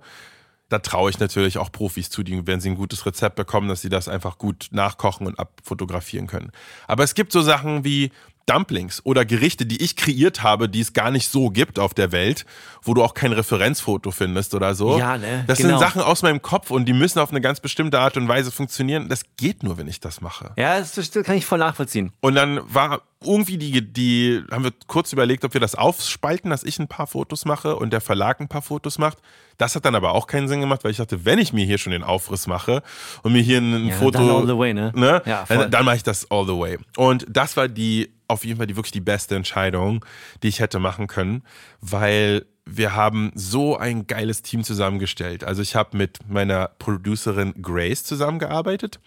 da 0.69 0.79
traue 0.79 1.09
ich 1.09 1.19
natürlich 1.19 1.57
auch 1.57 1.71
Profis 1.71 2.09
zu, 2.09 2.21
die, 2.21 2.45
wenn 2.45 2.61
sie 2.61 2.69
ein 2.69 2.75
gutes 2.75 3.05
Rezept 3.05 3.35
bekommen, 3.35 3.69
dass 3.69 3.81
sie 3.81 3.89
das 3.89 4.07
einfach 4.07 4.37
gut 4.37 4.67
nachkochen 4.71 5.25
und 5.25 5.39
abfotografieren 5.39 6.27
können. 6.27 6.51
Aber 6.87 7.03
es 7.03 7.15
gibt 7.15 7.31
so 7.31 7.41
Sachen 7.41 7.83
wie 7.83 8.11
Dumplings 8.49 9.01
oder 9.05 9.25
Gerichte, 9.25 9.65
die 9.65 9.81
ich 9.83 9.95
kreiert 9.95 10.41
habe, 10.43 10.67
die 10.69 10.79
es 10.81 10.93
gar 10.93 11.11
nicht 11.11 11.29
so 11.29 11.49
gibt 11.49 11.77
auf 11.77 11.93
der 11.93 12.11
Welt, 12.11 12.45
wo 12.81 12.93
du 12.93 13.03
auch 13.03 13.13
kein 13.13 13.31
Referenzfoto 13.31 14.11
findest 14.11 14.55
oder 14.55 14.73
so. 14.73 14.97
Ja, 14.97 15.17
ne? 15.17 15.43
Das 15.47 15.59
Genau. 15.59 15.69
sind 15.77 15.79
Sachen 15.79 16.01
aus 16.01 16.21
meinem 16.23 16.41
Kopf 16.41 16.71
und 16.71 16.85
die 16.85 16.93
müssen 16.93 17.19
auf 17.19 17.29
eine 17.31 17.41
ganz 17.41 17.59
bestimmte 17.59 17.99
Art 17.99 18.17
und 18.17 18.27
Weise 18.27 18.51
funktionieren. 18.51 19.09
Das 19.09 19.21
geht 19.37 19.63
nur, 19.63 19.77
wenn 19.77 19.87
ich 19.87 19.99
das 19.99 20.21
mache. 20.21 20.51
Ja, 20.57 20.79
das, 20.79 21.11
kann 21.23 21.37
ich 21.37 21.45
voll 21.45 21.59
nachvollziehen. 21.59 22.11
Und 22.21 22.35
dann 22.35 22.59
war 22.73 23.01
irgendwie 23.23 23.57
die, 23.57 23.81
die, 23.93 24.41
haben 24.49 24.63
wir 24.63 24.71
kurz 24.87 25.11
überlegt, 25.13 25.43
ob 25.43 25.53
wir 25.53 25.59
das 25.61 25.75
aufspalten, 25.75 26.49
dass 26.49 26.63
ich 26.63 26.79
ein 26.79 26.87
paar 26.87 27.05
Fotos 27.05 27.43
mache 27.45 27.75
und 27.75 27.91
der 27.91 27.99
Verlag 28.01 28.39
ein 28.39 28.47
paar 28.47 28.61
Fotos 28.61 28.97
macht. 28.97 29.17
Das 29.57 29.75
hat 29.75 29.83
dann 29.83 29.93
aber 29.93 30.13
auch 30.13 30.25
keinen 30.25 30.47
Sinn 30.47 30.61
gemacht, 30.61 30.85
weil 30.85 30.91
ich 30.91 30.97
dachte, 30.97 31.25
wenn 31.25 31.37
ich 31.37 31.51
mir 31.51 31.65
hier 31.65 31.77
schon 31.77 31.91
den 31.91 32.03
Aufriss 32.03 32.47
mache 32.47 32.81
und 33.23 33.33
mir 33.33 33.41
hier 33.41 33.57
ein 33.59 33.87
Ja, 33.87 33.95
Foto. 33.95 34.19
dann 34.19 34.29
all 34.29 34.47
the 34.47 34.57
way, 34.57 34.73
ne? 34.73 34.93
ne? 34.95 35.21
Ja, 35.25 35.45
voll. 35.45 35.57
dann, 35.57 35.71
dann 35.71 35.85
mache 35.85 35.97
ich 35.97 36.03
das 36.03 36.31
all 36.31 36.45
the 36.45 36.57
way. 36.57 36.77
Und 36.95 37.25
das 37.29 37.57
war 37.57 37.67
die, 37.67 38.09
auf 38.29 38.45
jeden 38.45 38.57
Fall 38.57 38.67
die 38.67 38.75
wirklich 38.75 38.91
die 38.91 39.01
beste 39.01 39.35
Entscheidung, 39.35 40.05
die 40.43 40.47
ich 40.47 40.59
hätte 40.59 40.79
machen 40.79 41.07
können, 41.07 41.43
weil 41.81 42.45
wir 42.65 42.93
haben 42.93 43.31
so 43.33 43.77
ein 43.77 44.05
geiles 44.05 44.43
Team 44.43 44.63
zusammengestellt. 44.63 45.43
Also 45.43 45.61
ich 45.61 45.75
habe 45.75 45.97
mit 45.97 46.19
meiner 46.29 46.69
Producerin 46.79 47.53
Grace 47.61 48.03
zusammengearbeitet. 48.03 48.99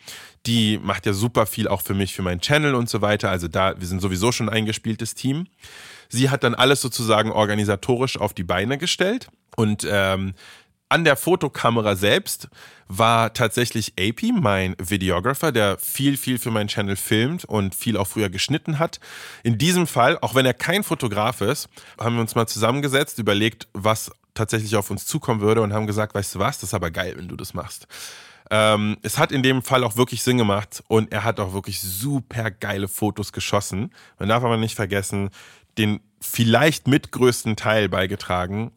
Die 0.47 0.79
macht 0.79 1.07
ja 1.07 1.13
super 1.13 1.47
viel 1.47 1.69
auch 1.69 1.81
für 1.81 1.95
mich, 1.95 2.13
für 2.13 2.23
meinen 2.23 2.41
Channel 2.41 2.75
und 2.75 2.89
so 2.89 3.01
weiter. 3.03 3.31
Also 3.31 3.47
da, 3.47 3.79
wir 3.79 3.87
sind 3.87 4.03
sowieso 4.03 4.33
schon 4.33 4.49
ein 4.49 4.57
eingespieltes 4.57 5.15
Team. 5.15 5.47
Sie 6.09 6.29
hat 6.29 6.43
dann 6.43 6.55
alles 6.55 6.81
sozusagen 6.81 7.31
organisatorisch 7.31 8.19
auf 8.19 8.35
die 8.35 8.45
Beine 8.45 8.79
gestellt 8.79 9.29
und 9.57 9.87
ähm, 9.89 10.35
an 10.93 11.05
der 11.05 11.17
Fotokamera 11.17 11.97
selbst 11.97 12.49
war 12.87 13.33
tatsächlich 13.33 13.95
AP, 13.99 14.25
mein 14.39 14.77
Videographer, 14.79 15.51
der 15.51 15.79
viel, 15.79 16.19
viel 16.19 16.39
für 16.39 16.51
meinen 16.51 16.69
Channel 16.69 16.97
filmt 16.97 17.47
und 17.47 17.75
viel 17.75 17.97
auch 17.97 18.07
früher 18.07 18.29
geschnitten 18.29 18.79
hat. 18.79 19.01
In 19.43 19.57
diesem 19.57 19.87
Fall, 19.87 20.19
auch 20.21 20.35
wenn 20.35 20.45
er 20.45 20.53
kein 20.53 20.85
Fotograf 20.85 21.41
ist, 21.41 21.71
haben 21.99 22.17
wir 22.17 22.21
uns 22.21 22.35
mal 22.35 22.47
zusammengesetzt, 22.47 23.19
überlegt, 23.19 23.69
was 23.73 24.11
tatsächlich 24.35 24.77
auf 24.77 24.91
uns 24.91 25.07
zukommen 25.07 25.41
würde 25.41 25.63
und 25.63 25.73
haben 25.73 25.87
gesagt, 25.87 26.15
weißt 26.15 26.35
du 26.35 26.39
was, 26.41 26.59
das 26.59 26.71
ist 26.71 26.75
aber 26.75 26.91
geil, 26.91 27.15
wenn 27.17 27.29
du 27.29 27.37
das 27.37 27.55
machst. 27.55 27.87
Ähm, 28.51 28.99
es 29.01 29.17
hat 29.17 29.33
in 29.33 29.43
dem 29.43 29.63
Fall 29.63 29.85
auch 29.85 29.97
wirklich 29.97 30.23
Sinn 30.23 30.37
gemacht 30.37 30.85
und 30.89 31.11
er 31.11 31.25
hat 31.25 31.41
auch 31.41 31.55
wirklich 31.55 31.81
super 31.81 32.51
geile 32.51 32.89
Fotos 32.89 33.33
geschossen. 33.33 33.95
Man 34.19 34.29
darf 34.29 34.45
aber 34.45 34.59
nicht 34.59 34.75
vergessen, 34.75 35.31
den 35.79 36.01
vielleicht 36.21 36.87
mitgrößten 36.87 37.57
Teil 37.57 37.89
beigetragen 37.89 38.73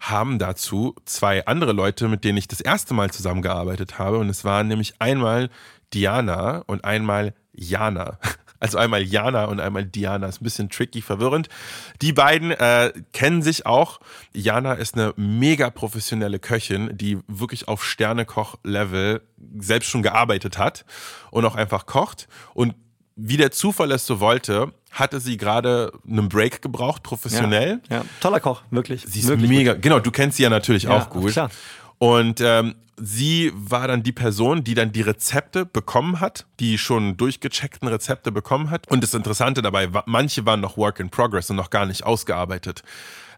haben 0.00 0.38
dazu 0.38 0.96
zwei 1.04 1.46
andere 1.46 1.72
Leute, 1.72 2.08
mit 2.08 2.24
denen 2.24 2.38
ich 2.38 2.48
das 2.48 2.60
erste 2.60 2.94
Mal 2.94 3.10
zusammengearbeitet 3.10 3.98
habe. 3.98 4.18
Und 4.18 4.30
es 4.30 4.44
waren 4.44 4.66
nämlich 4.66 4.94
einmal 4.98 5.50
Diana 5.92 6.62
und 6.66 6.84
einmal 6.84 7.34
Jana. 7.52 8.18
Also 8.62 8.76
einmal 8.76 9.02
Jana 9.02 9.46
und 9.46 9.58
einmal 9.58 9.86
Diana. 9.86 10.26
Ist 10.26 10.42
ein 10.42 10.44
bisschen 10.44 10.68
tricky, 10.68 11.00
verwirrend. 11.00 11.48
Die 12.02 12.12
beiden 12.12 12.50
äh, 12.50 12.92
kennen 13.14 13.40
sich 13.40 13.64
auch. 13.64 14.00
Jana 14.34 14.74
ist 14.74 14.96
eine 14.98 15.14
mega 15.16 15.70
professionelle 15.70 16.38
Köchin, 16.38 16.90
die 16.92 17.20
wirklich 17.26 17.68
auf 17.68 17.82
Sternekoch-Level 17.82 19.22
selbst 19.60 19.88
schon 19.88 20.02
gearbeitet 20.02 20.58
hat 20.58 20.84
und 21.30 21.46
auch 21.46 21.54
einfach 21.54 21.86
kocht. 21.86 22.28
Und 22.52 22.74
wie 23.22 23.36
der 23.36 23.50
Zufall 23.50 23.92
es 23.92 24.06
so 24.06 24.20
wollte, 24.20 24.72
hatte 24.90 25.20
sie 25.20 25.36
gerade 25.36 25.92
einen 26.08 26.28
Break 26.28 26.62
gebraucht, 26.62 27.02
professionell. 27.02 27.80
Ja, 27.88 27.98
ja. 27.98 28.04
toller 28.20 28.40
Koch, 28.40 28.62
wirklich. 28.70 29.04
Sie 29.06 29.20
ist 29.20 29.28
wirklich, 29.28 29.48
mega, 29.48 29.70
wirklich. 29.72 29.82
genau, 29.82 30.00
du 30.00 30.10
kennst 30.10 30.36
sie 30.38 30.42
ja 30.42 30.50
natürlich 30.50 30.84
Ja, 30.84 30.96
auch 30.98 31.10
gut. 31.10 31.32
klar. 31.32 31.50
Und 31.98 32.40
ähm, 32.40 32.74
sie 32.96 33.52
war 33.54 33.86
dann 33.88 34.02
die 34.02 34.12
Person, 34.12 34.64
die 34.64 34.74
dann 34.74 34.90
die 34.92 35.02
Rezepte 35.02 35.66
bekommen 35.66 36.20
hat, 36.20 36.46
die 36.60 36.78
schon 36.78 37.16
durchgecheckten 37.16 37.88
Rezepte 37.88 38.32
bekommen 38.32 38.70
hat. 38.70 38.88
Und 38.90 39.02
das 39.02 39.14
Interessante 39.14 39.62
dabei, 39.62 39.88
manche 40.06 40.44
waren 40.46 40.60
noch 40.60 40.76
Work 40.76 40.98
in 41.00 41.10
Progress 41.10 41.50
und 41.50 41.56
noch 41.56 41.70
gar 41.70 41.86
nicht 41.86 42.04
ausgearbeitet. 42.04 42.82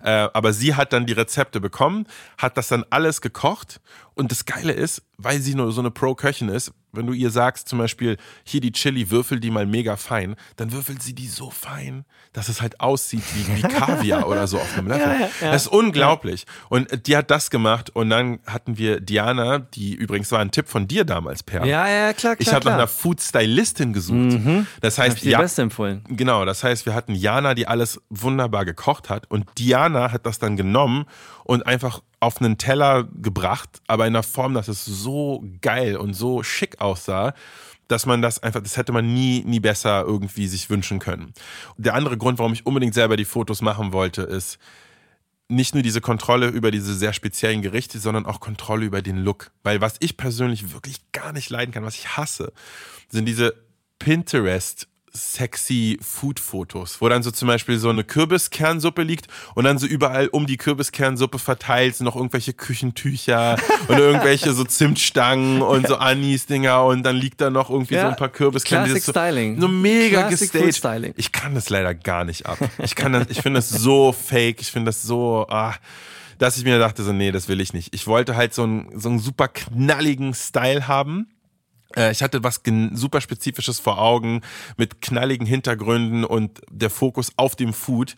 Äh, 0.02 0.28
aber 0.32 0.52
sie 0.52 0.74
hat 0.74 0.92
dann 0.92 1.06
die 1.06 1.12
Rezepte 1.12 1.60
bekommen, 1.60 2.06
hat 2.38 2.56
das 2.56 2.68
dann 2.68 2.84
alles 2.90 3.20
gekocht. 3.20 3.80
Und 4.14 4.30
das 4.32 4.44
Geile 4.44 4.72
ist, 4.72 5.02
weil 5.18 5.40
sie 5.40 5.54
nur 5.54 5.70
so 5.72 5.80
eine 5.80 5.90
Pro-Köchin 5.90 6.48
ist, 6.48 6.72
wenn 6.92 7.06
du 7.06 7.12
ihr 7.12 7.30
sagst, 7.30 7.68
zum 7.68 7.78
Beispiel, 7.78 8.16
hier 8.44 8.60
die 8.60 8.72
Chili, 8.72 9.10
würfel 9.10 9.40
die 9.40 9.50
mal 9.50 9.66
mega 9.66 9.96
fein, 9.96 10.36
dann 10.56 10.72
würfelt 10.72 11.02
sie 11.02 11.14
die 11.14 11.26
so 11.26 11.50
fein, 11.50 12.04
dass 12.32 12.48
es 12.48 12.60
halt 12.60 12.80
aussieht 12.80 13.22
wie, 13.34 13.56
wie 13.56 13.62
Kaviar 13.62 14.28
oder 14.28 14.46
so 14.46 14.58
auf 14.58 14.76
einem 14.76 14.86
Löffel. 14.88 15.06
Ja, 15.06 15.20
ja, 15.20 15.28
ja. 15.40 15.52
Das 15.52 15.62
ist 15.62 15.68
unglaublich. 15.68 16.44
Und 16.68 17.06
die 17.06 17.16
hat 17.16 17.30
das 17.30 17.50
gemacht. 17.50 17.90
Und 17.90 18.10
dann 18.10 18.40
hatten 18.46 18.78
wir 18.78 19.00
Diana, 19.00 19.58
die 19.58 19.94
übrigens 19.94 20.30
war 20.32 20.40
ein 20.40 20.50
Tipp 20.50 20.68
von 20.68 20.86
dir 20.86 21.04
damals, 21.04 21.42
Per. 21.42 21.64
Ja, 21.64 21.88
ja, 21.88 22.12
klar, 22.12 22.36
klar. 22.36 22.36
Ich 22.38 22.52
habe 22.52 22.64
nach. 22.66 22.72
Mhm. 22.72 22.78
einer 22.78 22.88
Food-Stylistin 22.88 23.92
gesucht. 23.92 24.38
Das 24.80 24.98
Hab 24.98 25.06
heißt, 25.06 25.16
ich 25.16 25.22
dir 25.22 25.32
ja, 25.32 25.38
Beste 25.38 25.62
empfohlen. 25.62 26.04
Genau, 26.08 26.44
das 26.44 26.62
heißt, 26.62 26.86
wir 26.86 26.94
hatten 26.94 27.14
Jana, 27.14 27.54
die 27.54 27.66
alles 27.66 28.00
wunderbar 28.10 28.64
gekocht 28.64 29.10
hat 29.10 29.30
und 29.30 29.46
Diana 29.58 30.12
hat 30.12 30.26
das 30.26 30.38
dann 30.38 30.56
genommen 30.56 31.06
und 31.44 31.66
einfach 31.66 32.02
auf 32.20 32.40
einen 32.40 32.58
Teller 32.58 33.04
gebracht, 33.04 33.80
aber 33.86 34.06
in 34.06 34.14
einer 34.14 34.22
Form, 34.22 34.54
dass 34.54 34.68
es 34.68 34.84
so 34.84 35.44
geil 35.60 35.96
und 35.96 36.14
so 36.14 36.42
schick 36.42 36.80
aussah, 36.80 37.34
dass 37.88 38.06
man 38.06 38.22
das 38.22 38.42
einfach, 38.42 38.62
das 38.62 38.76
hätte 38.76 38.92
man 38.92 39.12
nie, 39.12 39.42
nie 39.44 39.60
besser 39.60 40.04
irgendwie 40.06 40.46
sich 40.46 40.70
wünschen 40.70 40.98
können. 40.98 41.32
Der 41.76 41.94
andere 41.94 42.16
Grund, 42.16 42.38
warum 42.38 42.52
ich 42.52 42.64
unbedingt 42.64 42.94
selber 42.94 43.16
die 43.16 43.24
Fotos 43.24 43.60
machen 43.60 43.92
wollte, 43.92 44.22
ist, 44.22 44.58
nicht 45.48 45.74
nur 45.74 45.82
diese 45.82 46.00
Kontrolle 46.00 46.48
über 46.48 46.70
diese 46.70 46.94
sehr 46.94 47.12
speziellen 47.12 47.62
Gerichte, 47.62 47.98
sondern 47.98 48.26
auch 48.26 48.40
Kontrolle 48.40 48.86
über 48.86 49.02
den 49.02 49.18
Look. 49.18 49.50
Weil 49.62 49.80
was 49.80 49.96
ich 50.00 50.16
persönlich 50.16 50.72
wirklich 50.72 51.12
gar 51.12 51.32
nicht 51.32 51.50
leiden 51.50 51.72
kann, 51.72 51.84
was 51.84 51.96
ich 51.96 52.16
hasse, 52.16 52.52
sind 53.08 53.26
diese 53.26 53.54
Pinterest 53.98 54.88
sexy 55.12 55.98
Food-Fotos, 56.00 57.00
wo 57.00 57.08
dann 57.08 57.22
so 57.22 57.30
zum 57.30 57.48
Beispiel 57.48 57.78
so 57.78 57.90
eine 57.90 58.04
Kürbiskernsuppe 58.04 59.02
liegt 59.02 59.26
und 59.54 59.64
dann 59.64 59.78
so 59.78 59.86
überall 59.86 60.28
um 60.28 60.46
die 60.46 60.56
Kürbiskernsuppe 60.56 61.38
verteilt 61.38 61.96
sind 61.96 62.06
noch 62.06 62.16
irgendwelche 62.16 62.52
Küchentücher 62.52 63.56
und 63.88 63.98
irgendwelche 63.98 64.52
so 64.52 64.64
Zimtstangen 64.64 65.62
und 65.62 65.86
so 65.86 65.96
Anis-Dinger 65.96 66.84
und 66.84 67.02
dann 67.02 67.16
liegt 67.16 67.40
da 67.40 67.50
noch 67.50 67.70
irgendwie 67.70 67.94
so 67.94 68.00
Ja, 68.00 68.08
ein 68.08 68.16
paar 68.16 68.30
Kürbiskerne. 68.30 68.86
Classic 68.86 69.04
so, 69.04 69.12
Styling. 69.12 69.60
So 69.60 69.68
mega 69.68 70.28
Classic 70.28 70.50
gestaged. 70.50 70.76
Styling. 70.76 71.14
Ich 71.16 71.32
kann 71.32 71.54
das 71.54 71.68
leider 71.70 71.94
gar 71.94 72.24
nicht 72.24 72.46
ab. 72.46 72.58
Ich 72.82 72.94
kann 72.94 73.12
das, 73.12 73.26
ich 73.28 73.42
finde 73.42 73.58
das 73.58 73.68
so 73.70 74.12
fake, 74.12 74.60
ich 74.60 74.70
finde 74.72 74.86
das 74.86 75.02
so, 75.02 75.46
ah, 75.48 75.74
dass 76.38 76.56
ich 76.56 76.64
mir 76.64 76.78
dachte 76.78 77.02
so, 77.02 77.12
nee, 77.12 77.30
das 77.30 77.48
will 77.48 77.60
ich 77.60 77.72
nicht. 77.72 77.94
Ich 77.94 78.06
wollte 78.06 78.34
halt 78.34 78.54
so 78.54 78.64
einen, 78.64 78.98
so 78.98 79.08
einen 79.08 79.18
super 79.18 79.48
knalligen 79.48 80.34
Style 80.34 80.88
haben. 80.88 81.28
Äh, 81.96 82.12
Ich 82.12 82.22
hatte 82.22 82.44
was 82.44 82.60
super 82.92 83.20
Spezifisches 83.20 83.80
vor 83.80 83.98
Augen 83.98 84.42
mit 84.76 85.00
knalligen 85.00 85.46
Hintergründen 85.46 86.24
und 86.24 86.60
der 86.70 86.90
Fokus 86.90 87.32
auf 87.36 87.56
dem 87.56 87.72
Food. 87.72 88.14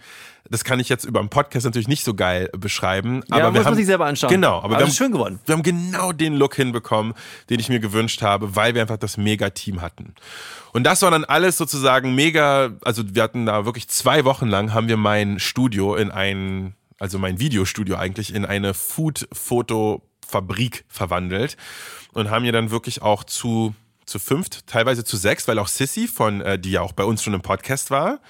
Das 0.51 0.63
kann 0.63 0.79
ich 0.79 0.91
jetzt 0.91 1.07
über 1.07 1.21
den 1.21 1.31
Podcast 1.31 1.65
natürlich 1.65 1.89
nicht 1.89 2.05
so 2.05 2.13
geil 2.13 2.51
beschreiben. 2.53 3.23
Ja, 3.29 3.37
aber 3.37 3.45
wir 3.45 3.51
muss 3.51 3.59
man 3.61 3.67
haben, 3.67 3.75
sich 3.77 3.87
selber 3.87 4.05
anschauen. 4.05 4.31
Genau, 4.31 4.57
Aber 4.57 4.65
aber, 4.65 4.75
wir 4.75 4.81
haben, 4.81 4.89
ist 4.89 4.97
schön 4.97 5.13
geworden. 5.13 5.41
wir 5.47 5.55
haben 5.55 5.63
genau 5.63 6.13
den 6.13 6.35
Look 6.35 6.57
hinbekommen, 6.57 7.15
den 7.49 7.61
ich 7.61 7.71
mir 7.71 7.81
gewünscht 7.81 8.21
habe, 8.21 8.55
weil 8.55 8.75
wir 8.75 8.83
einfach 8.83 8.99
das 8.99 9.17
Mega-Team 9.17 9.81
hatten. 9.81 10.15
Und 10.73 10.85
das 10.85 11.01
war 11.01 11.11
dann 11.11 11.25
alles 11.25 11.57
sozusagen 11.57 12.15
mega, 12.15 12.73
also 12.83 13.03
wir 13.15 13.23
hatten 13.23 13.47
da 13.47 13.65
wirklich 13.65 13.89
zwei 13.89 14.27
Wochen 14.27 14.47
lang, 14.47 14.75
haben 14.75 14.89
wir 14.89 14.99
mein 14.99 15.39
Studio 15.39 15.95
in 15.95 16.11
ein, 16.11 16.75
also 16.99 17.19
mein 17.19 17.41
Videostudio 17.41 17.97
eigentlich, 17.97 18.35
in 18.35 18.45
eine 18.45 18.75
Food-Foto-Fabrik 18.75 20.85
verwandelt 20.89 21.57
und 22.15 22.31
haben 22.31 22.45
hier 22.45 22.53
dann 22.53 22.71
wirklich 22.71 23.03
auch 23.03 23.25
zu, 23.25 23.75
zu 24.07 24.19
fünft, 24.19 24.67
teilweise 24.67 25.05
zu 25.05 25.17
sechs, 25.17 25.47
weil 25.49 25.59
auch 25.59 25.69
Sissy 25.69 26.09
von, 26.09 26.41
äh, 26.41 26.59
die 26.59 26.73
ja 26.73 26.81
auch 26.81 26.93
bei 26.93 27.05
uns 27.05 27.23
schon 27.23 27.35
im 27.35 27.43
Podcast 27.43 27.91
war, 27.91 28.21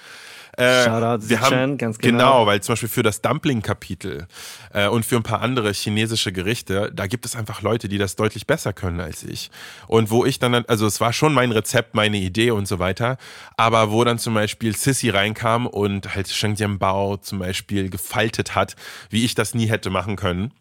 äh, 0.57 0.85
Shoutout 0.85 1.27
wir 1.29 1.41
haben, 1.41 1.49
Sichan, 1.49 1.77
ganz 1.77 1.97
genau. 1.97 2.17
Genau, 2.17 2.45
weil 2.45 2.61
zum 2.61 2.73
Beispiel 2.73 2.89
für 2.89 3.03
das 3.03 3.21
Dumpling-Kapitel 3.21 4.27
äh, 4.73 4.87
und 4.87 5.05
für 5.05 5.17
ein 5.17 5.23
paar 5.23 5.41
andere 5.41 5.71
chinesische 5.71 6.31
Gerichte, 6.31 6.91
da 6.93 7.07
gibt 7.07 7.25
es 7.25 7.35
einfach 7.35 7.61
Leute, 7.61 7.89
die 7.89 7.97
das 7.97 8.15
deutlich 8.15 8.47
besser 8.47 8.71
können 8.71 9.01
als 9.01 9.23
ich. 9.23 9.51
Und 9.87 10.11
wo 10.11 10.23
ich 10.23 10.39
dann, 10.39 10.53
also 10.67 10.85
es 10.85 11.01
war 11.01 11.11
schon 11.11 11.33
mein 11.33 11.51
Rezept, 11.51 11.93
meine 11.93 12.17
Idee 12.17 12.51
und 12.51 12.67
so 12.67 12.79
weiter, 12.79 13.17
aber 13.57 13.91
wo 13.91 14.03
dann 14.03 14.17
zum 14.17 14.33
Beispiel 14.33 14.75
Sissy 14.75 15.09
reinkam 15.09 15.67
und 15.67 16.15
halt 16.15 16.29
Sheng 16.29 16.55
Bao 16.77 17.17
zum 17.17 17.39
Beispiel 17.39 17.89
gefaltet 17.89 18.55
hat, 18.55 18.75
wie 19.09 19.25
ich 19.25 19.35
das 19.35 19.53
nie 19.53 19.67
hätte 19.67 19.89
machen 19.89 20.15
können. 20.15 20.51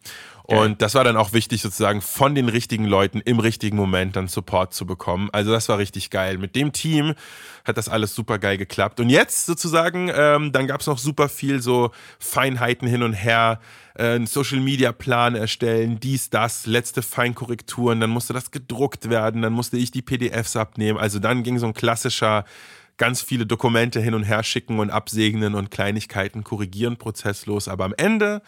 Und 0.46 0.82
das 0.82 0.94
war 0.94 1.04
dann 1.04 1.16
auch 1.16 1.32
wichtig, 1.32 1.62
sozusagen 1.62 2.02
von 2.02 2.34
den 2.34 2.50
richtigen 2.50 2.84
Leuten 2.84 3.22
im 3.22 3.38
richtigen 3.38 3.78
Moment 3.78 4.14
dann 4.14 4.28
Support 4.28 4.74
zu 4.74 4.84
bekommen. 4.84 5.30
Also 5.32 5.52
das 5.52 5.70
war 5.70 5.78
richtig 5.78 6.10
geil. 6.10 6.36
Mit 6.36 6.54
dem 6.54 6.72
Team 6.72 7.14
hat 7.64 7.78
das 7.78 7.88
alles 7.88 8.14
super 8.14 8.38
geil 8.38 8.58
geklappt. 8.58 9.00
Und 9.00 9.08
jetzt 9.08 9.46
sozusagen, 9.46 10.10
ähm, 10.14 10.52
dann 10.52 10.66
gab 10.66 10.82
es 10.82 10.86
noch 10.86 10.98
super 10.98 11.30
viel 11.30 11.62
so 11.62 11.92
Feinheiten 12.18 12.86
hin 12.86 13.02
und 13.02 13.14
her, 13.14 13.58
äh, 13.94 14.16
einen 14.16 14.26
Social 14.26 14.60
Media 14.60 14.92
Plan 14.92 15.34
erstellen, 15.34 15.98
dies, 15.98 16.28
das, 16.28 16.66
letzte 16.66 17.00
Feinkorrekturen, 17.00 18.00
dann 18.00 18.10
musste 18.10 18.34
das 18.34 18.50
gedruckt 18.50 19.08
werden, 19.08 19.40
dann 19.40 19.54
musste 19.54 19.78
ich 19.78 19.92
die 19.92 20.02
PDFs 20.02 20.56
abnehmen. 20.56 20.98
Also 20.98 21.20
dann 21.20 21.42
ging 21.42 21.58
so 21.58 21.66
ein 21.66 21.74
klassischer 21.74 22.44
ganz 22.98 23.22
viele 23.22 23.46
Dokumente 23.46 23.98
hin 23.98 24.12
und 24.12 24.24
her 24.24 24.42
schicken 24.42 24.78
und 24.78 24.90
absegnen 24.90 25.54
und 25.54 25.70
Kleinigkeiten 25.70 26.44
korrigieren 26.44 26.98
Prozess 26.98 27.46
los. 27.46 27.66
Aber 27.66 27.84
am 27.86 27.94
Ende 27.96 28.42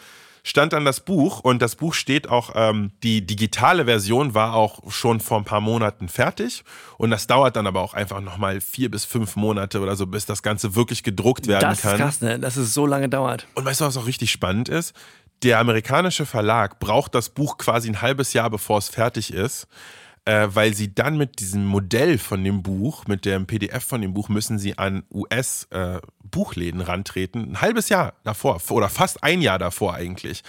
stand 0.46 0.72
dann 0.72 0.84
das 0.84 1.00
Buch 1.00 1.40
und 1.40 1.60
das 1.60 1.74
Buch 1.74 1.92
steht 1.92 2.28
auch, 2.28 2.52
ähm, 2.54 2.92
die 3.02 3.26
digitale 3.26 3.86
Version 3.86 4.32
war 4.32 4.54
auch 4.54 4.92
schon 4.92 5.18
vor 5.18 5.38
ein 5.38 5.44
paar 5.44 5.60
Monaten 5.60 6.08
fertig 6.08 6.62
und 6.98 7.10
das 7.10 7.26
dauert 7.26 7.56
dann 7.56 7.66
aber 7.66 7.80
auch 7.80 7.94
einfach 7.94 8.20
nochmal 8.20 8.60
vier 8.60 8.88
bis 8.88 9.04
fünf 9.04 9.34
Monate 9.34 9.80
oder 9.80 9.96
so, 9.96 10.06
bis 10.06 10.24
das 10.24 10.44
Ganze 10.44 10.76
wirklich 10.76 11.02
gedruckt 11.02 11.48
werden 11.48 11.62
Das 11.62 11.78
ist 11.78 11.82
kann. 11.82 11.96
krass, 11.96 12.20
ne? 12.20 12.38
dass 12.38 12.56
es 12.56 12.72
so 12.72 12.86
lange 12.86 13.08
dauert. 13.08 13.48
Und 13.54 13.64
weißt 13.64 13.80
du, 13.80 13.86
was 13.86 13.96
auch 13.96 14.06
richtig 14.06 14.30
spannend 14.30 14.68
ist? 14.68 14.94
Der 15.42 15.58
amerikanische 15.58 16.24
Verlag 16.24 16.78
braucht 16.78 17.16
das 17.16 17.28
Buch 17.30 17.58
quasi 17.58 17.88
ein 17.90 18.00
halbes 18.00 18.32
Jahr, 18.32 18.48
bevor 18.48 18.78
es 18.78 18.88
fertig 18.88 19.34
ist, 19.34 19.66
äh, 20.26 20.48
weil 20.52 20.74
sie 20.74 20.94
dann 20.94 21.16
mit 21.16 21.38
diesem 21.40 21.64
Modell 21.64 22.18
von 22.18 22.42
dem 22.44 22.62
Buch, 22.62 23.06
mit 23.06 23.24
dem 23.24 23.46
PDF 23.46 23.84
von 23.84 24.02
dem 24.02 24.12
Buch, 24.12 24.28
müssen 24.28 24.58
sie 24.58 24.76
an 24.76 25.04
US-Buchläden 25.10 26.80
rantreten. 26.80 27.52
Ein 27.52 27.60
halbes 27.60 27.88
Jahr 27.88 28.14
davor 28.24 28.60
oder 28.70 28.88
fast 28.88 29.22
ein 29.22 29.40
Jahr 29.40 29.58
davor 29.58 29.94
eigentlich. 29.94 30.42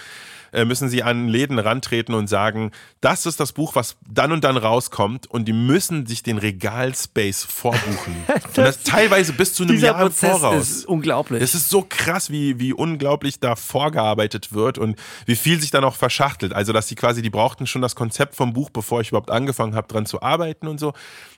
Äh, 0.52 0.64
müssen 0.64 0.88
sie 0.88 1.02
an 1.02 1.28
Läden 1.28 1.58
rantreten 1.58 2.14
und 2.14 2.26
sagen, 2.28 2.72
das 3.00 3.26
ist 3.26 3.40
das 3.40 3.52
Buch, 3.52 3.74
was 3.74 3.96
dann 4.08 4.32
und 4.32 4.44
dann 4.44 4.56
rauskommt 4.56 5.26
und 5.26 5.46
die 5.46 5.52
müssen 5.52 6.06
sich 6.06 6.22
den 6.22 6.38
Regalspace 6.38 7.44
vorbuchen. 7.44 8.16
und 8.28 8.58
das 8.58 8.82
teilweise 8.82 9.32
bis 9.32 9.54
zu 9.54 9.64
einem 9.64 9.78
Jahr 9.78 10.06
im 10.06 10.12
Voraus. 10.12 10.70
ist 10.70 10.86
unglaublich. 10.86 11.42
Es 11.42 11.54
ist 11.54 11.68
so 11.68 11.84
krass, 11.88 12.30
wie, 12.30 12.58
wie 12.58 12.72
unglaublich 12.72 13.40
da 13.40 13.56
vorgearbeitet 13.56 14.52
wird 14.52 14.78
und 14.78 14.98
wie 15.26 15.36
viel 15.36 15.60
sich 15.60 15.70
dann 15.70 15.84
auch 15.84 15.96
verschachtelt. 15.96 16.52
Also, 16.52 16.72
dass 16.72 16.88
sie 16.88 16.94
quasi, 16.94 17.22
die 17.22 17.30
brauchten 17.30 17.66
schon 17.66 17.82
das 17.82 17.94
Konzept 17.94 18.34
vom 18.34 18.52
Buch, 18.52 18.70
bevor 18.70 19.00
ich 19.00 19.08
überhaupt 19.08 19.30
angefangen 19.30 19.74
habe, 19.74 19.88
dran 19.88 20.06
zu 20.06 20.22
arbeiten 20.22 20.66
und 20.68 20.78
so. 20.80 20.92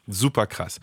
Super 0.07 0.47
krass. 0.47 0.81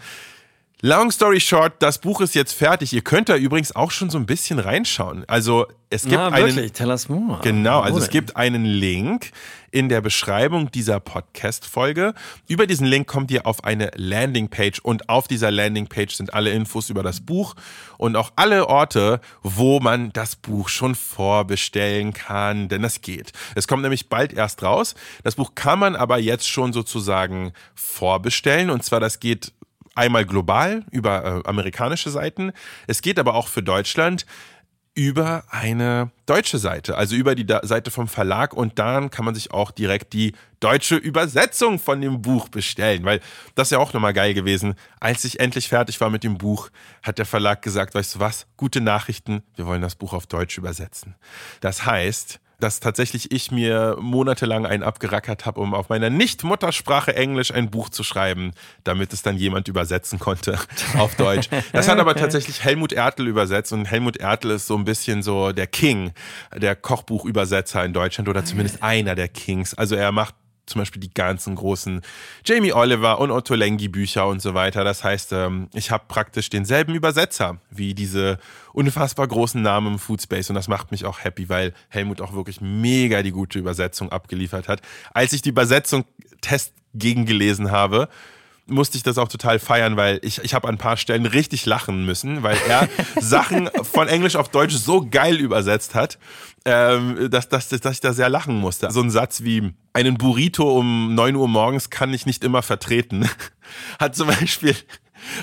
Long 0.82 1.10
story 1.10 1.40
short, 1.40 1.74
das 1.80 1.98
Buch 1.98 2.22
ist 2.22 2.36
jetzt 2.36 2.54
fertig. 2.54 2.94
Ihr 2.94 3.02
könnt 3.02 3.30
da 3.30 3.36
übrigens 3.36 3.76
auch 3.76 3.90
schon 3.90 4.12
so 4.12 4.20
ein 4.20 4.28
bisschen 4.28 4.60
reinschauen. 4.60 5.26
Also, 5.28 5.66
es 5.90 6.04
gibt 6.04 6.16
Na, 6.16 6.28
einen. 6.28 6.56
wirklich, 6.56 6.74
tell 6.74 6.90
us 6.90 7.10
more. 7.10 7.40
Genau, 7.42 7.80
also 7.80 7.96
Wo 7.96 7.98
es 7.98 8.06
denn? 8.06 8.12
gibt 8.12 8.36
einen 8.36 8.63
Link 8.63 9.32
in 9.72 9.90
der 9.90 10.02
Beschreibung 10.02 10.70
dieser 10.70 11.00
Podcast-Folge. 11.00 12.13
Über 12.48 12.68
diesen 12.68 12.86
Link 12.86 13.08
kommt 13.08 13.32
ihr 13.32 13.48
auf 13.48 13.63
eine 13.63 13.90
Landingpage 13.96 14.80
und 14.84 15.10
auf 15.10 15.28
dieser 15.28 15.50
Landingpage 15.50 16.13
sind 16.13 16.36
alle 16.36 16.52
Infos 16.52 16.92
über 16.92 17.02
das 17.02 17.22
Buch 17.22 17.56
und 17.98 18.16
auch 18.16 18.32
alle 18.36 18.68
Orte, 18.68 19.20
wo 19.42 19.80
man 19.80 20.12
das 20.13 20.36
Buch 20.36 20.70
schon 20.70 20.94
vorbestellen 20.94 22.13
kann, 22.13 22.70
denn 22.70 22.84
das 22.84 23.02
geht. 23.02 23.32
Es 23.56 23.68
kommt 23.68 23.82
nämlich 23.82 24.10
bald 24.10 24.32
erst 24.34 24.62
raus. 24.62 24.94
Das 25.24 25.36
Buch 25.36 25.54
kann 25.56 25.80
man 25.80 25.96
aber 25.96 26.20
jetzt 26.20 26.48
schon 26.48 26.72
sozusagen 26.72 27.54
vorbestellen 27.74 28.70
und 28.70 28.84
zwar 28.84 29.00
das 29.00 29.20
geht 29.20 29.54
einmal 29.98 30.26
global 30.26 30.86
über 30.92 31.44
äh, 31.44 31.48
amerikanische 31.48 32.10
Seiten. 32.10 32.52
Es 32.88 33.02
geht 33.02 33.20
aber 33.20 33.36
auch 33.36 33.48
für 33.48 33.64
Deutschland 33.64 34.26
über 34.98 35.44
eine 35.52 36.10
deutsche 36.26 36.58
Seite, 36.58 36.98
also 36.98 37.16
über 37.16 37.36
die 37.36 37.46
Seite 37.62 37.92
vom 37.92 38.08
Verlag 38.08 38.54
und 38.54 38.80
dann 38.80 39.12
kann 39.12 39.26
man 39.26 39.36
sich 39.36 39.52
auch 39.52 39.70
direkt 39.70 40.14
die 40.14 40.34
deutsche 40.60 40.96
Übersetzung 40.96 41.78
von 41.78 42.02
dem 42.02 42.24
Buch 42.24 42.50
bestellen, 42.50 43.06
weil 43.06 43.22
das 43.54 43.67
ist 43.67 43.74
ja 43.74 43.78
auch 43.78 43.94
nochmal 43.94 44.13
geil 44.13 44.34
gewesen. 44.34 44.74
Als 45.00 45.24
ich 45.24 45.40
endlich 45.40 45.67
fertig 45.69 46.02
war 46.02 46.10
mit 46.10 46.24
dem 46.24 46.40
Buch, 46.40 46.71
hat 47.04 47.19
der 47.19 47.28
Verlag 47.28 47.62
gesagt, 47.62 47.94
weißt 47.94 48.15
du 48.15 48.19
was, 48.19 48.48
gute 48.58 48.82
Nachrichten, 48.82 49.44
wir 49.56 49.67
wollen 49.67 49.84
das 49.84 49.94
Buch 49.94 50.13
auf 50.13 50.26
Deutsch 50.26 50.58
übersetzen. 50.58 51.13
Das 51.62 51.86
heißt, 51.86 52.40
dass 52.60 52.80
tatsächlich 52.80 53.32
ich 53.32 53.52
mir 53.52 53.98
monatelang 54.00 54.66
einen 54.66 54.84
abgerackert 54.84 55.46
habe, 55.46 55.60
um 55.60 55.74
auf 55.74 55.90
meiner 55.90 56.10
Nicht-Muttersprache 56.10 57.16
Englisch 57.16 57.52
ein 57.52 57.70
Buch 57.70 57.90
zu 57.90 58.04
schreiben, 58.04 58.52
damit 58.84 59.14
es 59.14 59.22
dann 59.22 59.38
jemand 59.38 59.68
übersetzen 59.68 60.20
konnte 60.20 60.58
auf 60.98 61.16
Deutsch. 61.16 61.50
Das 61.72 61.88
hat 61.88 62.00
aber 62.00 62.16
tatsächlich 62.16 62.64
Helmut 62.64 62.94
Ertel 62.94 63.28
übersetzt 63.28 63.74
und 63.74 63.86
Helmut 63.86 64.18
Ertel 64.18 64.52
ist 64.52 64.68
so 64.68 64.76
ein 64.76 64.86
bisschen 64.86 65.22
so 65.22 65.52
der 65.52 65.68
King 65.68 66.12
der 66.56 66.76
Kochbuchübersetzer 66.76 67.84
in 67.86 67.94
Deutschland 67.94 68.28
oder 68.30 68.44
zumindest 68.44 68.82
einer 68.82 69.16
der 69.16 69.28
Kings. 69.28 69.74
Also 69.74 69.96
er 69.96 70.12
macht 70.12 70.36
zum 70.68 70.80
Beispiel 70.80 71.00
die 71.00 71.13
ganzen 71.13 71.56
großen 71.56 72.02
Jamie 72.46 72.74
Oliver 72.74 73.20
und 73.20 73.32
Otto 73.32 73.56
Lengi 73.56 73.88
Bücher 73.88 74.28
und 74.28 74.42
so 74.42 74.54
weiter. 74.54 74.84
Das 74.84 75.04
heißt, 75.04 75.34
ähm, 75.34 75.70
ich 75.74 75.90
habe 75.90 76.04
praktisch 76.08 76.50
denselben 76.50 76.94
Übersetzer 76.94 77.60
wie 77.72 77.94
diese 77.94 78.38
unfassbar 78.74 79.28
großen 79.28 79.62
Namen 79.62 79.94
im 79.94 80.00
Foodspace 80.00 80.50
und 80.50 80.56
das 80.56 80.68
macht 80.68 80.92
mich 80.92 81.06
auch 81.06 81.24
happy, 81.24 81.50
weil 81.50 81.74
Helmut 81.90 82.22
auch 82.22 82.34
wirklich 82.34 82.62
mega 82.62 83.24
die 83.24 83.32
gute 83.32 83.58
Übersetzung 83.58 84.12
abgeliefert 84.12 84.68
hat. 84.68 84.82
Als 85.13 85.34
ich 85.34 85.42
die 85.42 85.50
Übersetzung 85.50 86.06
Test 86.42 86.74
gegengelesen 86.94 87.72
habe, 87.72 88.10
musste 88.68 88.98
ich 88.98 89.04
das 89.04 89.18
auch 89.18 89.28
total 89.28 89.60
feiern, 89.60 89.98
weil 89.98 90.20
ich, 90.22 90.44
ich 90.44 90.54
habe 90.54 90.68
an 90.68 90.76
ein 90.76 90.78
paar 90.78 90.98
Stellen 90.98 91.26
richtig 91.26 91.65
lachen 91.65 92.06
müssen, 92.06 92.44
weil 92.44 92.58
er 92.68 92.88
Sachen 93.22 93.70
von 93.84 94.08
Englisch 94.08 94.36
auf 94.36 94.50
Deutsch 94.50 94.76
so 94.76 95.08
geil 95.10 95.38
übersetzt 95.38 95.96
hat, 95.96 96.20
ähm, 96.68 97.30
dass, 97.32 97.48
dass, 97.48 97.70
dass 97.70 97.94
ich 97.94 98.02
da 98.02 98.12
sehr 98.12 98.28
lachen 98.30 98.60
musste. 98.60 98.92
So 98.92 99.02
ein 99.02 99.10
Satz 99.10 99.42
wie, 99.42 99.74
einen 99.94 100.18
Burrito 100.18 100.78
um 100.78 101.15
9 101.15 101.38
Uhr 101.38 101.48
morgens 101.48 101.90
kann 101.90 102.13
ich 102.13 102.26
nicht 102.26 102.44
immer 102.44 102.62
vertreten, 102.62 103.28
hat 104.00 104.15
zum 104.15 104.28
Beispiel 104.28 104.76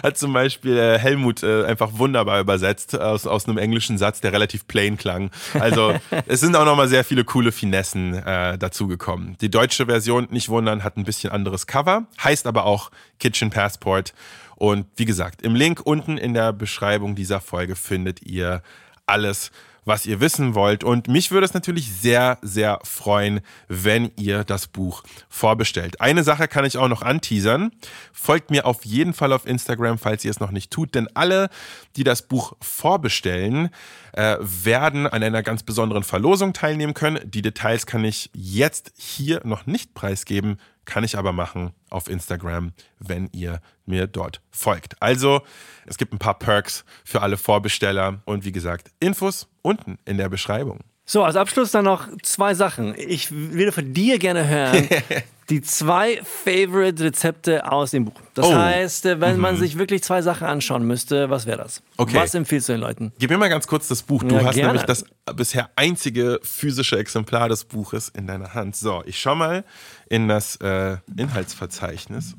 hat 0.03 0.17
zum 0.17 0.33
Beispiel 0.33 0.77
äh, 0.79 0.99
Helmut 0.99 1.43
äh, 1.43 1.65
einfach 1.65 1.91
wunderbar 1.95 2.41
übersetzt 2.41 2.99
aus, 2.99 3.27
aus 3.27 3.49
einem 3.49 3.59
englischen 3.59 3.99
Satz, 3.99 4.21
der 4.21 4.33
relativ 4.33 4.69
plain 4.69 4.97
klang. 4.97 5.31
Also 5.59 5.95
es 6.27 6.41
sind 6.41 6.55
auch 6.57 6.65
nochmal 6.65 6.89
sehr 6.89 7.05
viele 7.05 7.25
coole 7.25 7.53
Finessen 7.53 8.15
äh, 8.15 8.57
dazugekommen. 8.57 9.37
Die 9.41 9.51
deutsche 9.51 9.87
Version, 9.87 10.29
nicht 10.31 10.49
wundern, 10.49 10.85
hat 10.85 10.97
ein 10.97 11.05
bisschen 11.05 11.33
anderes 11.33 11.67
Cover, 11.67 12.07
heißt 12.23 12.47
aber 12.47 12.67
auch 12.67 12.91
Kitchen 13.19 13.51
Passport. 13.51 14.15
Und 14.57 14.87
wie 14.97 15.07
gesagt, 15.07 15.43
im 15.43 15.57
Link 15.57 15.81
unten 15.85 16.19
in 16.19 16.35
der 16.35 16.53
Beschreibung 16.53 17.17
dieser 17.17 17.41
Folge 17.41 17.75
findet 17.75 18.23
ihr 18.23 18.63
alles, 19.07 19.51
was 19.85 20.07
ihr 20.07 20.21
wissen 20.21 20.55
wollt. 20.55 20.85
Und 20.85 21.09
mich 21.09 21.31
würde 21.31 21.45
es 21.45 21.55
natürlich 21.55 21.93
sehr, 21.93 22.39
sehr 22.43 22.79
freuen, 22.83 23.41
wenn 23.69 24.11
ihr 24.17 24.45
das 24.45 24.67
Buch 24.67 25.03
vorbestellt. 25.29 26.01
Eine 26.01 26.25
Sache 26.25 26.49
kann 26.49 26.65
ich 26.65 26.79
auch 26.79 26.89
noch 26.89 27.03
anteasern. 27.03 27.73
Folgt 28.13 28.51
mir 28.51 28.67
auf 28.67 28.85
jeden 28.85 29.13
Fall 29.13 29.33
auf 29.33 29.47
Instagram, 29.47 29.99
falls 29.99 30.25
ihr 30.25 30.31
es 30.31 30.41
noch 30.41 30.51
nicht 30.51 30.71
tut, 30.71 30.95
denn 30.95 31.09
alle, 31.15 31.49
die 31.97 32.05
das 32.05 32.23
Buch 32.23 32.55
vorbestellen, 32.61 33.71
äh, 34.13 34.37
werden 34.41 35.07
an 35.07 35.23
einer 35.23 35.43
ganz 35.43 35.63
besonderen 35.63 36.05
Verlosung 36.05 36.53
teilnehmen 36.53 36.95
können. 36.95 37.21
Die 37.25 37.43
Details 37.43 37.87
kann 37.87 38.05
ich 38.05 38.31
jetzt 38.33 38.93
hier 38.97 39.41
noch 39.45 39.67
nicht 39.67 39.95
preisgeben, 39.95 40.59
kann 40.85 41.05
ich 41.05 41.17
aber 41.17 41.33
machen 41.33 41.73
auf 41.91 42.09
Instagram, 42.09 42.73
wenn 42.99 43.29
ihr 43.33 43.61
mir 43.87 44.07
dort 44.07 44.41
folgt. 44.51 45.01
Also, 45.01 45.43
es 45.87 45.99
gibt 45.99 46.13
ein 46.13 46.19
paar 46.19 46.39
Perks 46.39 46.85
für 47.05 47.23
alle 47.23 47.37
Vorbesteller 47.37 48.21
und 48.25 48.45
wie 48.45 48.53
gesagt, 48.53 48.91
Infos 49.01 49.49
unten 49.63 49.99
in 50.05 50.17
der 50.17 50.29
Beschreibung. 50.29 50.81
So, 51.07 51.23
als 51.23 51.37
Abschluss 51.37 51.71
dann 51.71 51.85
noch 51.85 52.09
zwei 52.23 52.55
Sachen. 52.55 52.95
Ich 52.97 53.31
würde 53.31 53.73
von 53.73 53.93
dir 53.93 54.19
gerne 54.19 54.49
hören, 54.49 54.89
die 55.51 55.61
zwei 55.61 56.21
Favorite-Rezepte 56.23 57.71
aus 57.71 57.91
dem 57.91 58.07
Buch. 58.07 58.21
Das 58.35 58.47
oh. 58.47 58.55
heißt, 58.55 59.07
äh, 59.07 59.21
wenn 59.21 59.37
mhm. 59.37 59.43
man 59.43 59.57
sich 59.57 59.79
wirklich 59.79 60.03
zwei 60.03 60.23
Sachen 60.23 60.47
anschauen 60.47 60.87
müsste, 60.87 61.31
was 61.31 61.47
wäre 61.47 61.59
das? 61.59 61.83
Okay. 61.97 62.17
Was 62.17 62.35
empfiehlst 62.35 62.69
du 62.69 62.73
den 62.73 62.81
Leuten? 62.81 63.13
Gib 63.19 63.31
mir 63.31 63.39
mal 63.39 63.49
ganz 63.49 63.67
kurz 63.67 63.89
das 63.89 64.03
Buch. 64.03 64.23
Du 64.23 64.37
ja, 64.37 64.45
hast 64.45 64.55
gerne. 64.55 64.69
nämlich 64.69 64.87
das 64.87 65.05
bisher 65.35 65.71
einzige 65.77 66.41
physische 66.43 66.99
Exemplar 66.99 67.49
des 67.49 67.65
Buches 67.65 68.09
in 68.09 68.27
deiner 68.27 68.55
Hand. 68.55 68.77
So, 68.77 69.03
ich 69.07 69.19
schau 69.19 69.35
mal 69.35 69.65
in 70.09 70.29
das 70.29 70.57
äh, 70.57 70.97
Inhaltsverzeichnis. 71.17 72.35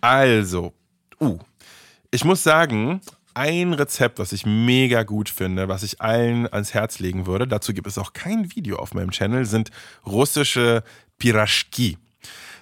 Also, 0.00 0.72
uh, 1.20 1.38
ich 2.10 2.24
muss 2.24 2.42
sagen, 2.42 3.00
ein 3.34 3.72
Rezept, 3.72 4.18
was 4.18 4.32
ich 4.32 4.46
mega 4.46 5.02
gut 5.02 5.28
finde, 5.28 5.68
was 5.68 5.82
ich 5.82 6.00
allen 6.00 6.52
ans 6.52 6.74
Herz 6.74 6.98
legen 6.98 7.26
würde, 7.26 7.46
dazu 7.46 7.72
gibt 7.72 7.86
es 7.86 7.98
auch 7.98 8.12
kein 8.12 8.54
Video 8.54 8.76
auf 8.76 8.94
meinem 8.94 9.10
Channel, 9.10 9.44
sind 9.44 9.70
russische 10.04 10.82
Pirashki. 11.20 11.96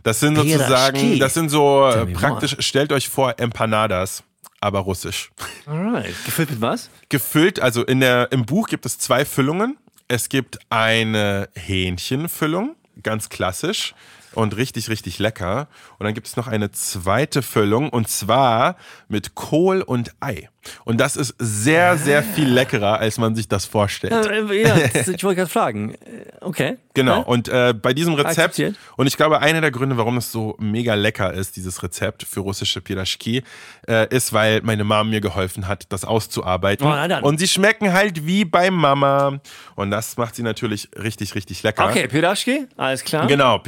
Das 0.02 0.20
sind 0.20 0.36
sozusagen, 0.36 1.18
das 1.18 1.34
sind 1.34 1.48
so 1.48 1.88
äh, 1.88 2.06
praktisch, 2.06 2.56
stellt 2.60 2.92
euch 2.92 3.08
vor, 3.08 3.38
Empanadas, 3.38 4.22
aber 4.60 4.80
russisch. 4.80 5.30
Alright. 5.66 6.14
Gefüllt 6.26 6.50
mit 6.50 6.60
was? 6.60 6.90
Gefüllt, 7.08 7.60
also 7.60 7.84
in 7.84 8.00
der, 8.00 8.30
im 8.30 8.44
Buch 8.44 8.68
gibt 8.68 8.84
es 8.84 8.98
zwei 8.98 9.24
Füllungen. 9.24 9.78
Es 10.08 10.28
gibt 10.28 10.58
eine 10.70 11.48
Hähnchenfüllung, 11.54 12.76
ganz 13.02 13.30
klassisch 13.30 13.94
und 14.34 14.56
richtig, 14.56 14.88
richtig 14.88 15.18
lecker. 15.18 15.68
Und 15.98 16.04
dann 16.04 16.14
gibt 16.14 16.26
es 16.26 16.36
noch 16.36 16.46
eine 16.46 16.70
zweite 16.70 17.42
Füllung 17.42 17.90
und 17.90 18.08
zwar 18.08 18.76
mit 19.08 19.34
Kohl 19.34 19.82
und 19.82 20.12
Ei. 20.20 20.48
Und 20.84 21.00
das 21.00 21.16
ist 21.16 21.34
sehr, 21.38 21.96
sehr 21.96 22.22
viel 22.22 22.48
leckerer, 22.48 22.98
als 22.98 23.18
man 23.18 23.34
sich 23.34 23.48
das 23.48 23.64
vorstellt. 23.64 24.12
Ja, 24.12 24.76
ich 24.94 25.24
wollte 25.24 25.36
gerade 25.36 25.50
fragen. 25.50 25.94
Okay. 26.40 26.76
Genau. 26.94 27.22
Und 27.22 27.48
äh, 27.48 27.74
bei 27.80 27.94
diesem 27.94 28.14
Rezept, 28.14 28.60
und 28.96 29.06
ich 29.06 29.16
glaube, 29.16 29.40
einer 29.40 29.60
der 29.60 29.70
Gründe, 29.70 29.96
warum 29.96 30.16
es 30.16 30.32
so 30.32 30.56
mega 30.58 30.94
lecker 30.94 31.32
ist, 31.32 31.56
dieses 31.56 31.82
Rezept 31.82 32.24
für 32.24 32.40
russische 32.40 32.80
Pirashki, 32.80 33.42
äh, 33.86 34.12
ist, 34.14 34.32
weil 34.32 34.62
meine 34.62 34.84
Mama 34.84 35.04
mir 35.04 35.20
geholfen 35.20 35.68
hat, 35.68 35.92
das 35.92 36.04
auszuarbeiten. 36.04 36.86
Oh, 36.86 37.26
und 37.26 37.38
sie 37.38 37.46
schmecken 37.46 37.92
halt 37.92 38.26
wie 38.26 38.44
bei 38.44 38.70
Mama. 38.70 39.40
Und 39.76 39.90
das 39.90 40.16
macht 40.16 40.34
sie 40.34 40.42
natürlich 40.42 40.88
richtig, 40.96 41.34
richtig 41.34 41.62
lecker. 41.62 41.86
Okay, 41.88 42.08
Pirashki, 42.08 42.66
alles 42.76 43.04
klar. 43.04 43.26
Genau, 43.26 43.58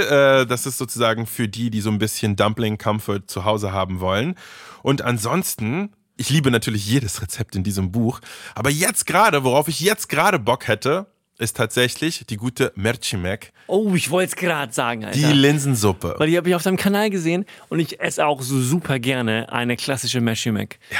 Pirashki, 0.00 0.42
äh, 0.42 0.46
das 0.46 0.66
ist 0.66 0.78
sozusagen 0.78 1.26
für 1.26 1.48
die, 1.48 1.70
die 1.70 1.80
so 1.80 1.90
ein 1.90 1.98
bisschen 1.98 2.36
Dumpling-Comfort 2.36 3.22
zu 3.26 3.44
Hause 3.44 3.72
haben 3.72 4.00
wollen. 4.00 4.36
Und 4.82 5.02
ansonsten 5.02 5.90
ich 6.16 6.30
liebe 6.30 6.50
natürlich 6.50 6.86
jedes 6.86 7.22
Rezept 7.22 7.56
in 7.56 7.64
diesem 7.64 7.90
Buch, 7.90 8.20
aber 8.54 8.70
jetzt 8.70 9.06
gerade, 9.06 9.44
worauf 9.44 9.66
ich 9.68 9.80
jetzt 9.80 10.08
gerade 10.08 10.38
Bock 10.38 10.68
hätte, 10.68 11.06
ist 11.38 11.56
tatsächlich 11.56 12.24
die 12.28 12.36
gute 12.36 12.70
Mercimek. 12.76 13.52
Oh, 13.66 13.94
ich 13.94 14.10
wollte 14.10 14.28
es 14.28 14.36
gerade 14.36 14.72
sagen, 14.72 15.04
Alter. 15.04 15.18
Die 15.18 15.32
Linsensuppe. 15.32 16.14
Weil 16.18 16.28
die 16.28 16.36
habe 16.36 16.48
ich 16.48 16.54
auf 16.54 16.62
deinem 16.62 16.76
Kanal 16.76 17.10
gesehen 17.10 17.46
und 17.70 17.80
ich 17.80 17.98
esse 17.98 18.24
auch 18.26 18.42
so 18.42 18.60
super 18.60 18.98
gerne 18.98 19.50
eine 19.50 19.76
klassische 19.76 20.20
Mercimek. 20.20 20.78
Ja. 20.90 20.98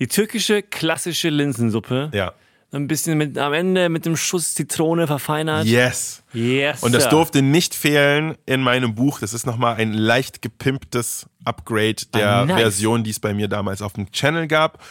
Die 0.00 0.08
türkische 0.08 0.62
klassische 0.62 1.30
Linsensuppe. 1.30 2.10
Ja 2.12 2.34
ein 2.72 2.86
bisschen 2.86 3.16
mit, 3.16 3.38
am 3.38 3.52
Ende 3.54 3.88
mit 3.88 4.04
dem 4.04 4.16
Schuss 4.16 4.54
Zitrone 4.54 5.06
verfeinert. 5.06 5.64
Yes. 5.64 6.22
Yes. 6.32 6.82
Und 6.82 6.92
das 6.92 7.08
durfte 7.08 7.40
nicht 7.40 7.74
fehlen 7.74 8.36
in 8.44 8.60
meinem 8.60 8.94
Buch. 8.94 9.20
Das 9.20 9.32
ist 9.32 9.46
nochmal 9.46 9.76
ein 9.76 9.94
leicht 9.94 10.42
gepimptes 10.42 11.26
Upgrade 11.44 12.06
der 12.12 12.30
ah, 12.30 12.44
nice. 12.44 12.60
Version, 12.60 13.04
die 13.04 13.10
es 13.10 13.20
bei 13.20 13.32
mir 13.32 13.48
damals 13.48 13.80
auf 13.80 13.94
dem 13.94 14.10
Channel 14.12 14.48
gab. 14.48 14.82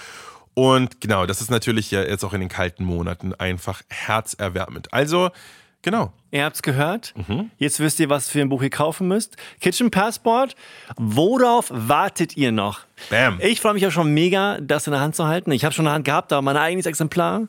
Und 0.55 1.01
genau, 1.01 1.27
das 1.27 1.39
ist 1.39 1.51
natürlich 1.51 1.91
ja 1.91 2.01
jetzt 2.01 2.23
auch 2.23 2.33
in 2.33 2.39
den 2.39 2.49
kalten 2.49 2.83
Monaten 2.83 3.35
einfach 3.35 3.83
herzerwärmend. 3.89 4.91
Also, 4.91 5.29
Genau. 5.87 6.11
Ihr 6.31 6.43
habt's 6.43 6.61
gehört. 6.61 7.13
Mhm. 7.15 7.51
Jetzt 7.57 7.79
wisst 7.79 7.99
ihr, 7.99 8.09
was 8.09 8.29
für 8.29 8.41
ein 8.41 8.49
Buch 8.49 8.61
ihr 8.61 8.69
kaufen 8.69 9.07
müsst. 9.07 9.37
Kitchen 9.61 9.91
Passport. 9.91 10.55
Worauf 10.97 11.71
wartet 11.73 12.35
ihr 12.35 12.51
noch? 12.51 12.81
Bam. 13.09 13.39
Ich 13.41 13.61
freue 13.61 13.73
mich 13.73 13.83
ja 13.83 13.91
schon 13.91 14.13
mega, 14.13 14.59
das 14.59 14.87
in 14.87 14.91
der 14.91 14.99
Hand 15.01 15.15
zu 15.15 15.25
halten. 15.25 15.51
Ich 15.51 15.63
habe 15.63 15.73
schon 15.73 15.83
in 15.83 15.87
der 15.87 15.93
Hand 15.93 16.05
gehabt, 16.05 16.33
aber 16.33 16.41
mein 16.41 16.57
eigenes 16.57 16.85
Exemplar. 16.85 17.47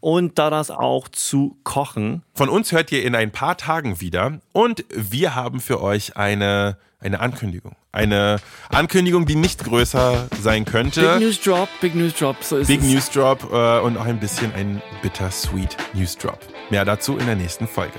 Und 0.00 0.38
da 0.38 0.50
das 0.50 0.70
auch 0.70 1.08
zu 1.08 1.56
kochen. 1.64 2.22
Von 2.34 2.48
uns 2.48 2.72
hört 2.72 2.92
ihr 2.92 3.02
in 3.02 3.14
ein 3.14 3.30
paar 3.30 3.56
Tagen 3.56 4.00
wieder. 4.00 4.40
Und 4.52 4.84
wir 4.90 5.34
haben 5.34 5.60
für 5.60 5.80
euch 5.80 6.16
eine, 6.16 6.76
eine 7.00 7.20
Ankündigung. 7.20 7.76
Eine 7.92 8.36
Ankündigung, 8.68 9.24
die 9.24 9.36
nicht 9.36 9.64
größer 9.64 10.28
sein 10.40 10.66
könnte. 10.66 11.00
Big 11.00 11.20
News 11.20 11.40
Drop, 11.40 11.68
Big 11.80 11.94
News 11.94 12.14
Drop, 12.14 12.36
so 12.42 12.58
ist 12.58 12.66
Big 12.66 12.80
es. 12.80 12.86
News 12.86 13.10
Drop 13.10 13.42
äh, 13.50 13.80
und 13.80 13.96
auch 13.96 14.04
ein 14.04 14.20
bisschen 14.20 14.52
ein 14.54 14.82
bittersweet 15.00 15.76
News 15.94 16.16
Drop. 16.18 16.38
Mehr 16.70 16.84
dazu 16.84 17.16
in 17.16 17.24
der 17.24 17.36
nächsten 17.36 17.66
Folge. 17.66 17.98